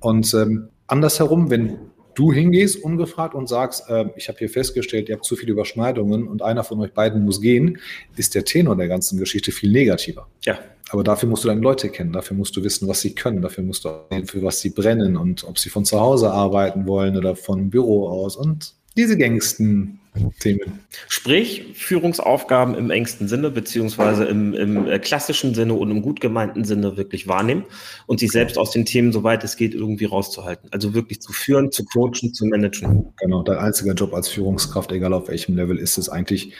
Und 0.00 0.32
ähm, 0.34 0.68
andersherum, 0.86 1.50
wenn 1.50 1.78
du 2.14 2.32
hingehst 2.32 2.82
ungefragt 2.82 3.34
und 3.34 3.48
sagst, 3.48 3.88
äh, 3.88 4.06
ich 4.16 4.28
habe 4.28 4.38
hier 4.38 4.48
festgestellt, 4.48 5.08
ihr 5.08 5.14
habt 5.14 5.24
zu 5.24 5.36
viele 5.36 5.52
Überschneidungen 5.52 6.26
und 6.26 6.42
einer 6.42 6.64
von 6.64 6.80
euch 6.80 6.92
beiden 6.92 7.24
muss 7.24 7.40
gehen, 7.40 7.78
ist 8.16 8.34
der 8.34 8.44
Tenor 8.44 8.76
der 8.76 8.88
ganzen 8.88 9.18
Geschichte 9.18 9.52
viel 9.52 9.70
negativer. 9.70 10.26
Ja. 10.44 10.58
Aber 10.90 11.04
dafür 11.04 11.28
musst 11.28 11.44
du 11.44 11.48
deine 11.48 11.60
Leute 11.60 11.88
kennen, 11.88 12.12
dafür 12.12 12.36
musst 12.36 12.56
du 12.56 12.64
wissen, 12.64 12.88
was 12.88 13.00
sie 13.00 13.14
können, 13.14 13.42
dafür 13.42 13.62
musst 13.62 13.84
du 13.84 13.90
sehen, 14.10 14.26
für 14.26 14.42
was 14.42 14.60
sie 14.60 14.70
brennen 14.70 15.16
und 15.16 15.44
ob 15.44 15.58
sie 15.58 15.70
von 15.70 15.84
zu 15.84 16.00
Hause 16.00 16.32
arbeiten 16.32 16.88
wollen 16.88 17.16
oder 17.16 17.36
von 17.36 17.70
Büro 17.70 18.08
aus 18.08 18.34
und 18.34 18.74
diese 18.96 19.16
gängsten 19.16 20.00
Themen. 20.40 20.80
Sprich, 21.08 21.66
Führungsaufgaben 21.74 22.74
im 22.74 22.90
engsten 22.90 23.28
Sinne, 23.28 23.50
beziehungsweise 23.50 24.24
im, 24.24 24.54
im 24.54 24.88
äh, 24.88 24.98
klassischen 24.98 25.54
Sinne 25.54 25.74
und 25.74 25.90
im 25.90 26.02
gut 26.02 26.20
gemeinten 26.20 26.64
Sinne 26.64 26.96
wirklich 26.96 27.28
wahrnehmen 27.28 27.64
und 28.06 28.18
sich 28.18 28.32
selbst 28.32 28.58
aus 28.58 28.72
den 28.72 28.84
Themen, 28.84 29.12
soweit 29.12 29.44
es 29.44 29.56
geht, 29.56 29.72
irgendwie 29.72 30.06
rauszuhalten. 30.06 30.68
Also 30.72 30.94
wirklich 30.94 31.20
zu 31.20 31.32
führen, 31.32 31.70
zu 31.70 31.84
coachen, 31.84 32.34
zu 32.34 32.44
managen. 32.46 33.12
Genau, 33.20 33.44
dein 33.44 33.58
einziger 33.58 33.94
Job 33.94 34.12
als 34.12 34.28
Führungskraft, 34.28 34.90
egal 34.90 35.12
auf 35.12 35.28
welchem 35.28 35.54
Level, 35.54 35.78
ist 35.78 35.96
es 35.96 36.08
eigentlich, 36.08 36.54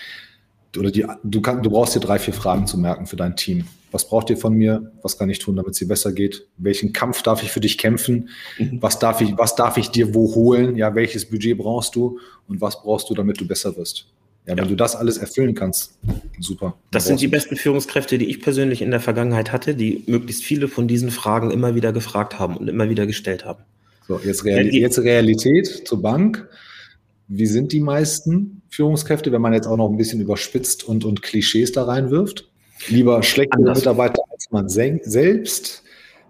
oder 0.79 0.93
die, 0.93 1.05
du, 1.25 1.40
kann, 1.40 1.62
du 1.62 1.71
brauchst 1.71 1.97
dir 1.97 2.01
drei, 2.01 2.21
vier 2.21 2.35
Fragen 2.35 2.69
zu 2.69 2.79
merken 2.79 3.07
für 3.07 3.16
dein 3.16 3.35
Team. 3.35 3.64
Was 3.90 4.09
braucht 4.09 4.31
ihr 4.31 4.37
von 4.37 4.55
mir? 4.55 4.92
Was 5.03 5.18
kann 5.18 5.31
ich 5.31 5.38
tun, 5.38 5.57
damit 5.57 5.72
es 5.72 5.79
dir 5.79 5.88
besser 5.88 6.12
geht? 6.12 6.46
Welchen 6.57 6.92
Kampf 6.92 7.22
darf 7.22 7.42
ich 7.42 7.50
für 7.50 7.61
dich 7.61 7.79
kämpfen? 7.79 8.29
Mhm. 8.59 8.79
Was 8.81 8.98
darf 8.98 9.20
ich, 9.20 9.37
was 9.37 9.57
darf 9.57 9.76
ich 9.76 9.90
dir 9.90 10.14
wo 10.14 10.35
holen? 10.35 10.76
Ja, 10.76 10.94
welches 10.94 11.26
Budget 11.26 11.59
brauchst 11.59 11.96
du? 11.96 12.18
Und 12.48 12.61
was 12.61 12.81
brauchst 12.81 13.11
du, 13.11 13.14
damit 13.14 13.40
du 13.40 13.46
besser 13.46 13.76
wirst? 13.76 14.07
Ja, 14.46 14.57
wenn 14.57 14.64
ja. 14.64 14.70
du 14.70 14.76
das 14.76 14.96
alles 14.96 15.18
erfüllen 15.18 15.55
kannst, 15.55 15.98
super. 16.38 16.74
Das 16.90 17.07
sind 17.07 17.20
die 17.20 17.29
besten 17.29 17.57
Führungskräfte, 17.57 18.16
die 18.16 18.26
ich 18.26 18.40
persönlich 18.40 18.81
in 18.81 18.90
der 18.90 19.00
Vergangenheit 19.00 19.53
hatte, 19.53 19.74
die 19.74 20.03
möglichst 20.07 20.44
viele 20.44 20.66
von 20.68 20.88
diesen 20.88 21.11
Fragen 21.11 21.50
immer 21.50 21.74
wieder 21.74 21.92
gefragt 21.92 22.38
haben 22.38 22.57
und 22.57 22.68
immer 22.68 22.88
wieder 22.88 23.07
gestellt 23.07 23.44
haben. 23.44 23.64
So, 24.09 24.18
jetzt, 24.24 24.44
Real 24.44 24.66
jetzt 24.66 24.98
Realität 24.98 25.87
zur 25.87 26.03
Bank. 26.03 26.48
Wie 27.29 27.46
sind 27.46 27.70
die 27.72 27.81
meisten 27.81 28.62
Führungskräfte, 28.70 29.31
wenn 29.31 29.40
man 29.40 29.53
jetzt 29.53 29.66
auch 29.66 29.76
noch 29.76 29.88
ein 29.88 29.96
bisschen 29.96 30.20
überspitzt 30.20 30.83
und, 30.83 31.05
und 31.05 31.22
Klischees 31.22 31.70
da 31.70 31.85
reinwirft? 31.85 32.50
Lieber 32.88 33.23
schlechte. 33.23 33.59
Mitarbeiter 33.59 34.23
als 34.31 34.51
man 34.51 34.69
selbst, 34.69 35.83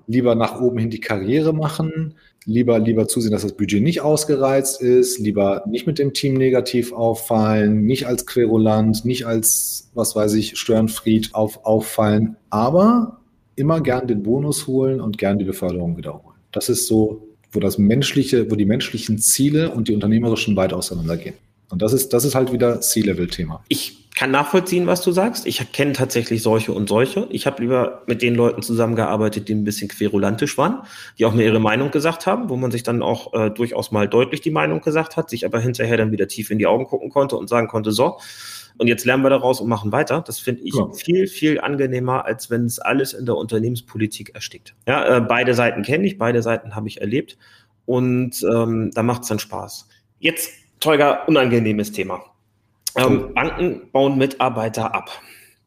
lieber 0.06 0.34
nach 0.34 0.60
oben 0.60 0.78
hin 0.78 0.90
die 0.90 1.00
Karriere 1.00 1.52
machen, 1.52 2.14
lieber, 2.44 2.78
lieber 2.78 3.06
zusehen, 3.06 3.32
dass 3.32 3.42
das 3.42 3.56
Budget 3.56 3.82
nicht 3.82 4.00
ausgereizt 4.00 4.80
ist, 4.80 5.18
lieber 5.18 5.62
nicht 5.66 5.86
mit 5.86 5.98
dem 5.98 6.12
Team 6.12 6.34
negativ 6.34 6.92
auffallen, 6.92 7.84
nicht 7.84 8.06
als 8.06 8.26
Querulant, 8.26 9.04
nicht 9.04 9.26
als, 9.26 9.90
was 9.94 10.16
weiß 10.16 10.34
ich, 10.34 10.58
Störenfried 10.58 11.34
auf, 11.34 11.64
auffallen, 11.64 12.36
aber 12.50 13.20
immer 13.56 13.80
gern 13.80 14.08
den 14.08 14.22
Bonus 14.22 14.66
holen 14.66 15.00
und 15.00 15.18
gern 15.18 15.38
die 15.38 15.44
Beförderung 15.44 15.96
wiederholen. 15.96 16.36
Das 16.52 16.68
ist 16.68 16.86
so, 16.86 17.28
wo 17.52 17.60
das 17.60 17.78
menschliche, 17.78 18.50
wo 18.50 18.56
die 18.56 18.64
menschlichen 18.64 19.18
Ziele 19.18 19.70
und 19.70 19.88
die 19.88 19.94
unternehmerischen 19.94 20.56
weit 20.56 20.72
auseinandergehen. 20.72 21.34
Und 21.68 21.82
das 21.82 21.92
ist, 21.92 22.12
das 22.12 22.24
ist 22.24 22.34
halt 22.34 22.52
wieder 22.52 22.80
C-Level-Thema. 22.80 23.64
Ich 23.68 23.99
kann 24.20 24.32
nachvollziehen, 24.32 24.86
was 24.86 25.00
du 25.00 25.12
sagst. 25.12 25.46
Ich 25.46 25.72
kenne 25.72 25.94
tatsächlich 25.94 26.42
solche 26.42 26.72
und 26.72 26.90
solche. 26.90 27.26
Ich 27.30 27.46
habe 27.46 27.62
lieber 27.62 28.02
mit 28.06 28.20
den 28.20 28.34
Leuten 28.34 28.60
zusammengearbeitet, 28.60 29.48
die 29.48 29.54
ein 29.54 29.64
bisschen 29.64 29.88
querulantisch 29.88 30.58
waren, 30.58 30.82
die 31.18 31.24
auch 31.24 31.32
mir 31.32 31.44
ihre 31.44 31.58
Meinung 31.58 31.90
gesagt 31.90 32.26
haben, 32.26 32.50
wo 32.50 32.56
man 32.56 32.70
sich 32.70 32.82
dann 32.82 33.02
auch 33.02 33.32
äh, 33.32 33.48
durchaus 33.48 33.92
mal 33.92 34.06
deutlich 34.08 34.42
die 34.42 34.50
Meinung 34.50 34.82
gesagt 34.82 35.16
hat, 35.16 35.30
sich 35.30 35.46
aber 35.46 35.58
hinterher 35.58 35.96
dann 35.96 36.12
wieder 36.12 36.28
tief 36.28 36.50
in 36.50 36.58
die 36.58 36.66
Augen 36.66 36.84
gucken 36.84 37.08
konnte 37.08 37.34
und 37.36 37.48
sagen 37.48 37.66
konnte, 37.66 37.92
so, 37.92 38.18
und 38.76 38.88
jetzt 38.88 39.06
lernen 39.06 39.22
wir 39.22 39.30
daraus 39.30 39.58
und 39.58 39.70
machen 39.70 39.90
weiter. 39.90 40.22
Das 40.26 40.38
finde 40.38 40.64
ich 40.64 40.74
ja. 40.74 40.86
viel, 40.92 41.26
viel 41.26 41.58
angenehmer, 41.58 42.26
als 42.26 42.50
wenn 42.50 42.66
es 42.66 42.78
alles 42.78 43.14
in 43.14 43.24
der 43.24 43.36
Unternehmenspolitik 43.36 44.34
erstickt. 44.34 44.74
Ja, 44.86 45.16
äh, 45.16 45.20
beide 45.22 45.54
Seiten 45.54 45.80
kenne 45.80 46.06
ich, 46.06 46.18
beide 46.18 46.42
Seiten 46.42 46.76
habe 46.76 46.88
ich 46.88 47.00
erlebt 47.00 47.38
und 47.86 48.42
ähm, 48.42 48.90
da 48.92 49.02
macht 49.02 49.22
es 49.22 49.28
dann 49.28 49.38
Spaß. 49.38 49.88
Jetzt, 50.18 50.50
Teuger, 50.78 51.26
unangenehmes 51.26 51.92
Thema. 51.92 52.22
Ähm, 52.96 53.34
Banken 53.34 53.90
bauen 53.92 54.18
Mitarbeiter 54.18 54.94
ab. 54.94 55.10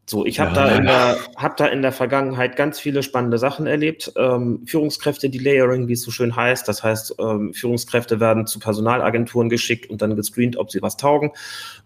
So, 0.05 0.25
ich 0.25 0.41
habe 0.41 0.53
ja. 0.53 0.67
da, 0.67 0.75
in 0.75 0.85
der, 0.85 1.17
hab 1.37 1.55
da 1.55 1.65
in 1.67 1.81
der 1.81 1.93
Vergangenheit 1.93 2.57
ganz 2.57 2.77
viele 2.77 3.03
spannende 3.03 3.37
Sachen 3.37 3.67
erlebt. 3.67 4.11
Ähm, 4.17 4.61
Führungskräfte-Delayering, 4.65 5.87
wie 5.87 5.93
es 5.93 6.01
so 6.01 6.11
schön 6.11 6.35
heißt. 6.35 6.67
Das 6.67 6.83
heißt, 6.83 7.15
ähm, 7.19 7.53
Führungskräfte 7.53 8.19
werden 8.19 8.45
zu 8.45 8.59
Personalagenturen 8.59 9.47
geschickt 9.47 9.89
und 9.89 10.01
dann 10.01 10.17
gescreent, 10.17 10.57
ob 10.57 10.71
sie 10.71 10.81
was 10.81 10.97
taugen. 10.97 11.31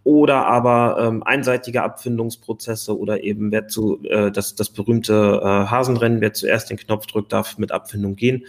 Oder 0.04 0.47
aber 0.47 0.97
ähm, 1.00 1.21
einseitige 1.21 1.84
Abfindungsprozesse 1.84 2.97
oder 2.97 3.23
eben 3.23 3.52
wer 3.52 3.67
zu, 3.67 4.02
äh, 4.06 4.32
das, 4.32 4.56
das 4.56 4.71
berühmte 4.71 5.39
äh, 5.43 5.45
Hasenrennen, 5.45 6.19
wer 6.19 6.34
zuerst 6.34 6.71
den 6.71 6.78
Knopf 6.78 7.06
drückt, 7.06 7.34
darf 7.34 7.60
mit 7.60 7.71
Abfindung 7.71 8.15
gehen. 8.15 8.45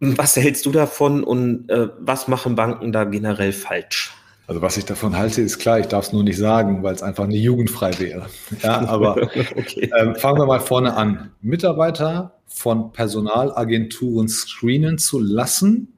Was 0.00 0.36
hältst 0.36 0.64
du 0.64 0.72
davon 0.72 1.24
und 1.24 1.68
äh, 1.68 1.88
was 1.98 2.26
machen 2.26 2.54
Banken 2.54 2.92
da 2.92 3.04
generell 3.04 3.52
falsch? 3.52 4.14
Also 4.48 4.62
was 4.62 4.78
ich 4.78 4.86
davon 4.86 5.14
halte, 5.14 5.42
ist 5.42 5.58
klar, 5.58 5.78
ich 5.78 5.88
darf 5.88 6.06
es 6.06 6.12
nur 6.14 6.24
nicht 6.24 6.38
sagen, 6.38 6.82
weil 6.82 6.94
es 6.94 7.02
einfach 7.02 7.26
nicht 7.26 7.42
jugendfrei 7.42 7.96
wäre. 7.98 8.26
Ja, 8.62 8.80
aber 8.88 9.22
okay. 9.56 9.90
ähm, 9.96 10.16
fangen 10.16 10.38
wir 10.38 10.46
mal 10.46 10.58
vorne 10.58 10.96
an. 10.96 11.30
Mitarbeiter 11.42 12.40
von 12.46 12.90
Personalagenturen 12.92 14.26
screenen 14.26 14.96
zu 14.96 15.18
lassen, 15.18 15.92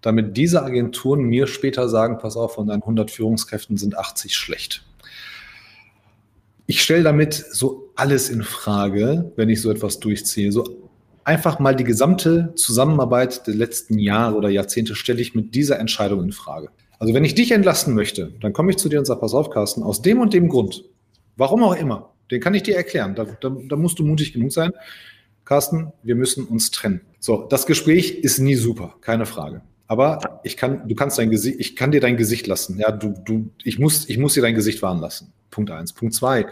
damit 0.00 0.38
diese 0.38 0.62
Agenturen 0.62 1.24
mir 1.24 1.46
später 1.46 1.90
sagen, 1.90 2.16
pass 2.18 2.34
auf, 2.34 2.54
von 2.54 2.66
deinen 2.66 2.80
100 2.80 3.10
Führungskräften 3.10 3.76
sind 3.76 3.98
80 3.98 4.34
schlecht. 4.34 4.86
Ich 6.66 6.80
stelle 6.80 7.02
damit 7.02 7.34
so 7.34 7.90
alles 7.94 8.30
in 8.30 8.42
Frage, 8.42 9.32
wenn 9.36 9.50
ich 9.50 9.60
so 9.60 9.70
etwas 9.70 10.00
durchziehe. 10.00 10.50
So 10.50 10.64
einfach 11.24 11.58
mal 11.58 11.76
die 11.76 11.84
gesamte 11.84 12.54
Zusammenarbeit 12.56 13.46
der 13.46 13.54
letzten 13.54 13.98
Jahre 13.98 14.36
oder 14.36 14.48
Jahrzehnte 14.48 14.94
stelle 14.94 15.20
ich 15.20 15.34
mit 15.34 15.54
dieser 15.54 15.78
Entscheidung 15.78 16.24
in 16.24 16.32
Frage. 16.32 16.70
Also 17.02 17.14
wenn 17.14 17.24
ich 17.24 17.34
dich 17.34 17.50
entlasten 17.50 17.94
möchte, 17.94 18.32
dann 18.42 18.52
komme 18.52 18.70
ich 18.70 18.76
zu 18.76 18.88
dir 18.88 19.00
und 19.00 19.06
sage, 19.06 19.18
pass 19.18 19.34
auf, 19.34 19.50
Carsten, 19.50 19.82
aus 19.82 20.02
dem 20.02 20.20
und 20.20 20.32
dem 20.32 20.48
Grund, 20.48 20.84
warum 21.36 21.64
auch 21.64 21.74
immer, 21.74 22.12
den 22.30 22.40
kann 22.40 22.54
ich 22.54 22.62
dir 22.62 22.76
erklären. 22.76 23.16
Da, 23.16 23.24
da, 23.24 23.56
da 23.68 23.74
musst 23.74 23.98
du 23.98 24.04
mutig 24.04 24.32
genug 24.32 24.52
sein. 24.52 24.70
Carsten, 25.44 25.92
wir 26.04 26.14
müssen 26.14 26.44
uns 26.44 26.70
trennen. 26.70 27.00
So, 27.18 27.48
das 27.50 27.66
Gespräch 27.66 28.20
ist 28.20 28.38
nie 28.38 28.54
super, 28.54 28.94
keine 29.00 29.26
Frage. 29.26 29.62
Aber 29.88 30.40
ich 30.44 30.56
kann, 30.56 30.86
du 30.86 30.94
kannst 30.94 31.18
dein 31.18 31.32
Gesicht, 31.32 31.56
ich 31.58 31.74
kann 31.74 31.90
dir 31.90 32.00
dein 32.00 32.16
Gesicht 32.16 32.46
lassen. 32.46 32.78
Ja, 32.78 32.92
du, 32.92 33.12
du, 33.24 33.50
ich 33.64 33.80
muss, 33.80 34.08
ich 34.08 34.18
muss 34.18 34.34
dir 34.34 34.42
dein 34.42 34.54
Gesicht 34.54 34.80
wahren 34.80 35.00
lassen. 35.00 35.32
Punkt 35.50 35.72
eins. 35.72 35.92
Punkt 35.92 36.14
zwei. 36.14 36.46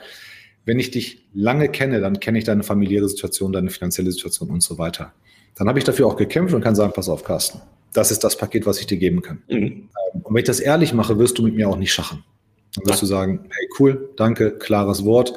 Wenn 0.65 0.81
ich 0.81 0.91
dich 0.91 1.29
lange 1.33 1.69
kenne, 1.69 2.01
dann 2.01 2.19
kenne 2.19 2.39
ich 2.39 2.45
deine 2.45 2.65
familiäre 2.65 3.09
Situation, 3.09 3.53
deine 3.53 3.71
finanzielle 3.71 4.11
Situation 4.11 4.51
und 4.51 4.65
so 4.65 4.79
weiter. 4.79 5.13
Dann 5.55 5.69
habe 5.69 5.79
ich 5.79 5.85
dafür 5.85 6.09
auch 6.09 6.17
gekämpft 6.17 6.55
und 6.55 6.61
kann 6.61 6.75
sagen, 6.75 6.93
pass 6.93 7.09
auf, 7.09 7.23
Carsten 7.23 7.61
das 7.92 8.11
ist 8.11 8.24
das 8.24 8.37
Paket, 8.37 8.66
was 8.66 8.81
ich 8.81 8.87
dir 8.87 8.98
geben 8.98 9.22
kann. 9.22 9.42
Mhm. 9.48 9.62
Ähm, 9.62 9.88
und 10.22 10.35
wenn 10.35 10.40
ich 10.40 10.46
das 10.46 10.61
ehrlich 10.61 10.92
mache, 10.92 11.18
wirst 11.18 11.38
du 11.38 11.42
mit 11.42 11.55
mir 11.55 11.68
auch 11.68 11.76
nicht 11.76 11.92
schachen. 11.92 12.24
Dann 12.74 12.87
wirst 12.87 12.98
ja. 12.98 13.00
du 13.00 13.07
sagen, 13.07 13.40
hey, 13.50 13.68
cool, 13.79 14.11
danke, 14.16 14.53
klares 14.53 15.05
Wort. 15.05 15.33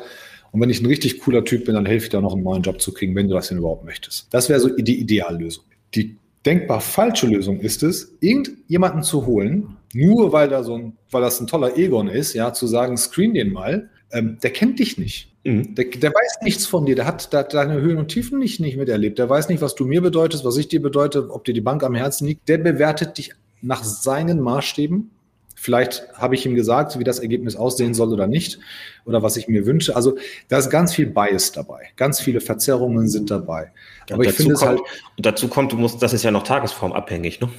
Und 0.51 0.61
wenn 0.61 0.69
ich 0.69 0.81
ein 0.81 0.85
richtig 0.85 1.19
cooler 1.19 1.43
Typ 1.43 1.65
bin, 1.65 1.73
dann 1.73 1.87
helfe 1.87 2.05
ich 2.05 2.09
dir 2.11 2.21
noch 2.21 2.33
einen 2.33 2.43
neuen 2.43 2.61
Job 2.61 2.79
zu 2.79 2.93
kriegen, 2.93 3.15
wenn 3.15 3.27
du 3.27 3.33
das 3.33 3.47
denn 3.47 3.57
überhaupt 3.57 3.85
möchtest. 3.85 4.27
Das 4.31 4.49
wäre 4.49 4.59
so 4.59 4.69
die 4.69 4.99
Ideallösung. 4.99 5.63
Die 5.95 6.17
denkbar 6.45 6.79
falsche 6.79 7.25
Lösung 7.25 7.59
ist 7.59 7.81
es, 7.81 8.15
irgendjemanden 8.19 9.01
zu 9.01 9.25
holen, 9.25 9.77
nur 9.93 10.31
weil, 10.31 10.49
da 10.49 10.63
so 10.63 10.75
ein, 10.75 10.97
weil 11.09 11.21
das 11.21 11.39
ein 11.39 11.47
toller 11.47 11.77
Egon 11.77 12.07
ist, 12.07 12.33
ja, 12.33 12.53
zu 12.53 12.67
sagen, 12.67 12.97
screen 12.97 13.33
den 13.33 13.51
mal, 13.51 13.89
ähm, 14.11 14.37
der 14.43 14.51
kennt 14.51 14.79
dich 14.79 14.97
nicht. 14.97 15.32
Mhm. 15.43 15.75
Der, 15.75 15.85
der, 15.85 16.11
weiß 16.11 16.37
nichts 16.41 16.65
von 16.65 16.85
dir, 16.85 16.95
der 16.95 17.05
hat, 17.05 17.33
der 17.33 17.41
hat 17.41 17.53
deine 17.53 17.81
Höhen 17.81 17.97
und 17.97 18.07
Tiefen 18.07 18.39
nicht, 18.39 18.59
nicht 18.59 18.77
miterlebt. 18.77 19.19
Der 19.19 19.29
weiß 19.29 19.49
nicht, 19.49 19.61
was 19.61 19.75
du 19.75 19.85
mir 19.85 20.01
bedeutest, 20.01 20.45
was 20.45 20.57
ich 20.57 20.69
dir 20.69 20.81
bedeute, 20.81 21.29
ob 21.29 21.43
dir 21.43 21.53
die 21.53 21.61
Bank 21.61 21.83
am 21.83 21.95
Herzen 21.95 22.27
liegt. 22.27 22.47
Der 22.47 22.57
bewertet 22.57 23.17
dich 23.17 23.33
nach 23.61 23.83
seinen 23.83 24.39
Maßstäben. 24.39 25.11
Vielleicht 25.55 26.03
habe 26.13 26.35
ich 26.35 26.45
ihm 26.45 26.55
gesagt, 26.55 26.99
wie 26.99 27.05
das 27.05 27.19
Ergebnis 27.19 27.55
aussehen 27.55 27.93
soll 27.93 28.11
oder 28.11 28.27
nicht, 28.27 28.59
oder 29.05 29.23
was 29.23 29.37
ich 29.37 29.47
mir 29.47 29.65
wünsche. 29.65 29.95
Also 29.95 30.17
da 30.49 30.57
ist 30.57 30.69
ganz 30.69 30.93
viel 30.93 31.07
Bias 31.07 31.53
dabei, 31.53 31.89
ganz 31.95 32.19
viele 32.19 32.41
Verzerrungen 32.41 33.07
sind 33.07 33.31
dabei. 33.31 33.71
Aber 34.11 34.23
ich 34.23 34.33
finde 34.33 34.55
es 34.55 34.61
halt. 34.61 34.79
Und 34.79 35.25
dazu 35.25 35.47
kommt, 35.47 35.71
du 35.71 35.77
musst, 35.77 36.01
das 36.01 36.11
ist 36.11 36.23
ja 36.23 36.31
noch 36.31 36.43
tagesformabhängig, 36.43 37.39
ne? 37.39 37.49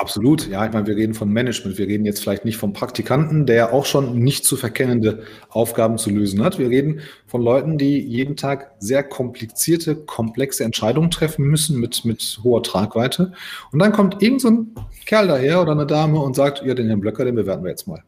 Absolut, 0.00 0.48
ja. 0.48 0.64
Ich 0.64 0.72
meine, 0.72 0.86
wir 0.86 0.96
reden 0.96 1.12
von 1.12 1.28
Management. 1.28 1.76
Wir 1.76 1.86
reden 1.86 2.06
jetzt 2.06 2.22
vielleicht 2.22 2.46
nicht 2.46 2.56
vom 2.56 2.72
Praktikanten, 2.72 3.44
der 3.44 3.74
auch 3.74 3.84
schon 3.84 4.18
nicht 4.18 4.46
zu 4.46 4.56
verkennende 4.56 5.24
Aufgaben 5.50 5.98
zu 5.98 6.08
lösen 6.08 6.42
hat. 6.42 6.58
Wir 6.58 6.70
reden 6.70 7.00
von 7.26 7.42
Leuten, 7.42 7.76
die 7.76 7.98
jeden 8.00 8.34
Tag 8.34 8.72
sehr 8.78 9.02
komplizierte, 9.02 9.96
komplexe 9.96 10.64
Entscheidungen 10.64 11.10
treffen 11.10 11.44
müssen 11.44 11.78
mit, 11.78 12.06
mit 12.06 12.40
hoher 12.42 12.62
Tragweite. 12.62 13.34
Und 13.72 13.78
dann 13.78 13.92
kommt 13.92 14.22
irgend 14.22 14.40
so 14.40 14.48
ein 14.48 14.74
Kerl 15.04 15.28
daher 15.28 15.60
oder 15.60 15.72
eine 15.72 15.84
Dame 15.84 16.18
und 16.18 16.34
sagt, 16.34 16.62
ja, 16.64 16.72
den 16.72 16.86
Herrn 16.86 17.00
Blöcker, 17.00 17.26
den 17.26 17.34
bewerten 17.34 17.62
wir 17.62 17.70
jetzt 17.70 17.86
mal. 17.86 18.02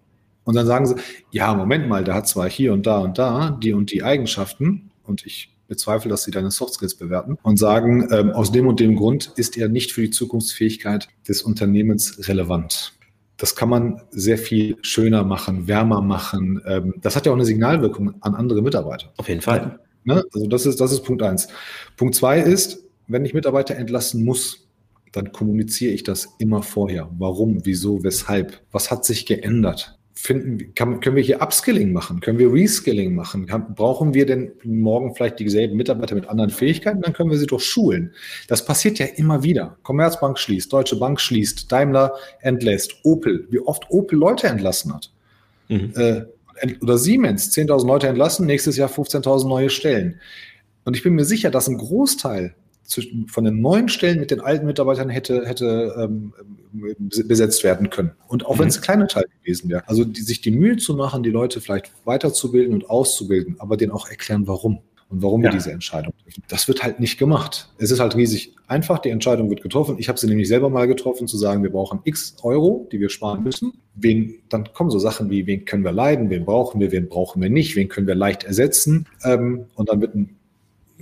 Und 0.45 0.57
dann 0.57 0.67
sagen 0.67 0.87
sie, 0.87 0.95
ja, 1.31 1.53
Moment 1.53 1.91
mal, 1.91 2.05
der 2.05 2.15
hat 2.15 2.27
zwar 2.27 2.49
hier 2.49 2.73
und 2.73 2.87
da 2.87 3.01
und 3.01 3.19
da 3.19 3.51
die 3.51 3.75
und 3.75 3.93
die 3.93 4.03
Eigenschaften 4.03 4.91
und 5.05 5.27
ich 5.27 5.53
bezweifle, 5.73 6.11
dass 6.11 6.25
sie 6.25 6.31
deine 6.31 6.51
Soft 6.51 6.75
Skills 6.75 6.95
bewerten 6.95 7.39
und 7.43 7.59
sagen, 7.59 8.09
ähm, 8.13 8.31
aus 8.31 8.53
dem 8.53 8.67
und 8.67 8.79
dem 8.79 8.97
Grund 8.97 9.33
ist 9.37 9.57
er 9.57 9.69
nicht 9.69 9.93
für 9.93 10.03
die 10.03 10.11
Zukunftsfähigkeit 10.11 11.09
des 11.27 11.43
Unternehmens 11.43 12.29
relevant. 12.29 12.93
Das 13.39 13.57
kann 13.57 13.71
man 13.71 14.03
sehr 14.11 14.39
viel 14.39 14.77
schöner 14.83 15.25
machen, 15.25 15.67
wärmer 15.67 16.03
machen. 16.03 16.63
Ähm, 16.67 16.95
das 17.01 17.17
hat 17.17 17.27
ja 17.27 17.33
auch 17.33 17.37
eine 17.37 17.47
Signalwirkung 17.47 18.15
an 18.21 18.35
andere 18.35 18.63
Mitarbeiter. 18.63 19.13
Auf 19.17 19.29
jeden 19.29 19.41
Fall. 19.41 19.81
Ne? 20.05 20.23
Also 20.33 20.47
das 20.47 20.67
ist, 20.67 20.81
das 20.81 20.93
ist 20.93 21.03
Punkt 21.03 21.23
eins. 21.23 21.49
Punkt 21.97 22.15
zwei 22.15 22.41
ist, 22.41 22.85
wenn 23.09 23.25
ich 23.25 23.35
Mitarbeiter 23.35 23.75
entlassen 23.77 24.25
muss, 24.25 24.69
dann 25.13 25.33
kommuniziere 25.33 25.93
ich 25.93 26.03
das 26.03 26.29
immer 26.39 26.63
vorher. 26.63 27.11
Warum, 27.19 27.65
wieso, 27.65 28.03
weshalb? 28.05 28.61
Was 28.71 28.91
hat 28.91 29.05
sich 29.05 29.27
geändert? 29.27 29.99
Finden, 30.15 30.75
kann, 30.75 31.01
können 31.01 31.17
wir 31.17 31.23
hier 31.23 31.41
Upskilling 31.41 31.93
machen? 31.93 32.21
Können 32.21 32.39
wir 32.39 32.53
Reskilling 32.53 33.15
machen? 33.15 33.47
Brauchen 33.75 34.15
wir 34.15 34.27
denn 34.27 34.53
morgen 34.63 35.15
vielleicht 35.15 35.39
dieselben 35.39 35.77
Mitarbeiter 35.77 36.15
mit 36.15 36.29
anderen 36.29 36.51
Fähigkeiten? 36.51 37.01
Dann 37.01 37.13
können 37.13 37.31
wir 37.31 37.39
sie 37.39 37.47
doch 37.47 37.61
schulen. 37.61 38.13
Das 38.49 38.65
passiert 38.65 38.99
ja 38.99 39.07
immer 39.07 39.43
wieder. 39.43 39.79
Commerzbank 39.83 40.39
schließt, 40.39 40.73
Deutsche 40.73 40.97
Bank 40.97 41.21
schließt, 41.21 41.71
Daimler 41.71 42.15
entlässt, 42.41 42.95
Opel, 43.05 43.47
wie 43.51 43.61
oft 43.61 43.91
Opel 43.91 44.19
Leute 44.19 44.49
entlassen 44.49 44.95
hat. 44.95 45.11
Mhm. 45.69 45.93
Äh, 45.97 46.23
oder 46.81 46.99
Siemens, 46.99 47.51
10.000 47.57 47.87
Leute 47.87 48.09
entlassen, 48.09 48.47
nächstes 48.47 48.77
Jahr 48.77 48.91
15.000 48.91 49.49
neue 49.49 49.71
Stellen. 49.71 50.21
Und 50.85 50.97
ich 50.97 51.03
bin 51.03 51.15
mir 51.15 51.25
sicher, 51.25 51.51
dass 51.51 51.69
ein 51.69 51.79
Großteil 51.79 52.55
von 53.29 53.45
den 53.45 53.61
neuen 53.61 53.89
Stellen 53.89 54.21
mit 54.21 54.31
den 54.31 54.41
alten 54.41 54.67
Mitarbeitern 54.67 55.09
hätte, 55.09 55.47
hätte 55.47 55.95
ähm, 55.99 56.33
besetzt 57.27 57.65
werden 57.65 57.91
können. 57.91 58.13
Und 58.29 58.47
auch 58.47 58.57
mhm. 58.57 58.61
wenn 58.61 58.69
es 58.69 58.77
ein 58.77 58.83
kleiner 58.83 59.09
Teil 59.09 59.25
gewesen 59.41 59.71
wäre. 59.71 59.87
Also 59.89 60.05
die, 60.05 60.21
sich 60.23 60.41
die 60.41 60.51
Mühe 60.51 60.77
zu 60.77 60.95
machen, 60.95 61.23
die 61.23 61.31
Leute 61.31 61.61
vielleicht 61.61 61.93
weiterzubilden 62.05 62.75
und 62.75 62.91
auszubilden, 62.91 63.57
aber 63.59 63.77
denen 63.77 63.93
auch 63.93 64.09
erklären, 64.09 64.47
warum. 64.47 64.81
Und 65.09 65.21
warum 65.23 65.43
ja. 65.43 65.51
wir 65.51 65.59
diese 65.59 65.71
Entscheidung 65.71 66.15
treffen. 66.25 66.43
Das 66.49 66.69
wird 66.69 66.83
halt 66.83 66.99
nicht 66.99 67.19
gemacht. 67.19 67.69
Es 67.77 67.91
ist 67.91 68.01
halt 68.01 68.17
riesig 68.17 68.55
einfach, 68.67 68.99
die 68.99 69.11
Entscheidung 69.11 69.51
wird 69.51 69.63
getroffen. 69.63 69.97
Ich 69.99 70.09
habe 70.09 70.19
sie 70.19 70.27
nämlich 70.27 70.49
selber 70.49 70.71
mal 70.71 70.89
getroffen, 70.89 71.29
zu 71.29 71.37
sagen, 71.37 71.63
wir 71.63 71.69
brauchen 71.69 72.01
x 72.05 72.37
Euro, 72.43 72.89
die 72.91 72.99
wir 72.99 73.11
sparen 73.11 73.43
müssen. 73.43 73.75
Wen, 73.95 74.37
dann 74.49 74.73
kommen 74.73 74.89
so 74.89 74.99
Sachen 74.99 75.29
wie, 75.29 75.47
wen 75.47 75.67
können 75.67 75.85
wir 75.85 75.93
leiden, 75.93 76.31
wen 76.31 76.47
brauchen 76.47 76.81
wir, 76.81 76.93
wen 76.93 77.11
brauchen 77.11 77.43
wir 77.43 77.51
nicht, 77.51 77.77
wen 77.77 77.91
können 77.91 78.07
wir 78.07 78.15
leicht 78.15 78.45
ersetzen. 78.45 79.07
Ähm, 79.23 79.67
und 79.75 79.91
dann 79.91 80.01
wird 80.01 80.15
ein 80.15 80.39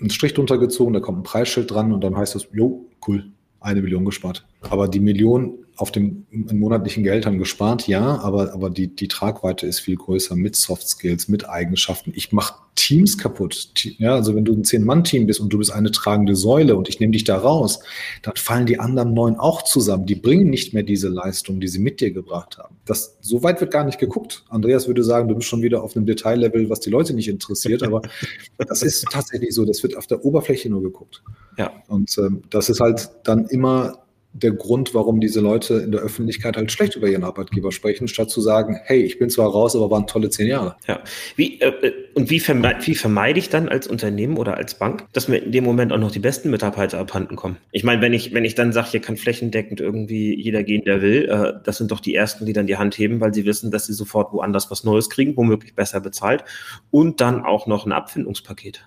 einen 0.00 0.10
Strich 0.10 0.34
drunter 0.34 0.58
gezogen, 0.58 0.92
da 0.92 1.00
kommt 1.00 1.18
ein 1.18 1.22
Preisschild 1.22 1.70
dran 1.70 1.92
und 1.92 2.02
dann 2.02 2.16
heißt 2.16 2.34
es, 2.34 2.48
jo, 2.52 2.86
cool, 3.06 3.30
eine 3.60 3.82
Million 3.82 4.04
gespart. 4.04 4.46
Aber 4.68 4.88
die 4.88 5.00
Millionen 5.00 5.66
auf 5.80 5.90
dem 5.90 6.26
monatlichen 6.30 7.02
Geld 7.04 7.24
haben 7.24 7.38
gespart, 7.38 7.88
ja, 7.88 8.20
aber, 8.20 8.52
aber 8.52 8.68
die, 8.68 8.94
die 8.94 9.08
Tragweite 9.08 9.66
ist 9.66 9.80
viel 9.80 9.96
größer 9.96 10.36
mit 10.36 10.54
Soft 10.54 10.86
Skills, 10.86 11.28
mit 11.28 11.48
Eigenschaften. 11.48 12.12
Ich 12.14 12.32
mache 12.32 12.54
Teams 12.74 13.16
kaputt. 13.16 13.72
Ja, 13.96 14.14
also 14.14 14.34
wenn 14.34 14.44
du 14.44 14.52
ein 14.52 14.64
Zehn-Mann-Team 14.64 15.26
bist 15.26 15.40
und 15.40 15.50
du 15.50 15.56
bist 15.56 15.72
eine 15.72 15.90
tragende 15.90 16.36
Säule 16.36 16.76
und 16.76 16.90
ich 16.90 17.00
nehme 17.00 17.12
dich 17.12 17.24
da 17.24 17.38
raus, 17.38 17.80
dann 18.20 18.36
fallen 18.36 18.66
die 18.66 18.78
anderen 18.78 19.14
neun 19.14 19.36
auch 19.36 19.62
zusammen. 19.62 20.04
Die 20.04 20.16
bringen 20.16 20.50
nicht 20.50 20.74
mehr 20.74 20.82
diese 20.82 21.08
Leistung, 21.08 21.60
die 21.60 21.68
sie 21.68 21.78
mit 21.78 22.02
dir 22.02 22.10
gebracht 22.10 22.58
haben. 22.58 22.76
Das, 22.84 23.16
so 23.22 23.42
weit 23.42 23.62
wird 23.62 23.70
gar 23.70 23.84
nicht 23.84 23.98
geguckt. 23.98 24.44
Andreas 24.50 24.86
würde 24.86 25.02
sagen, 25.02 25.28
du 25.28 25.34
bist 25.34 25.48
schon 25.48 25.62
wieder 25.62 25.82
auf 25.82 25.96
einem 25.96 26.04
Detaillevel, 26.04 26.68
was 26.68 26.80
die 26.80 26.90
Leute 26.90 27.14
nicht 27.14 27.28
interessiert, 27.28 27.82
aber 27.82 28.02
das 28.58 28.82
ist 28.82 29.06
tatsächlich 29.10 29.54
so. 29.54 29.64
Das 29.64 29.82
wird 29.82 29.96
auf 29.96 30.06
der 30.06 30.26
Oberfläche 30.26 30.68
nur 30.68 30.82
geguckt. 30.82 31.22
Ja. 31.56 31.72
Und 31.88 32.16
ähm, 32.18 32.42
das 32.50 32.68
ist 32.68 32.80
halt 32.80 33.08
dann 33.24 33.46
immer 33.46 33.98
der 34.32 34.52
Grund, 34.52 34.94
warum 34.94 35.20
diese 35.20 35.40
Leute 35.40 35.74
in 35.74 35.90
der 35.90 36.00
Öffentlichkeit 36.02 36.56
halt 36.56 36.70
schlecht 36.70 36.94
über 36.96 37.08
ihren 37.08 37.24
Arbeitgeber 37.24 37.72
sprechen, 37.72 38.06
statt 38.06 38.30
zu 38.30 38.40
sagen, 38.40 38.78
hey, 38.84 39.02
ich 39.02 39.18
bin 39.18 39.28
zwar 39.28 39.50
raus, 39.50 39.74
aber 39.74 39.90
waren 39.90 40.06
tolle 40.06 40.30
zehn 40.30 40.46
Jahre. 40.46 40.76
Ja. 40.86 41.00
Wie, 41.36 41.60
äh, 41.60 41.68
äh 41.68 41.92
und 42.14 42.30
wie, 42.30 42.40
vermeide, 42.40 42.86
wie 42.86 42.94
vermeide 42.94 43.38
ich 43.38 43.48
dann 43.48 43.68
als 43.68 43.86
Unternehmen 43.86 44.36
oder 44.36 44.56
als 44.56 44.74
Bank, 44.74 45.06
dass 45.12 45.28
mir 45.28 45.38
in 45.38 45.52
dem 45.52 45.64
Moment 45.64 45.92
auch 45.92 45.98
noch 45.98 46.10
die 46.10 46.18
besten 46.18 46.50
Mitarbeiter 46.50 46.98
abhanden 46.98 47.36
kommen? 47.36 47.56
Ich 47.72 47.84
meine, 47.84 48.02
wenn 48.02 48.12
ich, 48.12 48.32
wenn 48.32 48.44
ich 48.44 48.54
dann 48.54 48.72
sage, 48.72 48.88
hier 48.90 49.00
kann 49.00 49.16
flächendeckend 49.16 49.80
irgendwie 49.80 50.40
jeder 50.40 50.62
gehen, 50.62 50.84
der 50.84 51.02
will, 51.02 51.28
äh, 51.28 51.60
das 51.64 51.78
sind 51.78 51.90
doch 51.90 52.00
die 52.00 52.14
Ersten, 52.14 52.46
die 52.46 52.52
dann 52.52 52.66
die 52.66 52.76
Hand 52.76 52.96
heben, 52.98 53.20
weil 53.20 53.34
sie 53.34 53.44
wissen, 53.44 53.70
dass 53.70 53.86
sie 53.86 53.94
sofort 53.94 54.32
woanders 54.32 54.70
was 54.70 54.84
Neues 54.84 55.10
kriegen, 55.10 55.36
womöglich 55.36 55.74
besser 55.74 56.00
bezahlt 56.00 56.44
und 56.90 57.20
dann 57.20 57.44
auch 57.44 57.66
noch 57.66 57.86
ein 57.86 57.92
Abfindungspaket. 57.92 58.86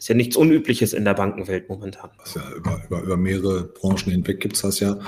Ist 0.00 0.08
ja 0.08 0.14
nichts 0.14 0.34
Unübliches 0.34 0.94
in 0.94 1.04
der 1.04 1.12
Bankenwelt 1.12 1.68
momentan. 1.68 2.08
Ja 2.34 2.42
über, 2.56 2.80
über, 2.86 3.02
über, 3.02 3.16
mehrere 3.18 3.64
Branchen 3.64 4.10
hinweg 4.10 4.40
gibt 4.40 4.56
es 4.56 4.62
das 4.62 4.80
ja. 4.80 4.98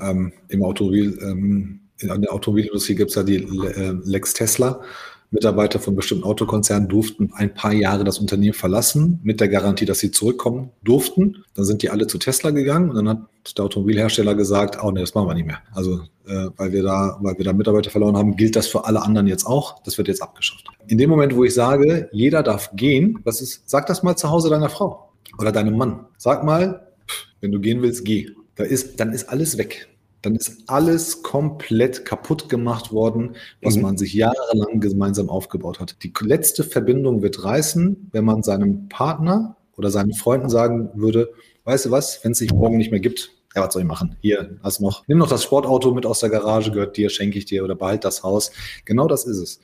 Ähm, 0.00 0.32
Im 0.48 0.64
Automobil, 0.64 1.16
ähm, 1.22 1.82
in 1.98 2.08
der 2.08 2.32
Automobilindustrie 2.32 2.96
gibt 2.96 3.10
es 3.10 3.14
ja 3.14 3.22
die 3.22 3.36
äh, 3.36 3.94
Lex 4.02 4.34
Tesla. 4.34 4.82
Mitarbeiter 5.32 5.80
von 5.80 5.96
bestimmten 5.96 6.24
Autokonzernen 6.24 6.88
durften 6.88 7.32
ein 7.34 7.54
paar 7.54 7.72
Jahre 7.72 8.04
das 8.04 8.18
Unternehmen 8.18 8.52
verlassen, 8.52 9.18
mit 9.22 9.40
der 9.40 9.48
Garantie, 9.48 9.86
dass 9.86 9.98
sie 9.98 10.10
zurückkommen 10.10 10.70
durften. 10.84 11.44
Dann 11.54 11.64
sind 11.64 11.82
die 11.82 11.88
alle 11.88 12.06
zu 12.06 12.18
Tesla 12.18 12.50
gegangen 12.50 12.90
und 12.90 12.96
dann 12.96 13.08
hat 13.08 13.18
der 13.56 13.64
Automobilhersteller 13.64 14.34
gesagt, 14.34 14.78
oh 14.82 14.90
nee, 14.90 15.00
das 15.00 15.14
machen 15.14 15.28
wir 15.28 15.34
nicht 15.34 15.46
mehr. 15.46 15.60
Also 15.72 16.02
äh, 16.26 16.50
weil 16.56 16.72
wir 16.72 16.82
da, 16.82 17.18
weil 17.20 17.36
wir 17.38 17.46
da 17.46 17.54
Mitarbeiter 17.54 17.90
verloren 17.90 18.16
haben, 18.16 18.36
gilt 18.36 18.56
das 18.56 18.66
für 18.66 18.84
alle 18.84 19.02
anderen 19.02 19.26
jetzt 19.26 19.46
auch. 19.46 19.82
Das 19.84 19.96
wird 19.96 20.08
jetzt 20.08 20.22
abgeschafft. 20.22 20.66
In 20.86 20.98
dem 20.98 21.08
Moment, 21.08 21.34
wo 21.34 21.44
ich 21.44 21.54
sage, 21.54 22.10
jeder 22.12 22.42
darf 22.42 22.70
gehen, 22.74 23.18
was 23.24 23.40
ist, 23.40 23.68
sag 23.68 23.86
das 23.86 24.02
mal 24.02 24.16
zu 24.16 24.30
Hause 24.30 24.50
deiner 24.50 24.68
Frau 24.68 25.12
oder 25.38 25.50
deinem 25.50 25.78
Mann. 25.78 26.06
Sag 26.18 26.44
mal, 26.44 26.88
wenn 27.40 27.52
du 27.52 27.58
gehen 27.58 27.80
willst, 27.80 28.04
geh. 28.04 28.28
Da 28.54 28.64
ist, 28.64 29.00
dann 29.00 29.12
ist 29.12 29.30
alles 29.30 29.56
weg 29.56 29.88
dann 30.22 30.36
ist 30.36 30.62
alles 30.68 31.22
komplett 31.22 32.04
kaputt 32.04 32.48
gemacht 32.48 32.92
worden, 32.92 33.36
was 33.60 33.76
mhm. 33.76 33.82
man 33.82 33.98
sich 33.98 34.14
jahrelang 34.14 34.80
gemeinsam 34.80 35.28
aufgebaut 35.28 35.80
hat. 35.80 35.96
Die 36.02 36.12
letzte 36.20 36.64
Verbindung 36.64 37.22
wird 37.22 37.44
reißen, 37.44 38.08
wenn 38.12 38.24
man 38.24 38.42
seinem 38.42 38.88
Partner 38.88 39.56
oder 39.76 39.90
seinen 39.90 40.14
Freunden 40.14 40.48
sagen 40.48 40.90
würde, 40.94 41.30
weißt 41.64 41.86
du 41.86 41.90
was, 41.90 42.24
wenn 42.24 42.32
es 42.32 42.38
sich 42.38 42.52
morgen 42.52 42.76
nicht 42.76 42.90
mehr 42.90 43.00
gibt, 43.00 43.32
ja, 43.54 43.62
was 43.66 43.74
soll 43.74 43.82
ich 43.82 43.88
machen? 43.88 44.16
Hier, 44.20 44.58
hast 44.62 44.80
noch, 44.80 45.06
nimm 45.08 45.18
noch 45.18 45.28
das 45.28 45.42
Sportauto 45.42 45.92
mit 45.92 46.06
aus 46.06 46.20
der 46.20 46.30
Garage, 46.30 46.70
gehört 46.70 46.96
dir, 46.96 47.10
schenke 47.10 47.38
ich 47.38 47.44
dir 47.44 47.64
oder 47.64 47.74
behalt 47.74 48.04
das 48.04 48.22
Haus. 48.22 48.50
Genau 48.84 49.08
das 49.08 49.24
ist 49.24 49.38
es. 49.38 49.60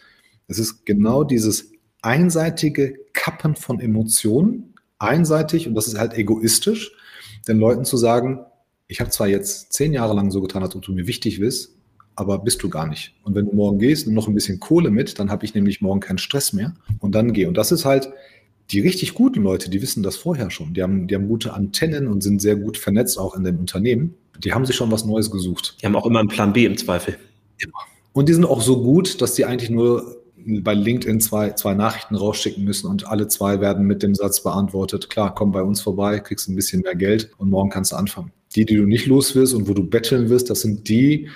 Es 0.46 0.58
ist 0.58 0.84
genau 0.84 1.24
dieses 1.24 1.72
einseitige 2.02 2.98
Kappen 3.12 3.56
von 3.56 3.80
Emotionen, 3.80 4.74
einseitig, 4.98 5.68
und 5.68 5.74
das 5.74 5.86
ist 5.88 5.98
halt 5.98 6.14
egoistisch, 6.14 6.92
den 7.46 7.58
Leuten 7.58 7.84
zu 7.84 7.96
sagen, 7.96 8.44
ich 8.88 9.00
habe 9.00 9.10
zwar 9.10 9.28
jetzt 9.28 9.72
zehn 9.72 9.92
Jahre 9.92 10.14
lang 10.14 10.30
so 10.30 10.40
getan, 10.40 10.62
als 10.62 10.74
ob 10.74 10.82
du 10.82 10.92
mir 10.92 11.06
wichtig 11.06 11.38
bist, 11.38 11.74
aber 12.16 12.38
bist 12.38 12.62
du 12.62 12.70
gar 12.70 12.88
nicht. 12.88 13.14
Und 13.22 13.34
wenn 13.34 13.44
du 13.44 13.54
morgen 13.54 13.78
gehst 13.78 14.06
und 14.06 14.14
noch 14.14 14.26
ein 14.26 14.34
bisschen 14.34 14.58
Kohle 14.58 14.90
mit, 14.90 15.18
dann 15.18 15.30
habe 15.30 15.44
ich 15.44 15.54
nämlich 15.54 15.80
morgen 15.80 16.00
keinen 16.00 16.18
Stress 16.18 16.52
mehr 16.52 16.74
und 16.98 17.14
dann 17.14 17.32
geh. 17.32 17.46
Und 17.46 17.56
das 17.56 17.70
ist 17.70 17.84
halt, 17.84 18.10
die 18.70 18.80
richtig 18.80 19.14
guten 19.14 19.42
Leute, 19.42 19.70
die 19.70 19.80
wissen 19.80 20.02
das 20.02 20.16
vorher 20.16 20.50
schon. 20.50 20.74
Die 20.74 20.82
haben, 20.82 21.06
die 21.06 21.14
haben 21.14 21.28
gute 21.28 21.52
Antennen 21.52 22.06
und 22.08 22.22
sind 22.22 22.42
sehr 22.42 22.56
gut 22.56 22.76
vernetzt 22.76 23.18
auch 23.18 23.34
in 23.34 23.44
den 23.44 23.56
Unternehmen. 23.58 24.14
Die 24.38 24.52
haben 24.52 24.66
sich 24.66 24.76
schon 24.76 24.90
was 24.90 25.04
Neues 25.04 25.30
gesucht. 25.30 25.76
Die 25.80 25.86
haben 25.86 25.96
auch 25.96 26.06
immer 26.06 26.20
einen 26.20 26.28
Plan 26.28 26.52
B 26.52 26.64
im 26.64 26.76
Zweifel. 26.76 27.16
Immer. 27.58 27.72
Und 28.12 28.28
die 28.28 28.34
sind 28.34 28.44
auch 28.44 28.62
so 28.62 28.82
gut, 28.82 29.20
dass 29.20 29.34
die 29.34 29.44
eigentlich 29.44 29.70
nur 29.70 30.16
bei 30.44 30.74
LinkedIn 30.74 31.20
zwei, 31.20 31.50
zwei 31.50 31.74
Nachrichten 31.74 32.14
rausschicken 32.14 32.64
müssen 32.64 32.88
und 32.88 33.06
alle 33.06 33.28
zwei 33.28 33.60
werden 33.60 33.86
mit 33.86 34.02
dem 34.02 34.14
Satz 34.14 34.42
beantwortet, 34.42 35.10
klar, 35.10 35.34
komm 35.34 35.52
bei 35.52 35.62
uns 35.62 35.80
vorbei, 35.80 36.20
kriegst 36.20 36.48
ein 36.48 36.56
bisschen 36.56 36.82
mehr 36.82 36.94
Geld 36.94 37.30
und 37.38 37.50
morgen 37.50 37.70
kannst 37.70 37.92
du 37.92 37.96
anfangen. 37.96 38.32
Die, 38.54 38.64
die 38.64 38.76
du 38.76 38.86
nicht 38.86 39.06
los 39.06 39.34
wirst 39.34 39.54
und 39.54 39.68
wo 39.68 39.74
du 39.74 39.84
betteln 39.84 40.30
wirst, 40.30 40.48
das 40.50 40.62
sind 40.62 40.88
die, 40.88 41.28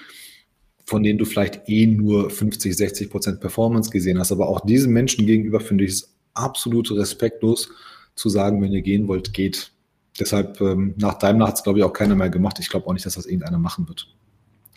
von 0.85 1.03
denen 1.03 1.19
du 1.19 1.25
vielleicht 1.25 1.69
eh 1.69 1.87
nur 1.87 2.31
50, 2.31 2.77
60 2.77 3.11
Prozent 3.11 3.41
Performance 3.41 3.91
gesehen 3.91 4.19
hast. 4.19 4.33
Aber 4.33 4.49
auch 4.49 4.61
diesen 4.61 4.93
Menschen 4.93 5.27
gegenüber 5.27 5.61
finde 5.61 5.85
ich 5.85 5.93
es 5.93 6.15
absolut 6.35 6.91
respektlos 6.91 7.71
zu 8.15 8.29
sagen, 8.29 8.61
wenn 8.63 8.73
ihr 8.73 8.83
gehen 8.83 9.09
wollt, 9.09 9.33
geht. 9.33 9.73
Deshalb, 10.19 10.61
ähm, 10.61 10.95
nach 10.99 11.15
Daimler 11.15 11.49
hat 11.49 11.57
es, 11.57 11.63
glaube 11.63 11.79
ich, 11.79 11.85
auch 11.85 11.93
keiner 11.93 12.15
mehr 12.15 12.31
gemacht. 12.31 12.59
Ich 12.59 12.69
glaube 12.69 12.87
auch 12.87 12.93
nicht, 12.93 13.07
dass 13.07 13.15
das 13.15 13.27
irgendeiner 13.27 13.59
machen 13.59 13.89
wird. 13.89 14.09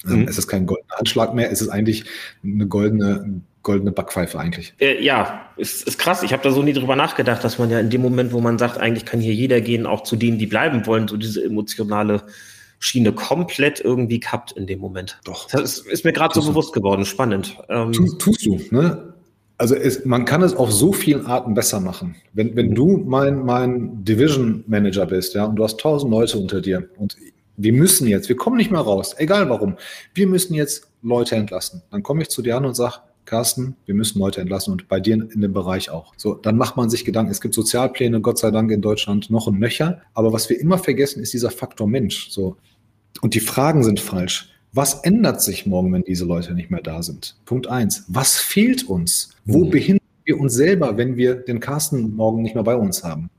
Ähm, 0.05 0.21
mhm. 0.21 0.27
Es 0.27 0.37
ist 0.37 0.47
kein 0.47 0.65
goldener 0.65 0.99
Anschlag 0.99 1.33
mehr, 1.33 1.51
es 1.51 1.61
ist 1.61 1.69
eigentlich 1.69 2.05
eine 2.43 2.67
goldene, 2.67 3.41
goldene 3.65 3.91
Backpfeife 3.91 4.39
eigentlich. 4.39 4.73
Äh, 4.79 5.03
ja, 5.03 5.41
ist, 5.57 5.85
ist 5.85 5.99
krass. 5.99 6.23
Ich 6.23 6.31
habe 6.31 6.41
da 6.41 6.51
so 6.51 6.63
nie 6.63 6.71
drüber 6.71 6.95
nachgedacht, 6.95 7.43
dass 7.43 7.59
man 7.59 7.69
ja 7.69 7.79
in 7.81 7.89
dem 7.89 8.01
Moment, 8.01 8.31
wo 8.31 8.39
man 8.39 8.57
sagt, 8.57 8.77
eigentlich 8.77 9.05
kann 9.05 9.19
hier 9.19 9.33
jeder 9.33 9.59
gehen, 9.59 9.85
auch 9.85 10.03
zu 10.03 10.15
denen, 10.15 10.37
die 10.37 10.45
bleiben 10.45 10.85
wollen, 10.85 11.09
so 11.09 11.17
diese 11.17 11.43
emotionale 11.43 12.23
Schiene 12.79 13.11
komplett 13.11 13.81
irgendwie 13.81 14.21
kappt 14.21 14.53
in 14.53 14.67
dem 14.67 14.79
Moment. 14.79 15.19
Doch. 15.25 15.49
Das 15.49 15.79
ist, 15.79 15.87
ist 15.87 16.05
mir 16.05 16.13
gerade 16.13 16.33
so 16.39 16.47
bewusst 16.47 16.71
geworden. 16.71 17.03
Spannend. 17.05 17.57
Ähm, 17.67 17.91
tust, 17.91 18.19
tust 18.19 18.45
du, 18.45 18.61
ne? 18.69 19.13
Also 19.57 19.73
es, 19.73 20.05
man 20.05 20.25
kann 20.25 20.41
es 20.41 20.53
auf 20.53 20.71
so 20.71 20.93
vielen 20.93 21.25
Arten 21.25 21.53
besser 21.53 21.79
machen. 21.79 22.15
Wenn, 22.33 22.55
wenn 22.55 22.75
du 22.75 22.97
mein, 23.05 23.45
mein 23.45 24.03
Division 24.03 24.63
Manager 24.67 25.05
bist, 25.05 25.33
ja, 25.33 25.45
und 25.45 25.55
du 25.55 25.63
hast 25.63 25.79
tausend 25.79 26.11
Leute 26.11 26.37
unter 26.37 26.61
dir 26.61 26.89
und 26.97 27.15
wir 27.57 27.71
müssen 27.71 28.05
jetzt, 28.07 28.27
wir 28.27 28.35
kommen 28.35 28.57
nicht 28.57 28.69
mehr 28.69 28.81
raus, 28.81 29.15
egal 29.17 29.49
warum, 29.49 29.77
wir 30.13 30.27
müssen 30.27 30.53
jetzt 30.53 30.89
Leute 31.01 31.35
entlassen. 31.35 31.81
Dann 31.89 32.03
komme 32.03 32.21
ich 32.21 32.29
zu 32.29 32.41
dir 32.41 32.57
an 32.57 32.65
und 32.65 32.75
sage, 32.75 32.95
Carsten, 33.25 33.75
wir 33.85 33.95
müssen 33.95 34.19
Leute 34.19 34.41
entlassen 34.41 34.71
und 34.71 34.87
bei 34.87 34.99
dir 34.99 35.15
in 35.15 35.41
dem 35.41 35.53
Bereich 35.53 35.89
auch. 35.89 36.13
So, 36.17 36.35
dann 36.35 36.57
macht 36.57 36.77
man 36.77 36.89
sich 36.89 37.05
Gedanken. 37.05 37.31
Es 37.31 37.41
gibt 37.41 37.53
Sozialpläne, 37.53 38.21
Gott 38.21 38.37
sei 38.37 38.51
Dank 38.51 38.71
in 38.71 38.81
Deutschland 38.81 39.29
noch 39.29 39.47
und 39.47 39.59
nöcher. 39.59 40.01
Aber 40.13 40.31
was 40.33 40.49
wir 40.49 40.59
immer 40.59 40.77
vergessen, 40.77 41.21
ist 41.21 41.33
dieser 41.33 41.51
Faktor 41.51 41.87
Mensch. 41.87 42.29
So. 42.29 42.57
Und 43.21 43.33
die 43.33 43.39
Fragen 43.39 43.83
sind 43.83 43.99
falsch. 43.99 44.51
Was 44.73 44.95
ändert 45.05 45.41
sich 45.41 45.65
morgen, 45.65 45.93
wenn 45.93 46.03
diese 46.03 46.25
Leute 46.25 46.53
nicht 46.53 46.69
mehr 46.69 46.81
da 46.81 47.01
sind? 47.01 47.37
Punkt 47.45 47.67
eins. 47.67 48.03
Was 48.07 48.37
fehlt 48.37 48.83
uns? 48.83 49.29
Wo 49.45 49.65
mhm. 49.65 49.69
behindern 49.69 50.07
wir 50.25 50.39
uns 50.39 50.53
selber, 50.53 50.97
wenn 50.97 51.15
wir 51.15 51.35
den 51.35 51.59
Carsten 51.59 52.15
morgen 52.15 52.41
nicht 52.41 52.55
mehr 52.55 52.63
bei 52.63 52.75
uns 52.75 53.03
haben? 53.03 53.29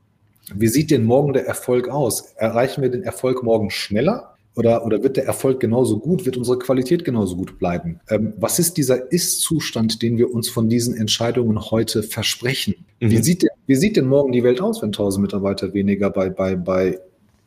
Wie 0.54 0.68
sieht 0.68 0.90
denn 0.90 1.04
morgen 1.04 1.32
der 1.32 1.46
Erfolg 1.46 1.88
aus? 1.88 2.32
Erreichen 2.36 2.80
wir 2.80 2.90
den 2.90 3.02
Erfolg 3.02 3.42
morgen 3.42 3.70
schneller? 3.70 4.35
Oder, 4.56 4.86
oder 4.86 5.02
wird 5.02 5.18
der 5.18 5.26
Erfolg 5.26 5.60
genauso 5.60 5.98
gut? 5.98 6.24
Wird 6.24 6.38
unsere 6.38 6.58
Qualität 6.58 7.04
genauso 7.04 7.36
gut 7.36 7.58
bleiben? 7.58 8.00
Ähm, 8.08 8.32
was 8.38 8.58
ist 8.58 8.78
dieser 8.78 9.12
Ist-Zustand, 9.12 10.00
den 10.00 10.16
wir 10.16 10.32
uns 10.32 10.48
von 10.48 10.70
diesen 10.70 10.96
Entscheidungen 10.96 11.70
heute 11.70 12.02
versprechen? 12.02 12.74
Mhm. 13.00 13.10
Wie, 13.10 13.22
sieht 13.22 13.42
denn, 13.42 13.50
wie 13.66 13.74
sieht 13.74 13.96
denn 13.98 14.06
morgen 14.06 14.32
die 14.32 14.42
Welt 14.42 14.62
aus, 14.62 14.80
wenn 14.80 14.88
1000 14.88 15.22
Mitarbeiter 15.22 15.74
weniger 15.74 16.08
bei, 16.08 16.30
bei, 16.30 16.56
bei 16.56 16.98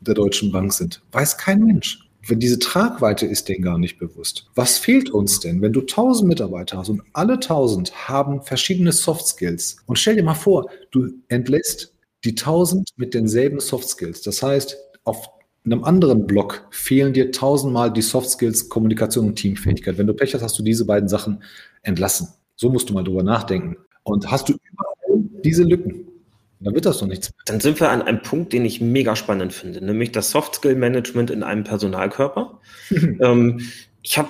der 0.02 0.14
Deutschen 0.14 0.52
Bank 0.52 0.72
sind? 0.72 1.02
Weiß 1.12 1.36
kein 1.38 1.64
Mensch. 1.64 2.06
Wenn 2.28 2.40
diese 2.40 2.60
Tragweite 2.60 3.26
ist 3.26 3.50
denen 3.50 3.64
gar 3.64 3.80
nicht 3.80 3.98
bewusst. 3.98 4.46
Was 4.54 4.78
fehlt 4.78 5.10
uns 5.10 5.40
denn, 5.40 5.64
wenn 5.64 5.74
du 5.74 5.82
1000 5.82 6.28
Mitarbeiter 6.28 6.78
hast 6.78 6.90
und 6.90 7.02
alle 7.14 7.34
1000 7.36 8.08
haben 8.08 8.44
verschiedene 8.44 8.92
Soft 8.92 9.26
Skills? 9.26 9.78
Und 9.88 9.98
stell 9.98 10.16
dir 10.16 10.24
mal 10.24 10.36
vor, 10.36 10.70
du 10.92 11.08
entlässt 11.28 11.92
die 12.24 12.32
1000 12.32 12.90
mit 12.98 13.16
denselben 13.16 13.60
Soft 13.60 13.90
Skills. 13.90 14.22
Das 14.22 14.44
heißt, 14.44 14.78
auf 15.06 15.39
einem 15.66 15.84
anderen 15.84 16.26
Block 16.26 16.68
fehlen 16.72 17.14
dir 17.14 17.32
tausendmal 17.32 17.92
die 17.92 18.02
Soft 18.02 18.30
Skills, 18.30 18.70
Kommunikation 18.70 19.28
und 19.28 19.36
Teamfähigkeit. 19.36 19.98
Wenn 19.98 20.08
du 20.08 20.14
Pech 20.14 20.34
hast, 20.34 20.42
hast 20.42 20.58
du 20.58 20.64
diese 20.64 20.86
beiden 20.86 21.10
Sachen 21.10 21.44
entlassen. 21.82 22.30
So 22.56 22.70
musst 22.70 22.90
du 22.90 22.94
mal 22.94 23.04
drüber 23.04 23.24
nachdenken. 23.24 23.78
Und 24.04 24.30
hast 24.32 24.50
du 24.50 24.54
überall 24.54 25.24
diese 25.44 25.64
Lücken, 25.64 26.08
dann 26.60 26.74
wird 26.74 26.86
das 26.86 26.98
doch 27.00 27.08
nichts. 27.08 27.32
Dann 27.46 27.60
sind 27.60 27.80
wir 27.80 27.90
an 27.90 28.02
einem 28.02 28.22
Punkt, 28.22 28.52
den 28.52 28.66
ich 28.66 28.82
mega 28.82 29.16
spannend 29.16 29.54
finde, 29.54 29.84
nämlich 29.84 30.12
das 30.12 30.32
Soft 30.32 30.56
Skill 30.56 30.76
Management 30.76 31.32
in 31.32 31.44
einem 31.44 31.64
Personalkörper. 31.64 32.60
ähm, 32.92 33.62
ich 34.02 34.18
habe 34.18 34.30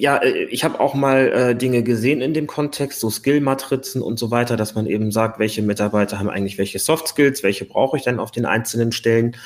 ja, 0.00 0.16
äh, 0.18 0.44
ich 0.44 0.64
habe 0.64 0.80
auch 0.80 0.94
mal 0.94 1.32
äh, 1.32 1.56
Dinge 1.56 1.82
gesehen 1.82 2.20
in 2.20 2.34
dem 2.34 2.46
Kontext, 2.46 3.00
so 3.00 3.10
Skill-Matrizen 3.10 4.02
und 4.02 4.18
so 4.18 4.30
weiter, 4.30 4.56
dass 4.56 4.74
man 4.74 4.86
eben 4.86 5.10
sagt, 5.10 5.38
welche 5.38 5.62
Mitarbeiter 5.62 6.18
haben 6.18 6.28
eigentlich 6.28 6.58
welche 6.58 6.78
Soft 6.78 7.08
Skills, 7.08 7.42
welche 7.42 7.64
brauche 7.64 7.96
ich 7.96 8.02
dann 8.02 8.20
auf 8.20 8.30
den 8.30 8.46
einzelnen 8.46 8.92
Stellen. 8.92 9.36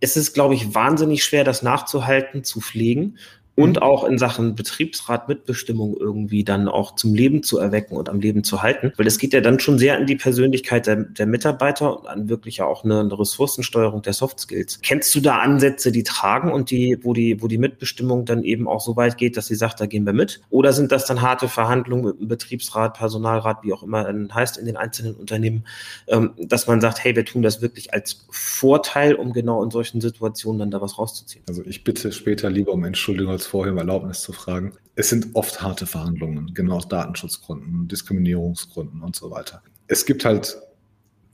Es 0.00 0.16
ist, 0.16 0.34
glaube 0.34 0.54
ich, 0.54 0.74
wahnsinnig 0.74 1.24
schwer, 1.24 1.44
das 1.44 1.62
nachzuhalten, 1.62 2.44
zu 2.44 2.60
pflegen. 2.60 3.18
Und 3.56 3.76
mhm. 3.76 3.82
auch 3.82 4.04
in 4.04 4.18
Sachen 4.18 4.54
Betriebsrat 4.54 5.28
Mitbestimmung 5.28 5.96
irgendwie 5.98 6.44
dann 6.44 6.68
auch 6.68 6.94
zum 6.96 7.14
Leben 7.14 7.42
zu 7.42 7.58
erwecken 7.58 7.96
und 7.96 8.08
am 8.08 8.20
Leben 8.20 8.44
zu 8.44 8.62
halten. 8.62 8.92
Weil 8.96 9.06
es 9.06 9.18
geht 9.18 9.32
ja 9.32 9.40
dann 9.40 9.60
schon 9.60 9.78
sehr 9.78 9.98
in 9.98 10.06
die 10.06 10.16
Persönlichkeit 10.16 10.86
der, 10.86 10.96
der 10.96 11.26
Mitarbeiter 11.26 12.00
und 12.00 12.06
an 12.06 12.28
wirklich 12.28 12.58
ja 12.58 12.66
auch 12.66 12.84
eine, 12.84 13.00
eine 13.00 13.18
Ressourcensteuerung 13.18 14.02
der 14.02 14.12
Soft 14.12 14.40
Skills. 14.40 14.80
Kennst 14.82 15.14
du 15.14 15.20
da 15.20 15.38
Ansätze, 15.38 15.92
die 15.92 16.02
tragen 16.02 16.52
und 16.52 16.70
die, 16.70 16.98
wo 17.02 17.12
die, 17.12 17.40
wo 17.42 17.48
die 17.48 17.58
Mitbestimmung 17.58 18.24
dann 18.24 18.42
eben 18.42 18.66
auch 18.66 18.80
so 18.80 18.96
weit 18.96 19.16
geht, 19.16 19.36
dass 19.36 19.46
sie 19.46 19.54
sagt, 19.54 19.80
da 19.80 19.86
gehen 19.86 20.04
wir 20.04 20.12
mit? 20.12 20.40
Oder 20.50 20.72
sind 20.72 20.90
das 20.92 21.06
dann 21.06 21.22
harte 21.22 21.48
Verhandlungen 21.48 22.04
mit 22.04 22.20
dem 22.20 22.28
Betriebsrat, 22.28 22.94
Personalrat, 22.94 23.58
wie 23.62 23.72
auch 23.72 23.82
immer 23.82 24.04
dann 24.04 24.34
heißt 24.34 24.58
in 24.58 24.66
den 24.66 24.76
einzelnen 24.76 25.14
Unternehmen, 25.14 25.64
ähm, 26.08 26.32
dass 26.38 26.66
man 26.66 26.80
sagt, 26.80 27.04
hey, 27.04 27.14
wir 27.14 27.24
tun 27.24 27.42
das 27.42 27.62
wirklich 27.62 27.94
als 27.94 28.26
Vorteil, 28.30 29.14
um 29.14 29.32
genau 29.32 29.62
in 29.62 29.70
solchen 29.70 30.00
Situationen 30.00 30.58
dann 30.58 30.70
da 30.70 30.80
was 30.80 30.98
rauszuziehen? 30.98 31.44
Also 31.48 31.62
ich 31.64 31.84
bitte 31.84 32.12
später 32.12 32.50
lieber 32.50 32.72
um 32.72 32.84
Entschuldigung 32.84 33.32
als 33.32 33.43
vorher 33.46 33.72
um 33.72 33.78
Erlaubnis 33.78 34.22
zu 34.22 34.32
fragen. 34.32 34.72
Es 34.96 35.08
sind 35.08 35.28
oft 35.34 35.60
harte 35.62 35.86
Verhandlungen, 35.86 36.52
genau 36.54 36.76
aus 36.76 36.88
Datenschutzgründen, 36.88 37.88
Diskriminierungsgründen 37.88 39.02
und 39.02 39.16
so 39.16 39.30
weiter. 39.30 39.62
Es 39.88 40.06
gibt 40.06 40.24
halt 40.24 40.56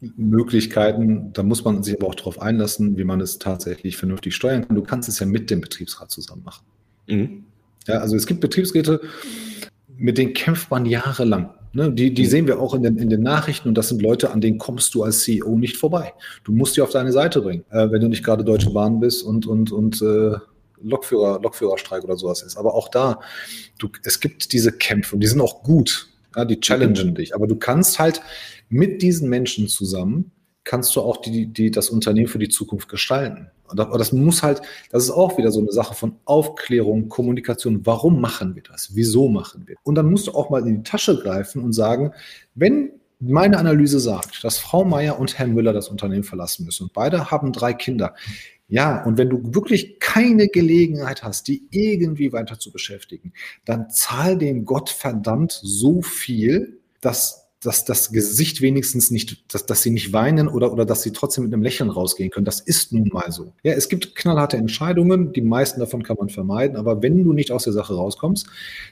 Möglichkeiten, 0.01 1.33
da 1.33 1.43
muss 1.43 1.65
man 1.65 1.83
sich 1.83 1.97
aber 1.97 2.07
auch 2.07 2.15
darauf 2.15 2.41
einlassen, 2.41 2.97
wie 2.97 3.05
man 3.05 3.21
es 3.21 3.39
tatsächlich 3.39 3.97
vernünftig 3.97 4.35
steuern 4.35 4.67
kann. 4.67 4.77
Du 4.77 4.83
kannst 4.83 5.09
es 5.09 5.19
ja 5.19 5.27
mit 5.27 5.51
dem 5.51 5.61
Betriebsrat 5.61 6.11
zusammen 6.11 6.43
machen. 6.45 6.65
Mhm. 7.07 7.45
Ja, 7.87 7.99
also 7.99 8.17
es 8.17 8.27
gibt 8.27 8.41
Betriebsräte, 8.41 9.01
mit 9.97 10.17
denen 10.17 10.33
kämpft 10.33 10.71
man 10.71 10.87
jahrelang. 10.87 11.51
Ne, 11.73 11.93
die, 11.93 12.13
die 12.13 12.25
mhm. 12.25 12.29
sehen 12.29 12.47
wir 12.49 12.59
auch 12.59 12.75
in 12.75 12.83
den, 12.83 12.97
in 12.97 13.11
den 13.11 13.23
Nachrichten 13.23 13.69
und 13.69 13.79
das 13.79 13.89
sind 13.89 14.03
Leute, 14.03 14.33
an 14.33 14.41
denen 14.41 14.59
kommst 14.59 14.93
du 14.95 15.05
als 15.05 15.21
CEO 15.21 15.57
nicht 15.57 15.77
vorbei. 15.77 16.15
Du 16.43 16.51
musst 16.51 16.77
die 16.77 16.81
auf 16.81 16.91
deine 16.91 17.13
Seite 17.13 17.43
bringen, 17.43 17.65
äh, 17.71 17.91
wenn 17.93 18.01
du 18.01 18.09
nicht 18.09 18.25
gerade 18.25 18.43
Deutsche 18.43 18.71
Bahn 18.71 18.99
bist 18.99 19.23
und, 19.23 19.47
und, 19.47 19.71
und 19.71 20.03
äh, 20.03 20.33
Lokführer, 20.83 21.41
Lokführerstreik 21.41 22.05
oder 22.05 22.17
sowas 22.17 22.43
ist. 22.43 22.57
Aber 22.57 22.75
auch 22.75 22.89
da, 22.89 23.21
du, 23.79 23.89
es 24.05 24.21
gibt 24.21 24.53
diese 24.53 24.73
Kämpfe 24.73 25.17
und 25.17 25.21
die 25.21 25.27
sind 25.27 25.41
auch 25.41 25.63
gut. 25.63 26.09
Ja, 26.37 26.45
die 26.45 26.61
challengen 26.61 27.15
dich. 27.15 27.35
Aber 27.35 27.47
du 27.47 27.57
kannst 27.57 27.99
halt 27.99 28.23
mit 28.69 29.03
diesen 29.03 29.29
Menschen 29.29 29.69
zusammen, 29.69 30.31
kannst 30.65 30.95
du 30.95 31.01
auch 31.01 31.17
die, 31.17 31.47
die, 31.47 31.71
das 31.71 31.91
Unternehmen 31.91 32.29
für 32.29 32.39
die 32.39 32.49
Zukunft 32.49 32.89
gestalten. 32.89 33.51
Aber 33.67 33.99
das 33.99 34.13
muss 34.13 34.43
halt, 34.43 34.63
das 34.91 35.05
ist 35.05 35.11
auch 35.11 35.39
wieder 35.39 35.51
so 35.51 35.61
eine 35.61 35.73
Sache 35.73 35.95
von 35.95 36.17
Aufklärung, 36.25 37.09
Kommunikation. 37.09 37.85
Warum 37.87 38.21
machen 38.21 38.55
wir 38.55 38.63
das? 38.63 38.91
Wieso 38.95 39.29
machen 39.29 39.67
wir? 39.67 39.77
Und 39.83 39.95
dann 39.95 40.11
musst 40.11 40.27
du 40.27 40.33
auch 40.33 40.51
mal 40.51 40.67
in 40.67 40.77
die 40.77 40.83
Tasche 40.83 41.21
greifen 41.21 41.63
und 41.63 41.73
sagen, 41.73 42.13
wenn 42.55 42.93
meine 43.21 43.59
Analyse 43.59 44.01
sagt, 44.01 44.43
dass 44.45 44.59
Frau 44.59 44.85
Meier 44.85 45.19
und 45.19 45.39
Herr 45.39 45.47
Müller 45.47 45.73
das 45.73 45.89
Unternehmen 45.89 46.25
verlassen 46.25 46.65
müssen 46.65 46.85
und 46.85 46.93
beide 46.95 47.31
haben 47.31 47.53
drei 47.53 47.75
Kinder, 47.75 48.15
ja, 48.71 49.03
und 49.05 49.19
wenn 49.19 49.29
du 49.29 49.41
wirklich 49.53 49.99
keine 49.99 50.47
Gelegenheit 50.47 51.25
hast, 51.25 51.49
die 51.49 51.67
irgendwie 51.71 52.33
weiter 52.33 52.59
zu 52.59 52.71
beschäftigen, 52.71 53.33
dann 53.65 53.91
zahl 53.91 54.39
dem 54.39 54.65
Gott 54.65 54.91
verdammt 54.91 55.59
so 55.61 56.03
viel, 56.03 56.79
dass, 57.01 57.49
dass 57.61 57.85
das 57.85 58.13
Gesicht 58.13 58.61
wenigstens 58.61 59.11
nicht, 59.11 59.53
dass, 59.53 59.67
dass 59.67 59.83
sie 59.83 59.91
nicht 59.91 60.13
weinen 60.13 60.47
oder, 60.47 60.73
oder 60.73 60.85
dass 60.87 61.03
sie 61.03 61.11
trotzdem 61.11 61.45
mit 61.45 61.53
einem 61.53 61.65
Lächeln 61.65 61.91
rausgehen 61.91 62.31
können. 62.31 62.45
Das 62.45 62.61
ist 62.61 62.93
nun 62.93 63.09
mal 63.13 63.33
so. 63.33 63.53
Ja, 63.65 63.73
es 63.73 63.89
gibt 63.89 64.15
knallharte 64.15 64.57
Entscheidungen, 64.57 65.33
die 65.33 65.43
meisten 65.43 65.81
davon 65.81 66.05
kann 66.05 66.17
man 66.21 66.29
vermeiden, 66.29 66.77
aber 66.77 67.03
wenn 67.03 67.25
du 67.25 67.33
nicht 67.33 67.51
aus 67.51 67.65
der 67.65 67.73
Sache 67.73 67.95
rauskommst, 67.95 68.47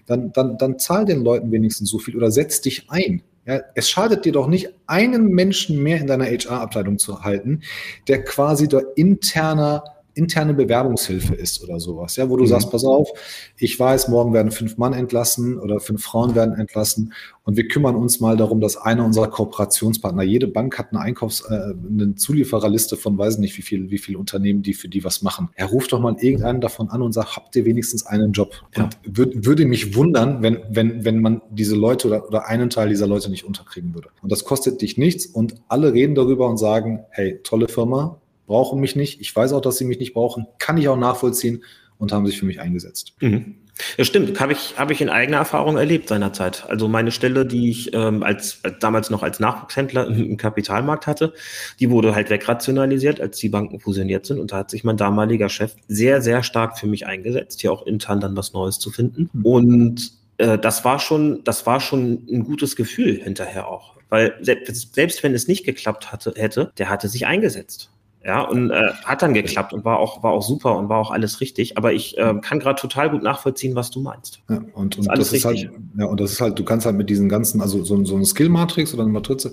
dann, 0.06 0.32
dann, 0.32 0.58
dann 0.58 0.80
zahl 0.80 1.04
den 1.04 1.22
Leuten 1.22 1.52
wenigstens 1.52 1.88
so 1.88 2.00
viel 2.00 2.16
oder 2.16 2.32
setz 2.32 2.60
dich 2.60 2.90
ein. 2.90 3.22
Ja, 3.48 3.62
es 3.74 3.88
schadet 3.88 4.26
dir 4.26 4.32
doch 4.32 4.46
nicht, 4.46 4.68
einen 4.86 5.28
Menschen 5.30 5.82
mehr 5.82 5.98
in 5.98 6.06
deiner 6.06 6.26
HR-Abteilung 6.26 6.98
zu 6.98 7.22
halten, 7.22 7.62
der 8.06 8.22
quasi 8.22 8.68
der 8.68 8.82
interner 8.94 9.82
interne 10.18 10.52
Bewerbungshilfe 10.52 11.34
ist 11.34 11.62
oder 11.62 11.80
sowas, 11.80 12.16
ja, 12.16 12.28
wo 12.28 12.36
du 12.36 12.44
mhm. 12.44 12.48
sagst, 12.48 12.70
pass 12.70 12.84
auf, 12.84 13.08
ich 13.56 13.78
weiß, 13.78 14.08
morgen 14.08 14.34
werden 14.34 14.50
fünf 14.50 14.76
Mann 14.76 14.92
entlassen 14.92 15.58
oder 15.58 15.80
fünf 15.80 16.02
Frauen 16.02 16.34
werden 16.34 16.54
entlassen 16.54 17.14
und 17.48 17.56
wir 17.56 17.66
kümmern 17.66 17.96
uns 17.96 18.20
mal 18.20 18.36
darum, 18.36 18.60
dass 18.60 18.76
einer 18.76 19.06
unserer 19.06 19.28
Kooperationspartner, 19.28 20.22
jede 20.22 20.48
Bank 20.48 20.78
hat 20.78 20.92
eine 20.92 21.00
Einkaufs-, 21.00 21.46
äh, 21.48 21.72
eine 21.88 22.14
Zuliefererliste 22.14 22.98
von 22.98 23.16
weiß 23.16 23.38
nicht 23.38 23.56
wie 23.56 23.62
viel, 23.62 23.90
wie 23.90 23.96
viel 23.96 24.16
Unternehmen, 24.16 24.60
die 24.60 24.74
für 24.74 24.88
die 24.88 25.02
was 25.02 25.22
machen. 25.22 25.48
Er 25.54 25.64
ruft 25.64 25.92
doch 25.92 25.98
mal 25.98 26.14
irgendeinen 26.20 26.60
davon 26.60 26.90
an 26.90 27.00
und 27.00 27.12
sagt, 27.12 27.36
habt 27.36 27.56
ihr 27.56 27.64
wenigstens 27.64 28.04
einen 28.04 28.32
Job? 28.32 28.52
Ja. 28.76 28.84
Und 28.84 28.98
würd, 29.02 29.46
würde 29.46 29.64
mich 29.64 29.96
wundern, 29.96 30.42
wenn, 30.42 30.58
wenn, 30.68 31.06
wenn 31.06 31.22
man 31.22 31.40
diese 31.50 31.74
Leute 31.74 32.08
oder, 32.08 32.28
oder 32.28 32.48
einen 32.48 32.68
Teil 32.68 32.90
dieser 32.90 33.06
Leute 33.06 33.30
nicht 33.30 33.44
unterkriegen 33.44 33.94
würde. 33.94 34.10
Und 34.20 34.30
das 34.30 34.44
kostet 34.44 34.82
dich 34.82 34.98
nichts 34.98 35.24
und 35.24 35.54
alle 35.68 35.94
reden 35.94 36.14
darüber 36.14 36.50
und 36.50 36.58
sagen, 36.58 37.00
hey, 37.12 37.40
tolle 37.44 37.68
Firma, 37.68 38.20
brauchen 38.48 38.80
mich 38.80 38.96
nicht. 38.96 39.20
Ich 39.20 39.34
weiß 39.34 39.52
auch, 39.52 39.60
dass 39.60 39.76
sie 39.76 39.84
mich 39.84 40.00
nicht 40.00 40.14
brauchen. 40.14 40.46
Kann 40.58 40.76
ich 40.76 40.88
auch 40.88 40.96
nachvollziehen 40.96 41.62
und 41.98 42.12
haben 42.12 42.26
sich 42.26 42.38
für 42.38 42.46
mich 42.46 42.60
eingesetzt. 42.60 43.14
Mhm. 43.20 43.56
Ja, 43.96 44.04
stimmt. 44.04 44.40
Habe 44.40 44.52
ich, 44.52 44.76
habe 44.76 44.92
ich 44.92 45.00
in 45.00 45.08
eigener 45.08 45.36
Erfahrung 45.36 45.76
erlebt 45.76 46.08
seinerzeit. 46.08 46.64
Also 46.68 46.88
meine 46.88 47.12
Stelle, 47.12 47.46
die 47.46 47.70
ich 47.70 47.94
ähm, 47.94 48.24
als, 48.24 48.58
als 48.64 48.78
damals 48.80 49.10
noch 49.10 49.22
als 49.22 49.38
Nachwuchshändler 49.38 50.08
im, 50.08 50.36
Kapitalmarkt 50.36 51.06
hatte, 51.06 51.32
die 51.78 51.90
wurde 51.90 52.14
halt 52.14 52.28
wegrationalisiert, 52.30 53.20
als 53.20 53.38
die 53.38 53.48
Banken 53.48 53.78
fusioniert 53.78 54.26
sind. 54.26 54.40
Und 54.40 54.50
da 54.50 54.58
hat 54.58 54.70
sich 54.70 54.82
mein 54.82 54.96
damaliger 54.96 55.48
Chef 55.48 55.74
sehr, 55.86 56.22
sehr 56.22 56.42
stark 56.42 56.78
für 56.78 56.88
mich 56.88 57.06
eingesetzt, 57.06 57.60
hier 57.60 57.72
auch 57.72 57.86
intern 57.86 58.20
dann 58.20 58.36
was 58.36 58.52
Neues 58.52 58.80
zu 58.80 58.90
finden. 58.90 59.30
Mhm. 59.32 59.46
Und 59.46 60.12
äh, 60.38 60.58
das 60.58 60.84
war 60.84 60.98
schon, 60.98 61.44
das 61.44 61.66
war 61.66 61.80
schon 61.80 62.26
ein 62.30 62.44
gutes 62.44 62.74
Gefühl 62.74 63.20
hinterher 63.22 63.68
auch. 63.68 63.96
Weil 64.08 64.34
selbst, 64.40 64.94
selbst 64.94 65.22
wenn 65.22 65.34
es 65.34 65.48
nicht 65.48 65.64
geklappt 65.64 66.10
hatte, 66.10 66.32
hätte, 66.36 66.72
der 66.78 66.88
hatte 66.88 67.08
sich 67.08 67.26
eingesetzt. 67.26 67.90
Ja, 68.28 68.42
und 68.42 68.70
äh, 68.70 68.92
hat 69.06 69.22
dann 69.22 69.32
geklappt 69.32 69.72
und 69.72 69.86
war 69.86 69.98
auch, 69.98 70.22
war 70.22 70.32
auch 70.32 70.42
super 70.42 70.76
und 70.76 70.90
war 70.90 70.98
auch 70.98 71.10
alles 71.10 71.40
richtig. 71.40 71.78
Aber 71.78 71.94
ich 71.94 72.18
äh, 72.18 72.34
kann 72.42 72.58
gerade 72.58 72.78
total 72.78 73.08
gut 73.08 73.22
nachvollziehen, 73.22 73.74
was 73.74 73.90
du 73.90 74.02
meinst. 74.02 74.40
Ja, 74.50 74.60
und, 74.74 74.98
und 74.98 75.08
das, 75.08 75.16
das 75.16 75.32
ist 75.32 75.46
halt, 75.46 75.70
ja, 75.96 76.04
und 76.04 76.20
das 76.20 76.32
ist 76.32 76.42
halt, 76.42 76.58
du 76.58 76.62
kannst 76.62 76.84
halt 76.84 76.94
mit 76.94 77.08
diesen 77.08 77.30
ganzen, 77.30 77.62
also 77.62 77.82
so, 77.82 78.04
so 78.04 78.16
ein 78.16 78.26
Skill-Matrix 78.26 78.92
oder 78.92 79.04
eine 79.04 79.12
Matrize 79.12 79.50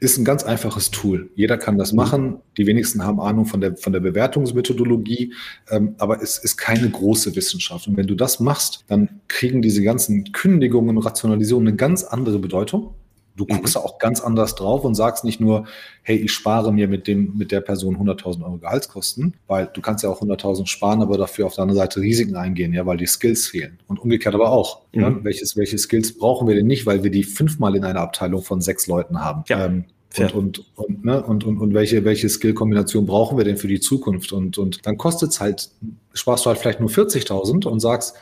ist 0.00 0.18
ein 0.18 0.26
ganz 0.26 0.44
einfaches 0.44 0.90
Tool. 0.90 1.30
Jeder 1.36 1.56
kann 1.56 1.78
das 1.78 1.92
mhm. 1.92 1.96
machen. 1.96 2.36
Die 2.58 2.66
wenigsten 2.66 3.02
haben 3.02 3.18
Ahnung 3.18 3.46
von 3.46 3.62
der, 3.62 3.78
von 3.78 3.94
der 3.94 4.00
Bewertungsmethodologie, 4.00 5.32
ähm, 5.70 5.94
aber 5.96 6.20
es 6.20 6.36
ist 6.36 6.58
keine 6.58 6.90
große 6.90 7.34
Wissenschaft. 7.34 7.88
Und 7.88 7.96
wenn 7.96 8.08
du 8.08 8.14
das 8.14 8.40
machst, 8.40 8.84
dann 8.88 9.08
kriegen 9.28 9.62
diese 9.62 9.82
ganzen 9.82 10.32
Kündigungen 10.32 10.98
und 10.98 11.02
Rationalisierungen 11.02 11.68
eine 11.68 11.76
ganz 11.78 12.04
andere 12.04 12.38
Bedeutung. 12.38 12.94
Du 13.38 13.46
guckst 13.46 13.76
mhm. 13.76 13.82
auch 13.82 13.98
ganz 13.98 14.20
anders 14.20 14.56
drauf 14.56 14.84
und 14.84 14.94
sagst 14.94 15.24
nicht 15.24 15.40
nur, 15.40 15.64
hey, 16.02 16.16
ich 16.16 16.32
spare 16.32 16.72
mir 16.72 16.88
mit 16.88 17.06
dem, 17.06 17.36
mit 17.38 17.52
der 17.52 17.60
Person 17.60 17.96
100.000 17.96 18.42
Euro 18.42 18.58
Gehaltskosten, 18.58 19.34
weil 19.46 19.70
du 19.72 19.80
kannst 19.80 20.02
ja 20.02 20.10
auch 20.10 20.20
100.000 20.20 20.66
sparen, 20.66 21.00
aber 21.00 21.16
dafür 21.16 21.46
auf 21.46 21.54
der 21.54 21.62
anderen 21.62 21.78
Seite 21.78 22.00
Risiken 22.00 22.36
eingehen, 22.36 22.72
ja, 22.74 22.84
weil 22.84 22.96
die 22.96 23.06
Skills 23.06 23.46
fehlen. 23.46 23.78
Und 23.86 24.00
umgekehrt 24.00 24.34
aber 24.34 24.50
auch. 24.50 24.82
Mhm. 24.92 25.00
Ja, 25.00 25.24
welches, 25.24 25.56
welche 25.56 25.78
Skills 25.78 26.18
brauchen 26.18 26.48
wir 26.48 26.56
denn 26.56 26.66
nicht, 26.66 26.84
weil 26.84 27.04
wir 27.04 27.10
die 27.10 27.24
fünfmal 27.24 27.76
in 27.76 27.84
einer 27.84 28.00
Abteilung 28.00 28.42
von 28.42 28.60
sechs 28.60 28.88
Leuten 28.88 29.20
haben? 29.20 29.44
Ja. 29.48 29.66
Ähm, 29.66 29.84
und, 30.16 30.34
und, 30.34 30.64
und, 30.74 31.04
ne, 31.04 31.22
und, 31.22 31.44
und, 31.44 31.58
und 31.58 31.74
welche, 31.74 32.04
welche 32.04 32.28
Skill-Kombination 32.28 33.06
brauchen 33.06 33.36
wir 33.36 33.44
denn 33.44 33.56
für 33.56 33.68
die 33.68 33.78
Zukunft? 33.78 34.32
Und, 34.32 34.58
und 34.58 34.84
dann 34.86 34.96
kostet 34.96 35.30
es 35.30 35.40
halt, 35.40 35.70
sparst 36.14 36.44
du 36.44 36.50
halt 36.50 36.58
vielleicht 36.58 36.80
nur 36.80 36.88
40.000 36.88 37.66
und 37.66 37.78
sagst, 37.78 38.16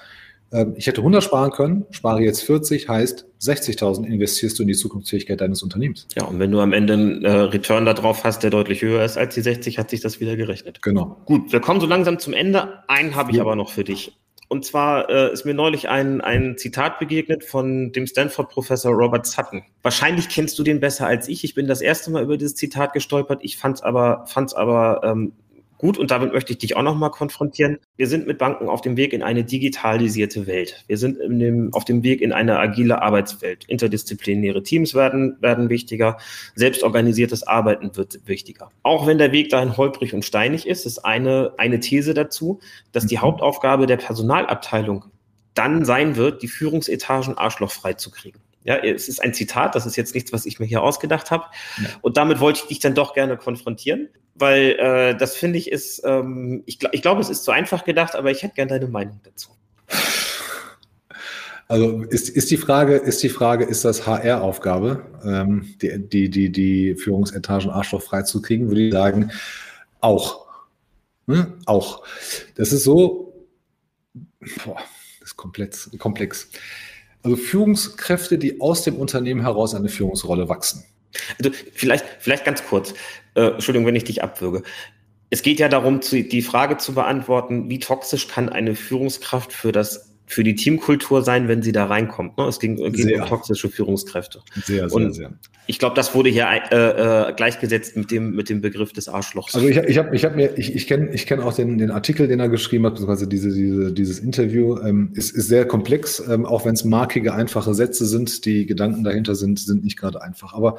ich 0.77 0.87
hätte 0.87 1.01
100 1.01 1.25
sparen 1.25 1.51
können, 1.51 1.87
spare 1.91 2.23
jetzt 2.23 2.43
40, 2.43 2.89
heißt 2.89 3.27
60.000 3.41 4.07
investierst 4.07 4.59
du 4.59 4.63
in 4.63 4.69
die 4.69 4.75
Zukunftsfähigkeit 4.75 5.41
deines 5.41 5.63
Unternehmens. 5.63 6.07
Ja, 6.17 6.25
und 6.25 6.39
wenn 6.39 6.51
du 6.51 6.61
am 6.61 6.73
Ende 6.73 6.93
einen 6.95 7.25
äh, 7.25 7.31
Return 7.31 7.85
darauf 7.85 8.25
hast, 8.25 8.43
der 8.43 8.51
deutlich 8.51 8.83
höher 8.83 9.05
ist 9.05 9.19
als 9.19 9.35
die 9.35 9.43
60, 9.43 9.79
hat 9.79 9.91
sich 9.91 10.01
das 10.01 10.21
wieder 10.21 10.37
gerechnet. 10.37 10.83
Genau. 10.83 11.17
Gut, 11.27 11.53
wir 11.53 11.61
kommen 11.61 11.81
so 11.81 11.87
langsam 11.87 12.19
zum 12.19 12.33
Ende. 12.33 12.85
Einen 12.89 13.15
habe 13.15 13.33
ich 13.33 13.39
ja. 13.39 13.43
aber 13.43 13.57
noch 13.57 13.71
für 13.71 13.85
dich. 13.85 14.17
Und 14.49 14.65
zwar 14.65 15.11
äh, 15.11 15.33
ist 15.33 15.45
mir 15.45 15.55
neulich 15.55 15.89
ein, 15.89 16.21
ein 16.21 16.57
Zitat 16.57 17.01
begegnet 17.01 17.43
von 17.43 17.91
dem 17.91 18.07
Stanford-Professor 18.07 18.93
Robert 18.93 19.27
Sutton. 19.27 19.65
Wahrscheinlich 19.83 20.29
kennst 20.29 20.57
du 20.59 20.63
den 20.63 20.79
besser 20.79 21.07
als 21.07 21.29
ich. 21.29 21.43
Ich 21.43 21.55
bin 21.55 21.67
das 21.67 21.81
erste 21.81 22.13
Mal 22.13 22.23
über 22.23 22.37
dieses 22.37 22.55
Zitat 22.55 22.93
gestolpert. 22.93 23.41
Ich 23.43 23.57
fand 23.57 23.79
es 23.79 23.83
aber, 23.83 24.25
fand's 24.27 24.55
aber 24.55 25.01
ähm, 25.03 25.33
Gut, 25.79 25.99
und 25.99 26.11
damit 26.11 26.33
möchte 26.33 26.53
ich 26.53 26.59
dich 26.59 26.77
auch 26.77 26.83
nochmal 26.83 27.11
konfrontieren. 27.11 27.79
Wir 27.97 28.07
sind 28.07 28.27
mit 28.27 28.39
Banken 28.39 28.69
auf 28.69 28.81
dem 28.81 28.97
Weg 28.97 29.13
in 29.13 29.23
eine 29.23 29.45
digitalisierte 29.45 30.47
Welt. 30.47 30.85
Wir 30.87 30.97
sind 30.97 31.19
dem, 31.19 31.73
auf 31.75 31.85
dem 31.85 32.03
Weg 32.03 32.23
in 32.23 32.33
eine 32.33 32.59
agile 32.59 33.03
Arbeitswelt. 33.03 33.65
Interdisziplinäre 33.67 34.63
Teams 34.63 34.95
werden, 34.95 35.37
werden 35.41 35.69
wichtiger. 35.69 36.17
Selbstorganisiertes 36.55 37.47
Arbeiten 37.47 37.95
wird 37.97 38.21
wichtiger. 38.27 38.71
Auch 38.83 39.07
wenn 39.07 39.19
der 39.19 39.33
Weg 39.33 39.51
dahin 39.51 39.77
holprig 39.77 40.15
und 40.15 40.25
steinig 40.25 40.67
ist, 40.67 40.87
ist 40.87 41.01
eine, 41.01 41.53
eine 41.59 41.81
These 41.81 42.15
dazu, 42.15 42.61
dass 42.93 43.07
die 43.07 43.19
Hauptaufgabe 43.19 43.87
der 43.87 43.99
Personalabteilung 43.99 45.05
dann 45.53 45.85
sein 45.85 46.17
wird, 46.17 46.43
die 46.43 46.49
Führungsetagen 46.49 47.37
arschlochfrei 47.37 47.95
zu 47.95 48.11
kriegen. 48.11 48.41
Ja, 48.67 48.77
es 48.77 49.09
ist 49.09 49.23
ein 49.23 49.33
Zitat, 49.33 49.75
das 49.75 49.87
ist 49.87 49.97
jetzt 49.97 50.15
nichts, 50.15 50.33
was 50.33 50.47
ich 50.47 50.59
mir 50.59 50.67
hier 50.67 50.83
ausgedacht 50.83 51.31
habe. 51.31 51.45
Ja. 51.79 51.89
Und 52.03 52.17
damit 52.17 52.41
wollte 52.41 52.61
ich 52.63 52.67
dich 52.67 52.79
dann 52.81 52.95
doch 52.95 53.15
gerne 53.15 53.37
konfrontieren, 53.37 54.09
weil 54.35 54.77
äh, 54.79 55.17
das 55.17 55.37
finde 55.37 55.59
ich 55.59 55.71
ist, 55.71 56.03
ähm, 56.05 56.63
ich, 56.67 56.79
ich 56.93 57.03
glaube, 57.03 57.21
es 57.21 57.31
ist 57.31 57.45
zu 57.45 57.51
einfach 57.51 57.85
gedacht, 57.85 58.15
aber 58.15 58.31
ich 58.31 58.43
hätte 58.43 58.55
gerne 58.55 58.71
deine 58.71 58.89
Meinung 58.89 59.21
dazu. 59.23 59.51
Also 61.69 62.03
ist, 62.03 62.29
ist 62.29 62.51
die 62.51 62.57
Frage, 62.57 62.97
ist 62.97 63.23
die 63.23 63.29
Frage, 63.29 63.65
ist 63.65 63.85
das 63.85 64.07
HR-Aufgabe, 64.07 65.05
ähm, 65.25 65.75
die, 65.83 65.99
die, 65.99 66.31
die, 66.31 66.53
die 66.53 66.95
Führungsetagen 66.95 67.71
arschlochfrei 67.71 68.23
zu 68.23 68.41
kriegen, 68.41 68.69
würde 68.69 68.87
ich 68.87 68.93
sagen, 68.93 69.33
auch. 70.01 70.47
Hm? 71.27 71.55
Auch. 71.67 72.05
Das 72.55 72.73
ist 72.73 72.85
so, 72.85 73.49
boah 74.65 74.79
ist 75.27 75.37
komplett 75.37 75.91
komplex. 75.99 76.49
Also 77.27 77.37
Führungskräfte, 77.37 78.39
die 78.39 78.61
aus 78.61 78.85
dem 78.85 78.95
Unternehmen 78.95 79.41
heraus 79.41 79.75
eine 79.75 79.89
Führungsrolle 79.89 80.49
wachsen. 80.49 80.85
Also 81.41 81.51
vielleicht, 81.73 82.05
vielleicht 82.21 82.45
ganz 82.45 82.65
kurz, 82.65 82.95
äh, 83.35 83.49
Entschuldigung, 83.49 83.85
wenn 83.85 83.97
ich 83.97 84.05
dich 84.05 84.23
abwürge. 84.23 84.63
Es 85.31 85.43
geht 85.43 85.59
ja 85.59 85.69
darum, 85.69 85.99
die 86.01 86.43
Frage 86.43 86.77
zu 86.77 86.95
beantworten, 86.95 87.69
wie 87.69 87.81
toxisch 87.81 88.29
kann 88.29 88.49
eine 88.49 88.77
Führungskraft 88.77 89.53
für 89.53 89.73
das 89.73 90.16
für 90.27 90.43
die 90.43 90.55
Teamkultur 90.55 91.23
sein, 91.23 91.49
wenn 91.49 91.63
sie 91.63 91.73
da 91.73 91.87
reinkommt. 91.87 92.37
Ne? 92.37 92.45
Es 92.45 92.59
ging, 92.59 92.77
ging 92.93 93.21
um 93.21 93.27
toxische 93.27 93.69
Führungskräfte. 93.69 94.41
Sehr, 94.65 94.89
sehr, 94.89 94.93
Und 94.93 95.13
sehr. 95.13 95.33
Ich 95.69 95.79
glaube, 95.79 95.95
das 95.95 96.15
wurde 96.15 96.31
hier 96.31 96.47
äh, 96.47 97.31
äh, 97.31 97.33
gleichgesetzt 97.33 97.97
mit 97.97 98.11
dem, 98.11 98.35
mit 98.35 98.49
dem 98.49 98.61
Begriff 98.61 98.93
des 98.93 99.09
Arschlochs. 99.09 99.55
Also 99.55 99.67
ich, 99.67 99.77
ich 99.77 99.99
habe 99.99 100.15
ich 100.15 100.25
hab 100.25 100.37
mir, 100.37 100.57
ich, 100.57 100.75
ich 100.75 100.87
kenne 100.87 101.11
ich 101.13 101.27
kenn 101.27 101.41
auch 101.41 101.55
den, 101.55 101.79
den 101.79 101.91
Artikel, 101.91 102.29
den 102.29 102.41
er 102.41 102.49
geschrieben 102.49 102.87
hat, 102.87 102.95
beziehungsweise 102.95 103.27
diese, 103.29 103.53
diese, 103.53 103.93
dieses 103.93 104.19
Interview. 104.19 104.79
Ähm, 104.81 105.11
ist, 105.15 105.31
ist 105.31 105.49
sehr 105.49 105.67
komplex, 105.67 106.21
ähm, 106.29 106.45
auch 106.45 106.65
wenn 106.65 106.75
es 106.75 106.85
markige, 106.85 107.35
einfache 107.35 107.75
Sätze 107.75 108.07
sind. 108.07 108.45
Die 108.45 108.67
Gedanken 108.67 109.05
dahinter 109.05 109.35
sind, 109.35 109.59
sind 109.59 109.85
nicht 109.85 109.99
gerade 109.99 110.23
einfach. 110.23 110.55
Aber 110.55 110.79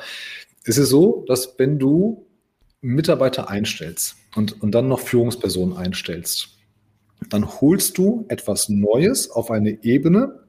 es 0.64 0.78
ist 0.78 0.90
so, 0.90 1.26
dass 1.28 1.56
wenn 1.58 1.80
du 1.80 2.26
Mitarbeiter 2.82 3.50
einstellst 3.50 4.16
und, 4.36 4.62
und 4.62 4.72
dann 4.72 4.88
noch 4.88 5.00
Führungspersonen 5.00 5.76
einstellst, 5.76 6.57
dann 7.30 7.46
holst 7.62 7.98
du 7.98 8.26
etwas 8.30 8.70
Neues 8.70 9.30
auf 9.30 9.52
eine 9.52 9.84
Ebene, 9.84 10.40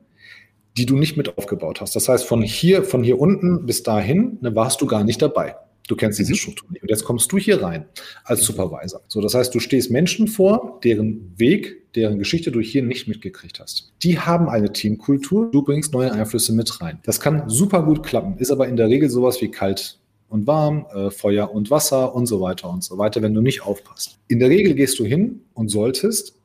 die 0.77 0.87
du 0.87 0.97
nicht 0.97 1.17
mit 1.17 1.37
aufgebaut 1.37 1.81
hast. 1.81 1.97
Das 1.97 2.09
heißt, 2.09 2.25
von 2.25 2.43
hier, 2.43 2.85
von 2.85 3.03
hier 3.03 3.21
unten 3.21 3.67
bis 3.67 3.83
dahin 3.83 4.39
ne, 4.41 4.55
warst 4.55 4.81
du 4.81 4.87
gar 4.87 5.05
nicht 5.05 5.21
dabei. 5.21 5.57
Du 5.89 5.97
kennst 5.97 6.19
diese 6.19 6.33
mhm. 6.33 6.37
Struktur 6.37 6.71
nicht. 6.71 6.83
Und 6.83 6.91
jetzt 6.91 7.05
kommst 7.05 7.33
du 7.33 7.39
hier 7.39 7.63
rein 7.63 7.87
als 8.25 8.43
Supervisor. 8.43 9.01
So, 9.09 9.21
das 9.21 9.35
heißt, 9.35 9.55
du 9.55 9.59
stehst 9.59 9.91
Menschen 9.91 10.29
vor, 10.29 10.79
deren 10.85 11.33
Weg, 11.39 11.95
deren 11.95 12.19
Geschichte 12.19 12.53
du 12.53 12.61
hier 12.61 12.83
nicht 12.83 13.09
mitgekriegt 13.09 13.59
hast. 13.59 13.93
Die 14.03 14.21
haben 14.21 14.49
eine 14.49 14.73
Teamkultur. 14.73 15.51
Du 15.51 15.63
bringst 15.63 15.93
neue 15.93 16.13
Einflüsse 16.13 16.53
mit 16.53 16.81
rein. 16.81 17.01
Das 17.05 17.21
kann 17.21 17.49
super 17.49 17.83
gut 17.83 18.05
klappen, 18.05 18.37
ist 18.37 18.53
aber 18.53 18.69
in 18.69 18.77
der 18.77 18.89
Regel 18.89 19.09
sowas 19.09 19.41
wie 19.41 19.51
kalt 19.51 19.99
und 20.29 20.47
warm, 20.47 20.87
äh, 20.95 21.11
Feuer 21.11 21.51
und 21.51 21.71
Wasser 21.71 22.15
und 22.15 22.27
so 22.27 22.41
weiter 22.41 22.69
und 22.69 22.85
so 22.85 22.99
weiter, 22.99 23.23
wenn 23.23 23.33
du 23.33 23.41
nicht 23.41 23.63
aufpasst. 23.63 24.19
In 24.29 24.39
der 24.39 24.51
Regel 24.51 24.75
gehst 24.75 24.99
du 24.99 25.07
hin 25.07 25.41
und 25.55 25.71
solltest 25.71 26.38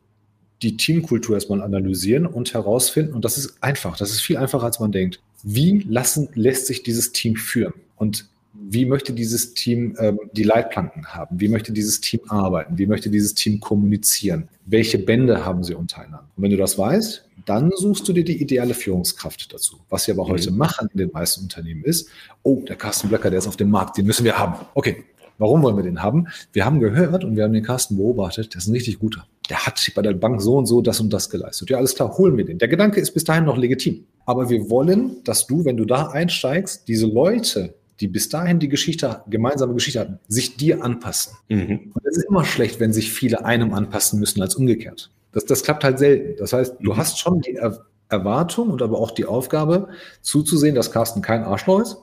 die 0.64 0.78
Teamkultur 0.78 1.36
erstmal 1.36 1.62
analysieren 1.62 2.26
und 2.26 2.54
herausfinden. 2.54 3.14
Und 3.14 3.26
das 3.26 3.38
ist 3.38 3.56
einfach. 3.62 3.98
Das 3.98 4.12
ist 4.12 4.22
viel 4.22 4.38
einfacher, 4.38 4.66
als 4.66 4.80
man 4.80 4.92
denkt. 4.92 5.20
Wie 5.44 5.86
lassen, 5.88 6.30
lässt 6.36 6.68
sich 6.68 6.84
dieses 6.84 7.12
Team 7.12 7.36
führen? 7.36 7.74
Und 7.98 8.28
wie 8.54 8.86
möchte 8.86 9.14
dieses 9.14 9.54
Team 9.54 9.96
ähm, 10.00 10.20
die 10.32 10.44
Leitplanken 10.44 11.08
haben? 11.08 11.40
Wie 11.40 11.48
möchte 11.50 11.74
dieses 11.74 12.02
Team 12.02 12.22
arbeiten? 12.28 12.78
Wie 12.78 12.86
möchte 12.86 13.10
dieses 13.10 13.34
Team 13.34 13.60
kommunizieren? 13.60 14.48
Welche 14.66 15.00
Bände 15.00 15.46
haben 15.46 15.64
sie 15.64 15.74
untereinander? 15.74 16.30
Und 16.36 16.44
wenn 16.44 16.52
du 16.52 16.58
das 16.58 16.78
weißt, 16.78 17.26
dann 17.46 17.72
suchst 17.76 18.08
du 18.08 18.14
dir 18.14 18.24
die 18.24 18.42
ideale 18.42 18.74
Führungskraft 18.74 19.54
dazu. 19.54 19.78
Was 19.90 20.08
wir 20.08 20.14
aber 20.14 20.28
heute 20.28 20.52
mhm. 20.52 20.58
machen 20.58 20.88
in 20.94 20.98
den 20.98 21.12
meisten 21.12 21.42
Unternehmen 21.42 21.84
ist, 21.84 22.10
oh, 22.44 22.62
der 22.68 22.76
Carsten 22.76 23.10
Blöcker, 23.10 23.30
der 23.30 23.40
ist 23.40 23.48
auf 23.48 23.58
dem 23.58 23.70
Markt, 23.70 23.98
den 23.98 24.06
müssen 24.06 24.24
wir 24.24 24.38
haben. 24.38 24.66
Okay, 24.76 25.04
warum 25.38 25.62
wollen 25.62 25.76
wir 25.76 25.84
den 25.84 26.02
haben? 26.02 26.28
Wir 26.52 26.66
haben 26.66 26.80
gehört 26.80 27.24
und 27.24 27.36
wir 27.36 27.44
haben 27.44 27.54
den 27.54 27.64
Carsten 27.64 27.98
beobachtet, 27.98 28.54
der 28.54 28.60
ist 28.60 28.68
ein 28.68 28.74
richtig 28.74 29.00
guter 29.00 29.26
der 29.50 29.66
hat 29.66 29.92
bei 29.96 30.02
der 30.02 30.14
Bank 30.14 30.42
so 30.42 30.58
und 30.58 30.66
so 30.66 30.82
das 30.82 31.00
und 31.00 31.12
das 31.12 31.30
geleistet. 31.30 31.70
Ja, 31.70 31.78
alles 31.78 31.96
klar, 31.96 32.18
holen 32.18 32.38
wir 32.38 32.46
den. 32.46 32.58
Der 32.60 32.68
Gedanke 32.68 33.00
ist 33.00 33.12
bis 33.12 33.24
dahin 33.24 33.46
noch 33.46 33.58
legitim. 33.58 34.06
Aber 34.26 34.50
wir 34.50 34.70
wollen, 34.70 35.24
dass 35.26 35.48
du, 35.48 35.66
wenn 35.66 35.78
du 35.78 35.86
da 35.86 36.08
einsteigst, 36.08 36.88
diese 36.88 37.08
Leute, 37.08 37.74
die 38.00 38.08
bis 38.08 38.30
dahin 38.30 38.60
die 38.60 38.70
Geschichte, 38.70 39.22
gemeinsame 39.30 39.74
Geschichte 39.74 40.00
hatten, 40.00 40.20
sich 40.28 40.56
dir 40.56 40.84
anpassen. 40.84 41.34
Mhm. 41.50 41.92
Und 41.94 42.06
es 42.06 42.18
ist 42.18 42.26
immer 42.30 42.46
schlecht, 42.46 42.80
wenn 42.80 42.94
sich 42.94 43.12
viele 43.12 43.44
einem 43.44 43.74
anpassen 43.74 44.20
müssen 44.20 44.42
als 44.42 44.56
umgekehrt. 44.56 45.12
Das, 45.34 45.46
das 45.46 45.64
klappt 45.64 45.84
halt 45.84 46.00
selten. 46.00 46.38
Das 46.40 46.54
heißt, 46.54 46.76
du 46.80 46.94
mhm. 46.94 46.98
hast 46.98 47.20
schon 47.20 47.42
die 47.42 47.56
er 47.56 47.86
Erwartung 48.10 48.70
und 48.70 48.82
aber 48.84 49.00
auch 49.00 49.12
die 49.12 49.26
Aufgabe, 49.26 49.88
zuzusehen, 50.22 50.76
dass 50.76 50.92
Carsten 50.92 51.24
kein 51.24 51.44
Arschloch 51.44 51.82
ist, 51.82 51.98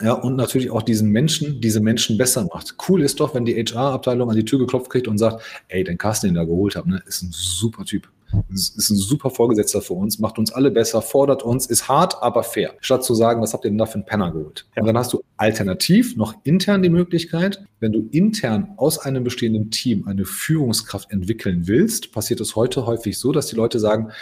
ja, 0.00 0.12
und 0.14 0.36
natürlich 0.36 0.70
auch 0.70 0.82
diesen 0.82 1.10
Menschen, 1.10 1.60
diese 1.60 1.80
Menschen 1.80 2.16
besser 2.16 2.48
macht. 2.52 2.74
Cool 2.88 3.02
ist 3.02 3.20
doch, 3.20 3.34
wenn 3.34 3.44
die 3.44 3.54
HR-Abteilung 3.54 4.30
an 4.30 4.36
die 4.36 4.44
Tür 4.44 4.58
geklopft 4.58 4.90
kriegt 4.90 5.08
und 5.08 5.18
sagt, 5.18 5.42
ey, 5.68 5.84
den 5.84 5.98
Carsten, 5.98 6.28
den 6.28 6.34
da 6.34 6.44
geholt 6.44 6.76
habt, 6.76 6.86
ne, 6.86 7.02
ist 7.06 7.22
ein 7.22 7.30
super 7.32 7.84
Typ. 7.84 8.08
Ist, 8.52 8.78
ist 8.78 8.90
ein 8.90 8.96
super 8.96 9.30
Vorgesetzter 9.30 9.82
für 9.82 9.94
uns, 9.94 10.20
macht 10.20 10.38
uns 10.38 10.52
alle 10.52 10.70
besser, 10.70 11.02
fordert 11.02 11.42
uns, 11.42 11.66
ist 11.66 11.88
hart, 11.88 12.22
aber 12.22 12.44
fair. 12.44 12.74
Statt 12.80 13.04
zu 13.04 13.14
sagen, 13.14 13.42
was 13.42 13.52
habt 13.52 13.64
ihr 13.64 13.70
denn 13.70 13.78
da 13.78 13.86
für 13.86 13.94
einen 13.94 14.06
Penner 14.06 14.30
geholt? 14.30 14.66
Ja. 14.76 14.82
Und 14.82 14.86
dann 14.86 14.96
hast 14.96 15.12
du 15.12 15.22
alternativ 15.36 16.16
noch 16.16 16.34
intern 16.44 16.82
die 16.82 16.90
Möglichkeit, 16.90 17.64
wenn 17.80 17.92
du 17.92 18.08
intern 18.12 18.74
aus 18.76 18.98
einem 18.98 19.24
bestehenden 19.24 19.70
Team 19.70 20.06
eine 20.06 20.24
Führungskraft 20.24 21.10
entwickeln 21.10 21.66
willst, 21.66 22.12
passiert 22.12 22.40
es 22.40 22.54
heute 22.54 22.86
häufig 22.86 23.18
so, 23.18 23.32
dass 23.32 23.46
die 23.46 23.56
Leute 23.56 23.80
sagen, 23.80 24.12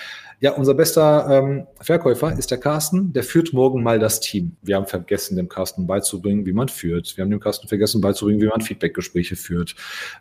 ja, 0.40 0.52
unser 0.52 0.74
bester 0.74 1.26
ähm, 1.30 1.66
Verkäufer 1.80 2.32
ist 2.38 2.52
der 2.52 2.58
Carsten, 2.58 3.12
der 3.12 3.24
führt 3.24 3.52
morgen 3.52 3.82
mal 3.82 3.98
das 3.98 4.20
Team. 4.20 4.56
Wir 4.62 4.76
haben 4.76 4.86
vergessen, 4.86 5.36
dem 5.36 5.48
Carsten 5.48 5.88
beizubringen, 5.88 6.46
wie 6.46 6.52
man 6.52 6.68
führt. 6.68 7.16
Wir 7.16 7.24
haben 7.24 7.30
dem 7.30 7.40
Carsten 7.40 7.66
vergessen 7.66 8.00
beizubringen, 8.00 8.40
wie 8.40 8.46
man 8.46 8.60
Feedbackgespräche 8.60 9.34
führt. 9.34 9.74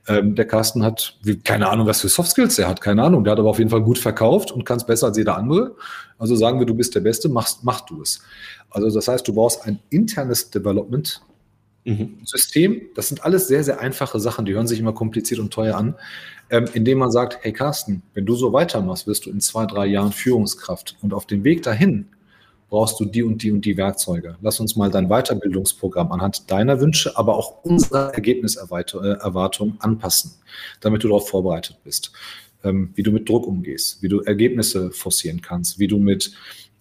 Ähm, 0.07 0.34
der 0.34 0.45
Carsten 0.45 0.84
hat, 0.84 1.20
wie, 1.22 1.38
keine 1.38 1.70
Ahnung, 1.70 1.86
was 1.86 2.01
für 2.01 2.09
Soft 2.09 2.32
Skills 2.32 2.57
er 2.57 2.68
hat, 2.68 2.82
keine 2.82 3.03
Ahnung. 3.03 3.24
Der 3.24 3.34
hat 3.34 3.39
aber 3.39 3.51
auf 3.51 3.59
jeden 3.59 3.70
Fall 3.70 3.84
gut 3.84 3.99
verkauft 3.99 4.51
und 4.51 4.65
kann 4.65 4.78
es 4.78 4.86
besser 4.88 5.07
als 5.07 5.18
jeder 5.18 5.38
andere. 5.38 5.76
Also 6.18 6.36
sagen 6.36 6.57
wir, 6.57 6.65
du 6.65 6.74
bist 6.74 6.95
der 6.95 7.01
Beste, 7.01 7.30
machst, 7.30 7.63
mach 7.63 7.82
du 7.82 8.01
es. 8.01 8.20
Also 8.72 8.89
das 8.89 9.07
heißt, 9.07 9.28
du 9.28 9.36
brauchst 9.36 9.65
ein 9.65 9.80
internes 9.91 10.49
Development 10.49 11.22
mhm. 11.86 12.22
System. 12.26 12.82
Das 12.95 13.09
sind 13.09 13.24
alles 13.24 13.47
sehr, 13.47 13.63
sehr 13.63 13.82
einfache 13.82 14.20
Sachen, 14.20 14.45
die 14.45 14.55
hören 14.55 14.65
sich 14.65 14.80
immer 14.80 14.93
kompliziert 14.93 15.39
und 15.39 15.53
teuer 15.53 15.78
an 15.78 15.93
ähm, 16.49 16.65
indem 16.73 16.99
man 16.99 17.11
sagt, 17.11 17.39
hey 17.41 17.51
Carsten, 17.51 18.01
wenn 18.13 18.25
du 18.25 18.35
so 18.35 18.53
weitermachst, 18.53 19.07
wirst 19.07 19.25
du 19.25 19.29
in 19.29 19.41
zwei, 19.41 19.65
drei 19.65 19.85
Jahren 19.85 20.11
Führungskraft. 20.11 20.95
Und 21.01 21.13
auf 21.13 21.25
dem 21.25 21.43
Weg 21.43 21.63
dahin 21.63 22.07
brauchst 22.69 22.99
du 22.99 23.05
die 23.05 23.23
und 23.23 23.43
die 23.43 23.51
und 23.51 23.65
die 23.65 23.77
Werkzeuge. 23.77 24.37
Lass 24.41 24.59
uns 24.59 24.75
mal 24.75 24.89
dein 24.89 25.07
Weiterbildungsprogramm 25.07 26.11
anhand 26.11 26.49
deiner 26.51 26.79
Wünsche, 26.79 27.17
aber 27.17 27.37
auch 27.37 27.63
unserer 27.63 28.13
Ergebniserwartung 28.13 29.69
äh, 29.69 29.77
anpassen, 29.79 30.33
damit 30.81 31.03
du 31.03 31.07
darauf 31.07 31.29
vorbereitet 31.29 31.77
bist. 31.83 32.11
Ähm, 32.63 32.91
wie 32.95 33.03
du 33.03 33.11
mit 33.11 33.29
Druck 33.29 33.45
umgehst, 33.45 34.01
wie 34.01 34.07
du 34.07 34.21
Ergebnisse 34.21 34.91
forcieren 34.91 35.41
kannst, 35.41 35.79
wie 35.79 35.87
du 35.87 35.97
mit 35.97 36.33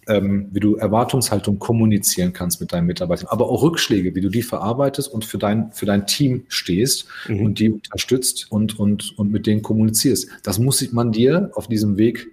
ähm, 0.09 0.49
wie 0.53 0.61
du 0.61 0.77
Erwartungshaltung 0.77 1.59
kommunizieren 1.59 2.33
kannst 2.33 2.61
mit 2.61 2.73
deinen 2.73 2.87
Mitarbeitern, 2.87 3.29
aber 3.29 3.49
auch 3.49 3.63
Rückschläge, 3.63 4.15
wie 4.15 4.21
du 4.21 4.29
die 4.29 4.43
verarbeitest 4.43 5.13
und 5.13 5.25
für 5.25 5.39
dein, 5.39 5.73
für 5.73 5.87
dein 5.87 6.07
Team 6.07 6.45
stehst 6.49 7.07
mhm. 7.29 7.41
und 7.41 7.59
die 7.59 7.71
unterstützt 7.71 8.51
und, 8.51 8.79
und, 8.79 9.19
und 9.19 9.33
mit 9.33 9.47
denen 9.47 9.63
kommunizierst. 9.63 10.29
Das 10.43 10.59
muss 10.59 10.93
man 10.93 11.13
dir 11.13 11.51
auf 11.55 11.67
diesem 11.67 11.97
Weg 11.97 12.29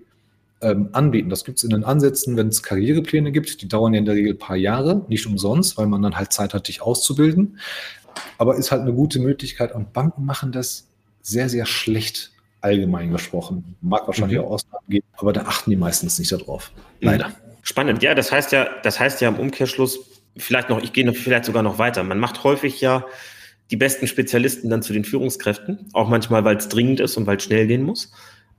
ähm, 0.61 0.89
anbieten. 0.91 1.29
Das 1.29 1.45
gibt 1.45 1.57
es 1.57 1.63
in 1.63 1.71
den 1.71 1.83
Ansätzen, 1.83 2.37
wenn 2.37 2.47
es 2.47 2.61
Karrierepläne 2.61 3.31
gibt, 3.31 3.61
die 3.61 3.67
dauern 3.67 3.93
ja 3.93 3.99
in 3.99 4.05
der 4.05 4.15
Regel 4.15 4.33
ein 4.33 4.39
paar 4.39 4.55
Jahre, 4.55 5.05
nicht 5.07 5.25
umsonst, 5.25 5.77
weil 5.77 5.87
man 5.87 6.01
dann 6.01 6.15
halt 6.15 6.31
Zeit 6.31 6.53
hat, 6.53 6.67
dich 6.67 6.81
auszubilden. 6.81 7.57
Aber 8.37 8.55
ist 8.55 8.71
halt 8.71 8.83
eine 8.83 8.93
gute 8.93 9.19
Möglichkeit 9.19 9.73
und 9.73 9.93
Banken 9.93 10.25
machen 10.25 10.51
das 10.51 10.87
sehr, 11.23 11.49
sehr 11.49 11.65
schlecht 11.65 12.31
allgemein 12.61 13.11
gesprochen. 13.11 13.75
Mag 13.81 14.07
wahrscheinlich 14.07 14.37
mhm. 14.37 14.45
auch 14.45 14.51
Ausnahmen 14.51 14.85
geben, 14.87 15.05
aber 15.17 15.33
da 15.33 15.41
achten 15.41 15.71
die 15.71 15.75
meistens 15.75 16.19
nicht 16.19 16.31
darauf. 16.31 16.71
Leider. 17.01 17.29
Mhm. 17.29 17.52
Spannend, 17.63 18.03
ja, 18.03 18.13
das 18.13 18.31
heißt 18.31 18.51
ja, 18.51 18.67
das 18.83 18.99
heißt 18.99 19.21
ja 19.21 19.29
im 19.29 19.39
Umkehrschluss, 19.39 20.21
vielleicht 20.35 20.69
noch, 20.69 20.83
ich 20.83 20.91
gehe 20.91 21.05
noch, 21.05 21.15
vielleicht 21.15 21.45
sogar 21.45 21.63
noch 21.63 21.77
weiter. 21.79 22.03
Man 22.03 22.19
macht 22.19 22.43
häufig 22.43 22.81
ja 22.81 23.05
die 23.71 23.77
besten 23.77 24.05
Spezialisten 24.05 24.69
dann 24.69 24.83
zu 24.83 24.91
den 24.91 25.05
Führungskräften, 25.05 25.87
auch 25.93 26.09
manchmal, 26.09 26.43
weil 26.43 26.57
es 26.57 26.67
dringend 26.67 26.99
ist 26.99 27.15
und 27.15 27.25
weil 27.25 27.37
es 27.37 27.43
schnell 27.43 27.65
gehen 27.65 27.83
muss. 27.83 28.11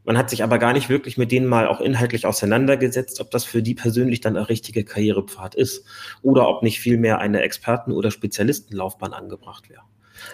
Man 0.05 0.17
hat 0.17 0.31
sich 0.31 0.43
aber 0.43 0.59
gar 0.59 0.73
nicht 0.73 0.89
wirklich 0.89 1.19
mit 1.19 1.33
denen 1.33 1.47
mal 1.47 1.67
auch 1.67 1.83
inhaltlich 1.83 2.25
auseinandergesetzt, 2.25 3.21
ob 3.21 3.31
das 3.31 3.45
für 3.45 3.63
die 3.63 3.75
persönlich 3.75 4.21
dann 4.23 4.37
ein 4.37 4.45
richtiger 4.45 4.83
Karrierepfad 4.83 5.55
ist 5.55 5.85
oder 6.23 6.49
ob 6.49 6.63
nicht 6.63 6.81
vielmehr 6.81 7.19
eine 7.19 7.43
Experten- 7.43 7.93
oder 7.93 8.11
Spezialistenlaufbahn 8.11 9.13
angebracht 9.13 9.69
wäre. 9.69 9.83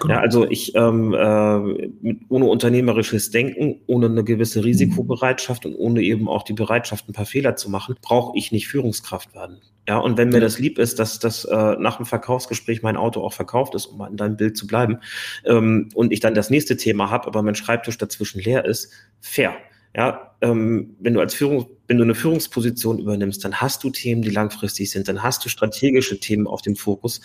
Genau. 0.00 0.14
Ja, 0.14 0.20
also 0.20 0.48
ich 0.48 0.74
ähm, 0.74 1.14
äh, 1.14 2.14
ohne 2.28 2.46
unternehmerisches 2.46 3.30
Denken, 3.30 3.80
ohne 3.86 4.06
eine 4.06 4.24
gewisse 4.24 4.64
Risikobereitschaft 4.64 5.66
und 5.66 5.74
ohne 5.74 6.02
eben 6.02 6.28
auch 6.28 6.42
die 6.42 6.52
Bereitschaft, 6.52 7.08
ein 7.08 7.12
paar 7.12 7.26
Fehler 7.26 7.56
zu 7.56 7.70
machen, 7.70 7.96
brauche 8.00 8.36
ich 8.38 8.52
nicht 8.52 8.68
Führungskraft 8.68 9.34
werden. 9.34 9.60
Ja, 9.88 9.98
und 9.98 10.18
wenn 10.18 10.28
mir 10.28 10.40
das 10.40 10.58
lieb 10.58 10.78
ist, 10.78 10.98
dass 10.98 11.18
das 11.18 11.44
äh, 11.44 11.76
nach 11.78 11.96
dem 11.96 12.06
Verkaufsgespräch 12.06 12.82
mein 12.82 12.96
Auto 12.96 13.22
auch 13.22 13.32
verkauft 13.32 13.74
ist, 13.74 13.86
um 13.86 13.98
mal 13.98 14.10
in 14.10 14.16
deinem 14.16 14.36
Bild 14.36 14.56
zu 14.56 14.66
bleiben, 14.66 14.98
ähm, 15.44 15.88
und 15.94 16.12
ich 16.12 16.20
dann 16.20 16.34
das 16.34 16.50
nächste 16.50 16.76
Thema 16.76 17.10
habe, 17.10 17.26
aber 17.26 17.42
mein 17.42 17.54
Schreibtisch 17.54 17.98
dazwischen 17.98 18.40
leer 18.40 18.64
ist, 18.64 18.92
fair. 19.20 19.54
Ja, 19.96 20.36
ähm, 20.40 20.94
wenn 21.00 21.14
du 21.14 21.20
als 21.20 21.34
Führung, 21.34 21.66
wenn 21.88 21.96
du 21.96 22.04
eine 22.04 22.14
Führungsposition 22.14 23.00
übernimmst, 23.00 23.44
dann 23.44 23.60
hast 23.60 23.82
du 23.82 23.90
Themen, 23.90 24.22
die 24.22 24.30
langfristig 24.30 24.90
sind, 24.90 25.08
dann 25.08 25.24
hast 25.24 25.44
du 25.44 25.48
strategische 25.48 26.20
Themen 26.20 26.46
auf 26.46 26.62
dem 26.62 26.76
Fokus 26.76 27.20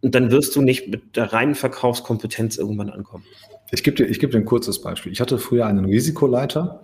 und 0.00 0.14
dann 0.14 0.30
wirst 0.30 0.54
du 0.56 0.62
nicht 0.62 0.88
mit 0.88 1.16
der 1.16 1.32
reinen 1.32 1.54
Verkaufskompetenz 1.54 2.56
irgendwann 2.56 2.90
ankommen. 2.90 3.24
Ich 3.70 3.82
gebe 3.82 3.96
dir, 3.96 4.06
ich 4.06 4.18
gebe 4.18 4.32
dir 4.32 4.38
ein 4.38 4.44
kurzes 4.44 4.80
Beispiel. 4.80 5.12
Ich 5.12 5.20
hatte 5.20 5.38
früher 5.38 5.66
einen 5.66 5.84
Risikoleiter, 5.84 6.80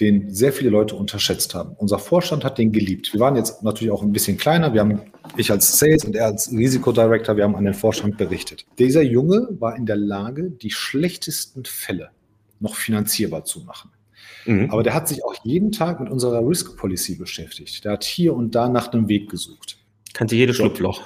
den 0.00 0.32
sehr 0.32 0.52
viele 0.52 0.70
Leute 0.70 0.94
unterschätzt 0.94 1.54
haben. 1.54 1.74
Unser 1.76 1.98
Vorstand 1.98 2.44
hat 2.44 2.58
den 2.58 2.72
geliebt. 2.72 3.12
Wir 3.12 3.20
waren 3.20 3.36
jetzt 3.36 3.62
natürlich 3.62 3.92
auch 3.92 4.02
ein 4.02 4.12
bisschen 4.12 4.36
kleiner. 4.36 4.72
Wir 4.72 4.80
haben, 4.80 5.00
ich 5.36 5.50
als 5.50 5.78
Sales 5.78 6.04
und 6.04 6.14
er 6.14 6.26
als 6.26 6.50
Risikodirector, 6.50 7.36
wir 7.36 7.44
haben 7.44 7.56
an 7.56 7.64
den 7.64 7.74
Vorstand 7.74 8.16
berichtet. 8.16 8.66
Dieser 8.78 9.02
Junge 9.02 9.48
war 9.58 9.76
in 9.76 9.86
der 9.86 9.96
Lage, 9.96 10.50
die 10.50 10.70
schlechtesten 10.70 11.64
Fälle 11.64 12.10
noch 12.60 12.74
finanzierbar 12.74 13.44
zu 13.44 13.60
machen. 13.60 13.90
Mhm. 14.46 14.70
Aber 14.70 14.82
der 14.82 14.94
hat 14.94 15.08
sich 15.08 15.24
auch 15.24 15.34
jeden 15.44 15.72
Tag 15.72 16.00
mit 16.00 16.10
unserer 16.10 16.46
Risk 16.46 16.76
Policy 16.76 17.16
beschäftigt. 17.16 17.84
Der 17.84 17.92
hat 17.92 18.04
hier 18.04 18.34
und 18.34 18.54
da 18.54 18.68
nach 18.68 18.92
einem 18.92 19.08
Weg 19.08 19.30
gesucht. 19.30 19.78
Kannte 20.12 20.36
jedes 20.36 20.56
Schlupfloch. 20.56 21.02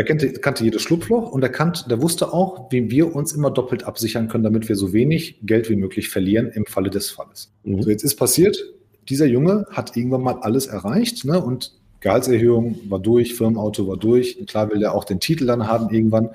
Er 0.00 0.04
kannte, 0.04 0.32
kannte 0.32 0.64
jedes 0.64 0.80
Schlupfloch 0.80 1.30
und 1.30 1.42
er, 1.42 1.50
kannte, 1.50 1.86
der 1.86 2.00
wusste 2.00 2.32
auch, 2.32 2.72
wie 2.72 2.90
wir 2.90 3.14
uns 3.14 3.34
immer 3.34 3.50
doppelt 3.50 3.84
absichern 3.84 4.28
können, 4.28 4.42
damit 4.42 4.66
wir 4.66 4.74
so 4.74 4.94
wenig 4.94 5.38
Geld 5.42 5.68
wie 5.68 5.76
möglich 5.76 6.08
verlieren 6.08 6.48
im 6.54 6.64
Falle 6.64 6.88
des 6.88 7.10
Falles. 7.10 7.52
Mhm. 7.64 7.82
So, 7.82 7.90
jetzt 7.90 8.02
ist 8.02 8.16
passiert, 8.16 8.56
dieser 9.10 9.26
Junge 9.26 9.66
hat 9.70 9.98
irgendwann 9.98 10.22
mal 10.22 10.38
alles 10.40 10.68
erreicht 10.68 11.26
ne, 11.26 11.38
und 11.38 11.74
Gehaltserhöhung 12.00 12.78
war 12.88 12.98
durch, 12.98 13.34
Firmenauto 13.34 13.86
war 13.88 13.98
durch. 13.98 14.40
Und 14.40 14.48
klar 14.48 14.70
will 14.70 14.82
er 14.82 14.94
auch 14.94 15.04
den 15.04 15.20
Titel 15.20 15.44
dann 15.44 15.68
haben 15.68 15.94
irgendwann. 15.94 16.30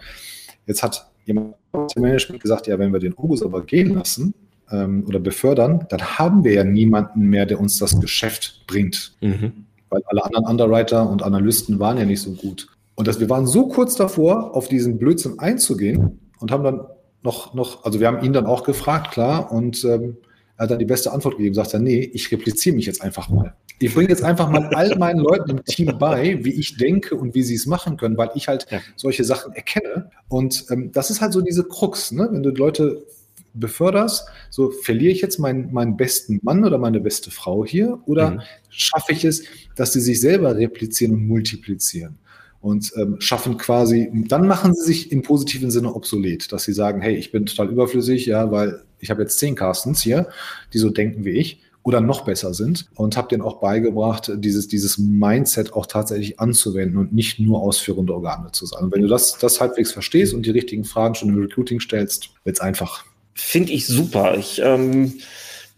Jetzt 0.68 0.84
hat 0.84 1.09
jemand 1.26 1.55
im 1.74 2.03
Management 2.03 2.43
gesagt, 2.43 2.68
ja, 2.68 2.78
wenn 2.78 2.93
wir 2.93 2.99
den 2.99 3.18
August 3.18 3.43
aber 3.43 3.63
gehen 3.63 3.95
lassen 3.95 4.36
ähm, 4.70 5.05
oder 5.07 5.18
befördern, 5.18 5.88
dann 5.89 6.20
haben 6.20 6.43
wir 6.43 6.53
ja 6.53 6.63
niemanden 6.63 7.22
mehr, 7.22 7.47
der 7.47 7.59
uns 7.59 7.80
das 7.80 7.99
Geschäft 7.99 8.61
bringt. 8.68 9.16
Mhm. 9.22 9.66
Weil 9.89 10.03
alle 10.05 10.24
anderen 10.24 10.45
Underwriter 10.45 11.09
und 11.09 11.24
Analysten 11.24 11.80
waren 11.80 11.97
ja 11.97 12.05
nicht 12.05 12.22
so 12.22 12.34
gut. 12.34 12.68
Und 12.96 13.08
dass 13.08 13.20
wir 13.20 13.30
waren 13.30 13.46
so 13.46 13.68
kurz 13.68 13.96
davor, 13.96 14.56
auf 14.56 14.68
diesen 14.68 14.98
Blödsinn 14.98 15.39
einzugehen 15.39 16.20
und 16.39 16.52
haben 16.52 16.64
dann 16.64 16.82
noch, 17.24 17.54
noch, 17.54 17.84
also 17.84 18.00
wir 18.00 18.08
haben 18.08 18.24
ihn 18.24 18.34
dann 18.34 18.46
auch 18.46 18.64
gefragt, 18.64 19.12
klar, 19.12 19.52
und 19.52 19.84
ähm, 19.84 20.18
er 20.58 20.64
hat 20.64 20.72
dann 20.72 20.80
die 20.80 20.86
beste 20.86 21.12
Antwort 21.12 21.38
gegeben, 21.38 21.56
sagt 21.56 21.74
er, 21.74 21.80
nee, 21.80 22.00
ich 22.14 22.32
repliziere 22.32 22.76
mich 22.76 22.86
jetzt 22.86 23.02
einfach 23.02 23.30
mal. 23.30 23.54
Ich 23.80 23.93
bringe 23.93 24.08
jetzt 24.08 24.24
einfach 24.24 24.50
mal 24.50 24.68
all 24.74 24.96
meinen 24.98 25.20
Leuten 25.20 25.50
im 25.50 25.66
Team 25.66 25.98
bei, 26.00 26.43
wie 26.46 26.54
ich 26.54 26.78
denke 26.78 27.16
und 27.16 27.36
wie 27.36 27.43
sie 27.43 27.56
es 27.56 27.66
machen 27.66 27.98
können, 27.98 28.16
weil 28.16 28.30
ich 28.36 28.48
halt 28.48 28.66
solche 28.96 29.26
Sachen 29.26 29.52
erkenne. 29.54 30.12
Und 30.30 30.66
ähm, 30.70 30.93
das 30.93 31.10
ist 31.10 31.20
halt 31.20 31.34
so 31.34 31.41
diese 31.41 31.66
Krux, 31.66 32.14
ne? 32.14 32.30
wenn 32.32 32.41
du 32.41 32.52
Leute 32.52 33.06
beförderst, 33.54 34.28
so 34.50 34.72
verliere 34.72 35.12
ich 35.12 35.22
jetzt 35.22 35.39
meinen, 35.39 35.74
meinen 35.74 35.98
besten 35.98 36.39
Mann 36.41 36.64
oder 36.64 36.78
meine 36.78 37.02
beste 37.02 37.32
Frau 37.32 37.66
hier 37.66 38.00
oder 38.06 38.32
mhm. 38.32 38.41
schaffe 38.70 39.12
ich 39.12 39.26
es, 39.26 39.43
dass 39.76 39.93
sie 39.93 40.02
sich 40.02 40.22
selber 40.22 40.56
replizieren 40.56 41.14
und 41.14 41.28
multiplizieren? 41.28 42.18
Und 42.66 42.93
ähm, 42.97 43.18
schaffen 43.20 43.59
quasi, 43.59 44.09
dann 44.28 44.47
machen 44.47 44.74
sie 44.74 44.86
sich 44.86 45.11
im 45.11 45.22
positiven 45.22 45.70
Sinne 45.70 45.93
obsolet, 45.93 46.51
dass 46.51 46.63
sie 46.63 46.74
sagen, 46.74 46.99
hey, 46.99 47.13
ich 47.16 47.32
bin 47.32 47.45
total 47.45 47.70
überflüssig, 47.70 48.26
ja, 48.26 48.49
weil 48.49 48.82
ich 48.99 49.11
habe 49.11 49.22
jetzt 49.22 49.38
zehn 49.38 49.53
Carstens 49.53 50.01
hier, 50.01 50.30
die 50.74 50.80
so 50.80 50.89
denken 50.89 51.26
wie 51.26 51.30
ich 51.30 51.61
oder 51.84 52.01
noch 52.01 52.26
besser 52.26 52.55
sind 52.55 52.88
und 52.95 53.18
habe 53.18 53.28
denen 53.28 53.43
auch 53.43 53.59
beigebracht, 53.59 54.32
dieses, 54.38 54.68
dieses 54.68 54.97
Mindset 54.97 55.74
auch 55.74 55.86
tatsächlich 55.86 56.39
anzuwenden 56.39 56.97
und 56.97 57.13
nicht 57.13 57.39
nur 57.39 57.61
ausführende 57.61 58.16
Organe 58.16 58.51
zu 58.51 58.66
sein. 58.66 58.86
Und 58.86 58.95
wenn 58.95 59.03
du 59.03 59.09
das, 59.09 59.38
das 59.38 59.61
halbwegs 59.61 59.91
verstehst 59.91 60.34
und 60.34 60.43
die 60.43 60.49
richtigen 60.49 60.86
Fragen 60.86 61.13
schon 61.13 61.30
im 61.30 61.39
Recruiting 61.39 61.80
stellst, 61.80 62.32
wird 62.45 62.57
es 62.57 62.61
einfach. 62.61 63.05
Finde 63.36 63.74
ich 63.74 63.86
super. 63.86 64.39
Ich 64.39 64.59
ähm, 64.63 65.13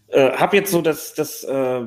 äh, 0.06 0.30
habe 0.30 0.56
jetzt 0.56 0.70
so 0.70 0.80
das, 0.80 1.12
das 1.12 1.44
äh, 1.44 1.82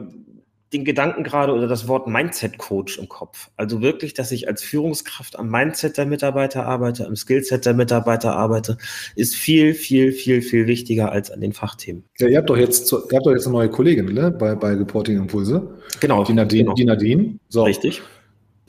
den 0.73 0.85
Gedanken 0.85 1.23
gerade 1.23 1.53
oder 1.53 1.67
das 1.67 1.87
Wort 1.87 2.07
Mindset-Coach 2.07 2.97
im 2.97 3.09
Kopf. 3.09 3.49
Also 3.57 3.81
wirklich, 3.81 4.13
dass 4.13 4.31
ich 4.31 4.47
als 4.47 4.63
Führungskraft 4.63 5.37
am 5.37 5.49
Mindset 5.49 5.97
der 5.97 6.05
Mitarbeiter 6.05 6.65
arbeite, 6.65 7.05
am 7.05 7.15
Skillset 7.15 7.65
der 7.65 7.73
Mitarbeiter 7.73 8.35
arbeite, 8.35 8.77
ist 9.15 9.35
viel, 9.35 9.73
viel, 9.73 10.11
viel, 10.11 10.41
viel 10.41 10.67
wichtiger 10.67 11.11
als 11.11 11.31
an 11.31 11.41
den 11.41 11.53
Fachthemen. 11.53 12.03
Ja, 12.19 12.27
ihr 12.27 12.37
habt 12.37 12.49
doch 12.49 12.57
jetzt, 12.57 12.91
ihr 12.91 12.97
habt 12.99 13.25
doch 13.25 13.31
jetzt 13.31 13.45
eine 13.45 13.53
neue 13.53 13.69
Kollegin 13.69 14.05
ne? 14.13 14.31
bei, 14.31 14.55
bei 14.55 14.73
Reporting 14.73 15.17
Impulse. 15.17 15.75
Genau. 15.99 16.23
Die 16.23 16.33
Nadine. 16.33 16.63
Genau. 16.63 16.73
Die 16.75 16.85
Nadine. 16.85 17.39
So. 17.49 17.63
Richtig 17.63 18.01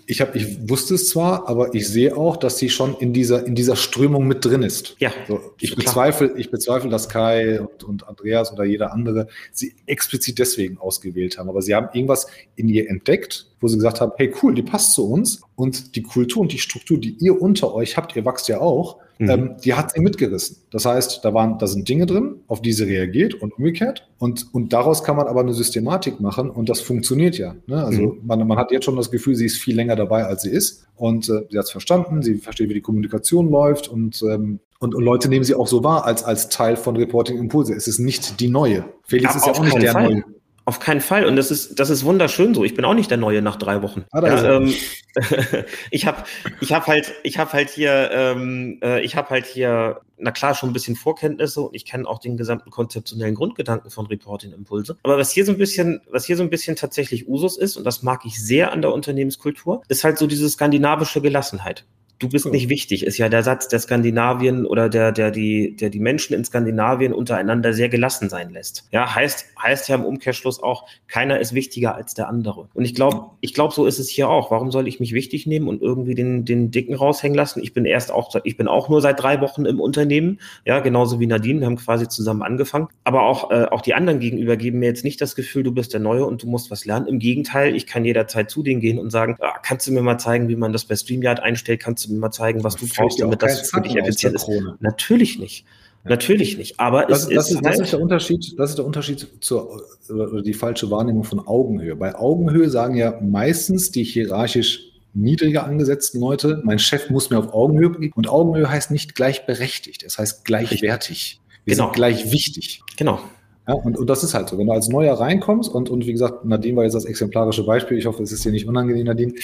ich, 0.06 0.20
hab, 0.20 0.34
ich 0.34 0.68
wusste 0.68 0.94
es 0.94 1.08
zwar, 1.08 1.48
aber 1.48 1.74
ich 1.74 1.88
sehe 1.88 2.16
auch, 2.16 2.36
dass 2.36 2.58
sie 2.58 2.68
schon 2.70 2.96
in 2.98 3.12
dieser, 3.12 3.46
in 3.46 3.54
dieser 3.54 3.76
Strömung 3.76 4.26
mit 4.26 4.44
drin 4.44 4.62
ist. 4.62 4.96
Ja. 4.98 5.12
So, 5.28 5.40
ich, 5.60 5.74
bezweifle, 5.74 6.32
ich 6.36 6.50
bezweifle, 6.50 6.90
dass 6.90 7.08
Kai 7.08 7.60
und, 7.60 7.84
und 7.84 8.08
Andreas 8.08 8.52
oder 8.52 8.64
jeder 8.64 8.92
andere 8.92 9.28
sie 9.52 9.74
explizit 9.86 10.38
deswegen 10.38 10.78
ausgewählt 10.78 11.38
haben. 11.38 11.48
Aber 11.48 11.62
sie 11.62 11.74
haben 11.74 11.88
irgendwas 11.92 12.26
in 12.56 12.68
ihr 12.68 12.88
entdeckt, 12.88 13.46
wo 13.62 13.68
sie 13.68 13.76
gesagt 13.76 14.00
haben, 14.00 14.12
hey 14.16 14.34
cool, 14.42 14.54
die 14.54 14.62
passt 14.62 14.92
zu 14.92 15.08
uns 15.08 15.40
und 15.54 15.94
die 15.96 16.02
Kultur 16.02 16.42
und 16.42 16.52
die 16.52 16.58
Struktur, 16.58 16.98
die 16.98 17.16
ihr 17.20 17.40
unter 17.40 17.74
euch 17.74 17.96
habt, 17.96 18.14
ihr 18.16 18.24
wächst 18.24 18.48
ja 18.48 18.60
auch, 18.60 18.98
mhm. 19.18 19.30
ähm, 19.30 19.56
die 19.64 19.74
hat 19.74 19.92
sie 19.92 20.00
mitgerissen. 20.00 20.56
Das 20.70 20.84
heißt, 20.84 21.24
da 21.24 21.32
waren, 21.32 21.58
da 21.58 21.66
sind 21.68 21.88
Dinge 21.88 22.06
drin, 22.06 22.40
auf 22.48 22.60
die 22.60 22.72
sie 22.72 22.84
reagiert 22.84 23.34
und 23.34 23.56
umgekehrt. 23.56 24.08
Und, 24.18 24.52
und 24.52 24.72
daraus 24.72 25.04
kann 25.04 25.16
man 25.16 25.28
aber 25.28 25.40
eine 25.40 25.54
Systematik 25.54 26.20
machen 26.20 26.50
und 26.50 26.68
das 26.68 26.80
funktioniert 26.80 27.38
ja. 27.38 27.54
Ne? 27.66 27.82
Also 27.82 28.02
mhm. 28.02 28.20
man, 28.24 28.46
man 28.46 28.58
hat 28.58 28.72
jetzt 28.72 28.84
schon 28.84 28.96
das 28.96 29.10
Gefühl, 29.10 29.36
sie 29.36 29.46
ist 29.46 29.58
viel 29.58 29.76
länger 29.76 29.96
dabei, 29.96 30.24
als 30.24 30.42
sie 30.42 30.50
ist. 30.50 30.86
Und 30.96 31.28
äh, 31.28 31.46
sie 31.48 31.58
hat 31.58 31.64
es 31.64 31.70
verstanden, 31.70 32.22
sie 32.22 32.34
versteht, 32.34 32.68
wie 32.68 32.74
die 32.74 32.80
Kommunikation 32.80 33.48
läuft 33.50 33.88
und 33.88 34.22
ähm, 34.22 34.60
und, 34.78 34.96
und, 34.96 35.04
Leute 35.04 35.28
nehmen 35.28 35.44
sie 35.44 35.54
auch 35.54 35.68
so 35.68 35.84
wahr 35.84 36.06
als, 36.06 36.24
als 36.24 36.48
Teil 36.48 36.74
von 36.74 36.96
Reporting 36.96 37.38
Impulse. 37.38 37.72
Es 37.72 37.86
ist 37.86 38.00
nicht 38.00 38.40
die 38.40 38.48
neue. 38.48 38.84
Felix 39.04 39.32
ja, 39.32 39.38
ist 39.38 39.46
ja 39.46 39.52
auch 39.52 39.62
nicht 39.62 39.80
der 39.80 39.92
Fall. 39.92 40.08
neue. 40.12 40.24
Auf 40.64 40.78
keinen 40.78 41.00
Fall. 41.00 41.26
Und 41.26 41.36
das 41.36 41.50
ist, 41.50 41.80
das 41.80 41.90
ist 41.90 42.04
wunderschön 42.04 42.54
so. 42.54 42.64
Ich 42.64 42.74
bin 42.74 42.84
auch 42.84 42.94
nicht 42.94 43.10
der 43.10 43.18
Neue 43.18 43.42
nach 43.42 43.56
drei 43.56 43.82
Wochen. 43.82 44.04
Ah, 44.12 44.24
ja, 44.24 44.56
ähm, 44.56 44.72
ich 45.90 46.06
habe 46.06 46.22
ich 46.60 46.72
hab 46.72 46.86
halt, 46.86 47.12
ich 47.24 47.38
habe 47.38 47.52
halt 47.52 47.70
hier, 47.70 48.10
ähm, 48.12 48.78
äh, 48.82 49.00
ich 49.00 49.16
habe 49.16 49.30
halt 49.30 49.46
hier, 49.46 50.00
na 50.18 50.30
klar, 50.30 50.54
schon 50.54 50.70
ein 50.70 50.72
bisschen 50.72 50.94
Vorkenntnisse 50.94 51.60
und 51.62 51.74
ich 51.74 51.84
kenne 51.84 52.06
auch 52.06 52.20
den 52.20 52.36
gesamten 52.36 52.70
konzeptionellen 52.70 53.34
Grundgedanken 53.34 53.90
von 53.90 54.06
Reporting 54.06 54.52
Impulse. 54.52 54.96
Aber 55.02 55.18
was 55.18 55.32
hier 55.32 55.44
so 55.44 55.52
ein 55.52 55.58
bisschen, 55.58 56.00
was 56.10 56.24
hier 56.26 56.36
so 56.36 56.44
ein 56.44 56.50
bisschen 56.50 56.76
tatsächlich 56.76 57.28
Usus 57.28 57.56
ist, 57.56 57.76
und 57.76 57.84
das 57.84 58.02
mag 58.02 58.24
ich 58.24 58.40
sehr 58.42 58.72
an 58.72 58.82
der 58.82 58.92
Unternehmenskultur, 58.92 59.82
ist 59.88 60.04
halt 60.04 60.18
so 60.18 60.26
diese 60.28 60.48
skandinavische 60.48 61.20
Gelassenheit 61.20 61.84
du 62.22 62.28
bist 62.28 62.46
nicht 62.46 62.68
wichtig, 62.68 63.04
ist 63.04 63.18
ja 63.18 63.28
der 63.28 63.42
Satz, 63.42 63.68
der 63.68 63.80
Skandinavien 63.80 64.64
oder 64.64 64.88
der, 64.88 65.12
der 65.12 65.30
die, 65.30 65.74
der 65.76 65.90
die 65.90 65.98
Menschen 65.98 66.34
in 66.34 66.44
Skandinavien 66.44 67.12
untereinander 67.12 67.72
sehr 67.72 67.88
gelassen 67.88 68.28
sein 68.28 68.50
lässt. 68.50 68.88
Ja, 68.92 69.14
heißt, 69.14 69.46
heißt 69.60 69.88
ja 69.88 69.96
im 69.96 70.04
Umkehrschluss 70.04 70.62
auch, 70.62 70.86
keiner 71.08 71.40
ist 71.40 71.52
wichtiger 71.54 71.94
als 71.94 72.14
der 72.14 72.28
andere. 72.28 72.68
Und 72.74 72.84
ich 72.84 72.94
glaube, 72.94 73.30
ich 73.40 73.54
glaube, 73.54 73.74
so 73.74 73.86
ist 73.86 73.98
es 73.98 74.08
hier 74.08 74.28
auch. 74.28 74.50
Warum 74.50 74.70
soll 74.70 74.86
ich 74.86 75.00
mich 75.00 75.12
wichtig 75.12 75.46
nehmen 75.46 75.66
und 75.66 75.82
irgendwie 75.82 76.14
den, 76.14 76.44
den 76.44 76.70
Dicken 76.70 76.94
raushängen 76.94 77.36
lassen? 77.36 77.60
Ich 77.62 77.74
bin 77.74 77.84
erst 77.84 78.12
auch, 78.12 78.34
ich 78.44 78.56
bin 78.56 78.68
auch 78.68 78.88
nur 78.88 79.00
seit 79.00 79.20
drei 79.20 79.40
Wochen 79.40 79.64
im 79.64 79.80
Unternehmen. 79.80 80.38
Ja, 80.64 80.80
genauso 80.80 81.18
wie 81.18 81.26
Nadine. 81.26 81.60
Wir 81.60 81.66
haben 81.66 81.76
quasi 81.76 82.08
zusammen 82.08 82.42
angefangen. 82.42 82.88
Aber 83.04 83.22
auch, 83.22 83.50
äh, 83.50 83.64
auch 83.64 83.80
die 83.80 83.94
anderen 83.94 84.20
gegenüber 84.20 84.56
geben 84.56 84.78
mir 84.78 84.86
jetzt 84.86 85.04
nicht 85.04 85.20
das 85.20 85.34
Gefühl, 85.34 85.64
du 85.64 85.72
bist 85.72 85.92
der 85.92 86.00
Neue 86.00 86.24
und 86.24 86.42
du 86.42 86.46
musst 86.46 86.70
was 86.70 86.84
lernen. 86.84 87.06
Im 87.06 87.18
Gegenteil, 87.18 87.74
ich 87.74 87.86
kann 87.86 88.04
jederzeit 88.04 88.50
zu 88.50 88.62
denen 88.62 88.80
gehen 88.80 88.98
und 88.98 89.10
sagen, 89.10 89.36
ah, 89.40 89.58
kannst 89.62 89.86
du 89.86 89.92
mir 89.92 90.02
mal 90.02 90.18
zeigen, 90.18 90.48
wie 90.48 90.56
man 90.56 90.72
das 90.72 90.84
bei 90.84 90.94
StreamYard 90.94 91.40
einstellt? 91.40 91.80
Kannst 91.80 92.06
du 92.06 92.11
mir 92.11 92.11
mal 92.18 92.30
zeigen, 92.30 92.64
was 92.64 92.76
du 92.76 92.86
brauchst, 92.86 93.20
damit 93.20 93.42
das 93.42 93.70
für 93.70 93.80
dich 93.80 93.96
effizient 93.96 94.34
ist. 94.34 94.48
Natürlich 94.80 95.38
nicht. 95.38 95.64
Ja. 96.04 96.10
Natürlich 96.10 96.58
nicht. 96.58 96.80
Aber 96.80 97.06
das, 97.06 97.24
es 97.24 97.28
das 97.28 97.50
ist, 97.50 97.60
das 97.64 97.72
halt 97.72 97.80
ist 97.80 97.92
der 97.92 98.00
Unterschied. 98.00 98.54
Das 98.58 98.70
ist 98.70 98.76
der 98.76 98.84
Unterschied 98.84 99.28
zur 99.40 99.82
oder 100.08 100.42
die 100.42 100.54
falsche 100.54 100.90
Wahrnehmung 100.90 101.22
von 101.22 101.38
Augenhöhe. 101.46 101.94
Bei 101.94 102.16
Augenhöhe 102.16 102.68
sagen 102.70 102.96
ja 102.96 103.20
meistens 103.20 103.92
die 103.92 104.02
hierarchisch 104.02 104.92
niedriger 105.14 105.64
angesetzten 105.64 106.20
Leute, 106.20 106.60
mein 106.64 106.78
Chef 106.78 107.10
muss 107.10 107.30
mir 107.30 107.38
auf 107.38 107.52
Augenhöhe 107.52 107.90
bringen. 107.90 108.12
Und 108.14 108.28
Augenhöhe 108.28 108.68
heißt 108.68 108.90
nicht 108.90 109.14
gleichberechtigt, 109.14 110.02
es 110.02 110.18
heißt 110.18 110.44
gleichwertig. 110.44 111.40
Wir 111.64 111.74
genau. 111.74 111.86
sind 111.86 111.94
gleich 111.94 112.32
wichtig. 112.32 112.82
Genau. 112.96 113.20
Ja, 113.68 113.74
und, 113.74 113.96
und 113.96 114.10
das 114.10 114.24
ist 114.24 114.34
halt 114.34 114.48
so. 114.48 114.58
Wenn 114.58 114.66
du 114.66 114.72
als 114.72 114.88
Neuer 114.88 115.14
reinkommst 115.14 115.72
und, 115.72 115.88
und 115.88 116.06
wie 116.06 116.12
gesagt, 116.12 116.44
Nadine 116.44 116.76
war 116.76 116.84
jetzt 116.84 116.94
das 116.94 117.04
exemplarische 117.04 117.64
Beispiel, 117.64 117.96
ich 117.96 118.06
hoffe, 118.06 118.22
es 118.22 118.32
ist 118.32 118.44
dir 118.44 118.50
nicht 118.50 118.66
unangenehm, 118.66 119.06
Nadine, 119.06 119.34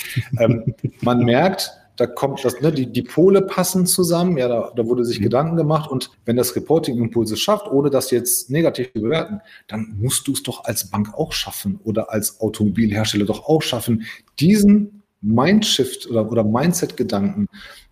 ähm, 0.41 0.75
man 1.03 1.21
merkt, 1.25 1.71
da 1.99 2.07
kommt 2.07 2.45
das, 2.45 2.61
ne, 2.61 2.73
die, 2.73 2.87
die 2.87 3.03
Pole 3.03 3.43
passen 3.43 3.85
zusammen, 3.85 4.39
ja, 4.39 4.47
da, 4.49 4.73
da 4.75 4.87
wurde 4.87 5.05
sich 5.05 5.19
mhm. 5.19 5.25
Gedanken 5.25 5.57
gemacht 5.57 5.91
und 5.91 6.11
wenn 6.25 6.37
das 6.37 6.55
Reporting 6.55 6.97
Impulse 6.97 7.37
schafft, 7.37 7.67
ohne 7.71 7.91
das 7.91 8.13
jetzt 8.13 8.51
negativ 8.51 8.93
zu 8.93 9.03
bewerten, 9.03 9.41
dann 9.67 9.97
musst 10.01 10.27
du 10.29 10.33
es 10.33 10.43
doch 10.45 10.65
als 10.65 10.91
Bank 10.91 11.13
auch 11.15 11.33
schaffen 11.33 11.81
oder 11.83 12.13
als 12.13 12.41
Automobilhersteller 12.41 13.27
doch 13.27 13.49
auch 13.49 13.63
schaffen, 13.63 14.05
diesen 14.39 15.03
Mindshift 15.21 16.09
oder, 16.09 16.31
oder 16.31 16.45
Mindset-Gedanken 16.45 17.49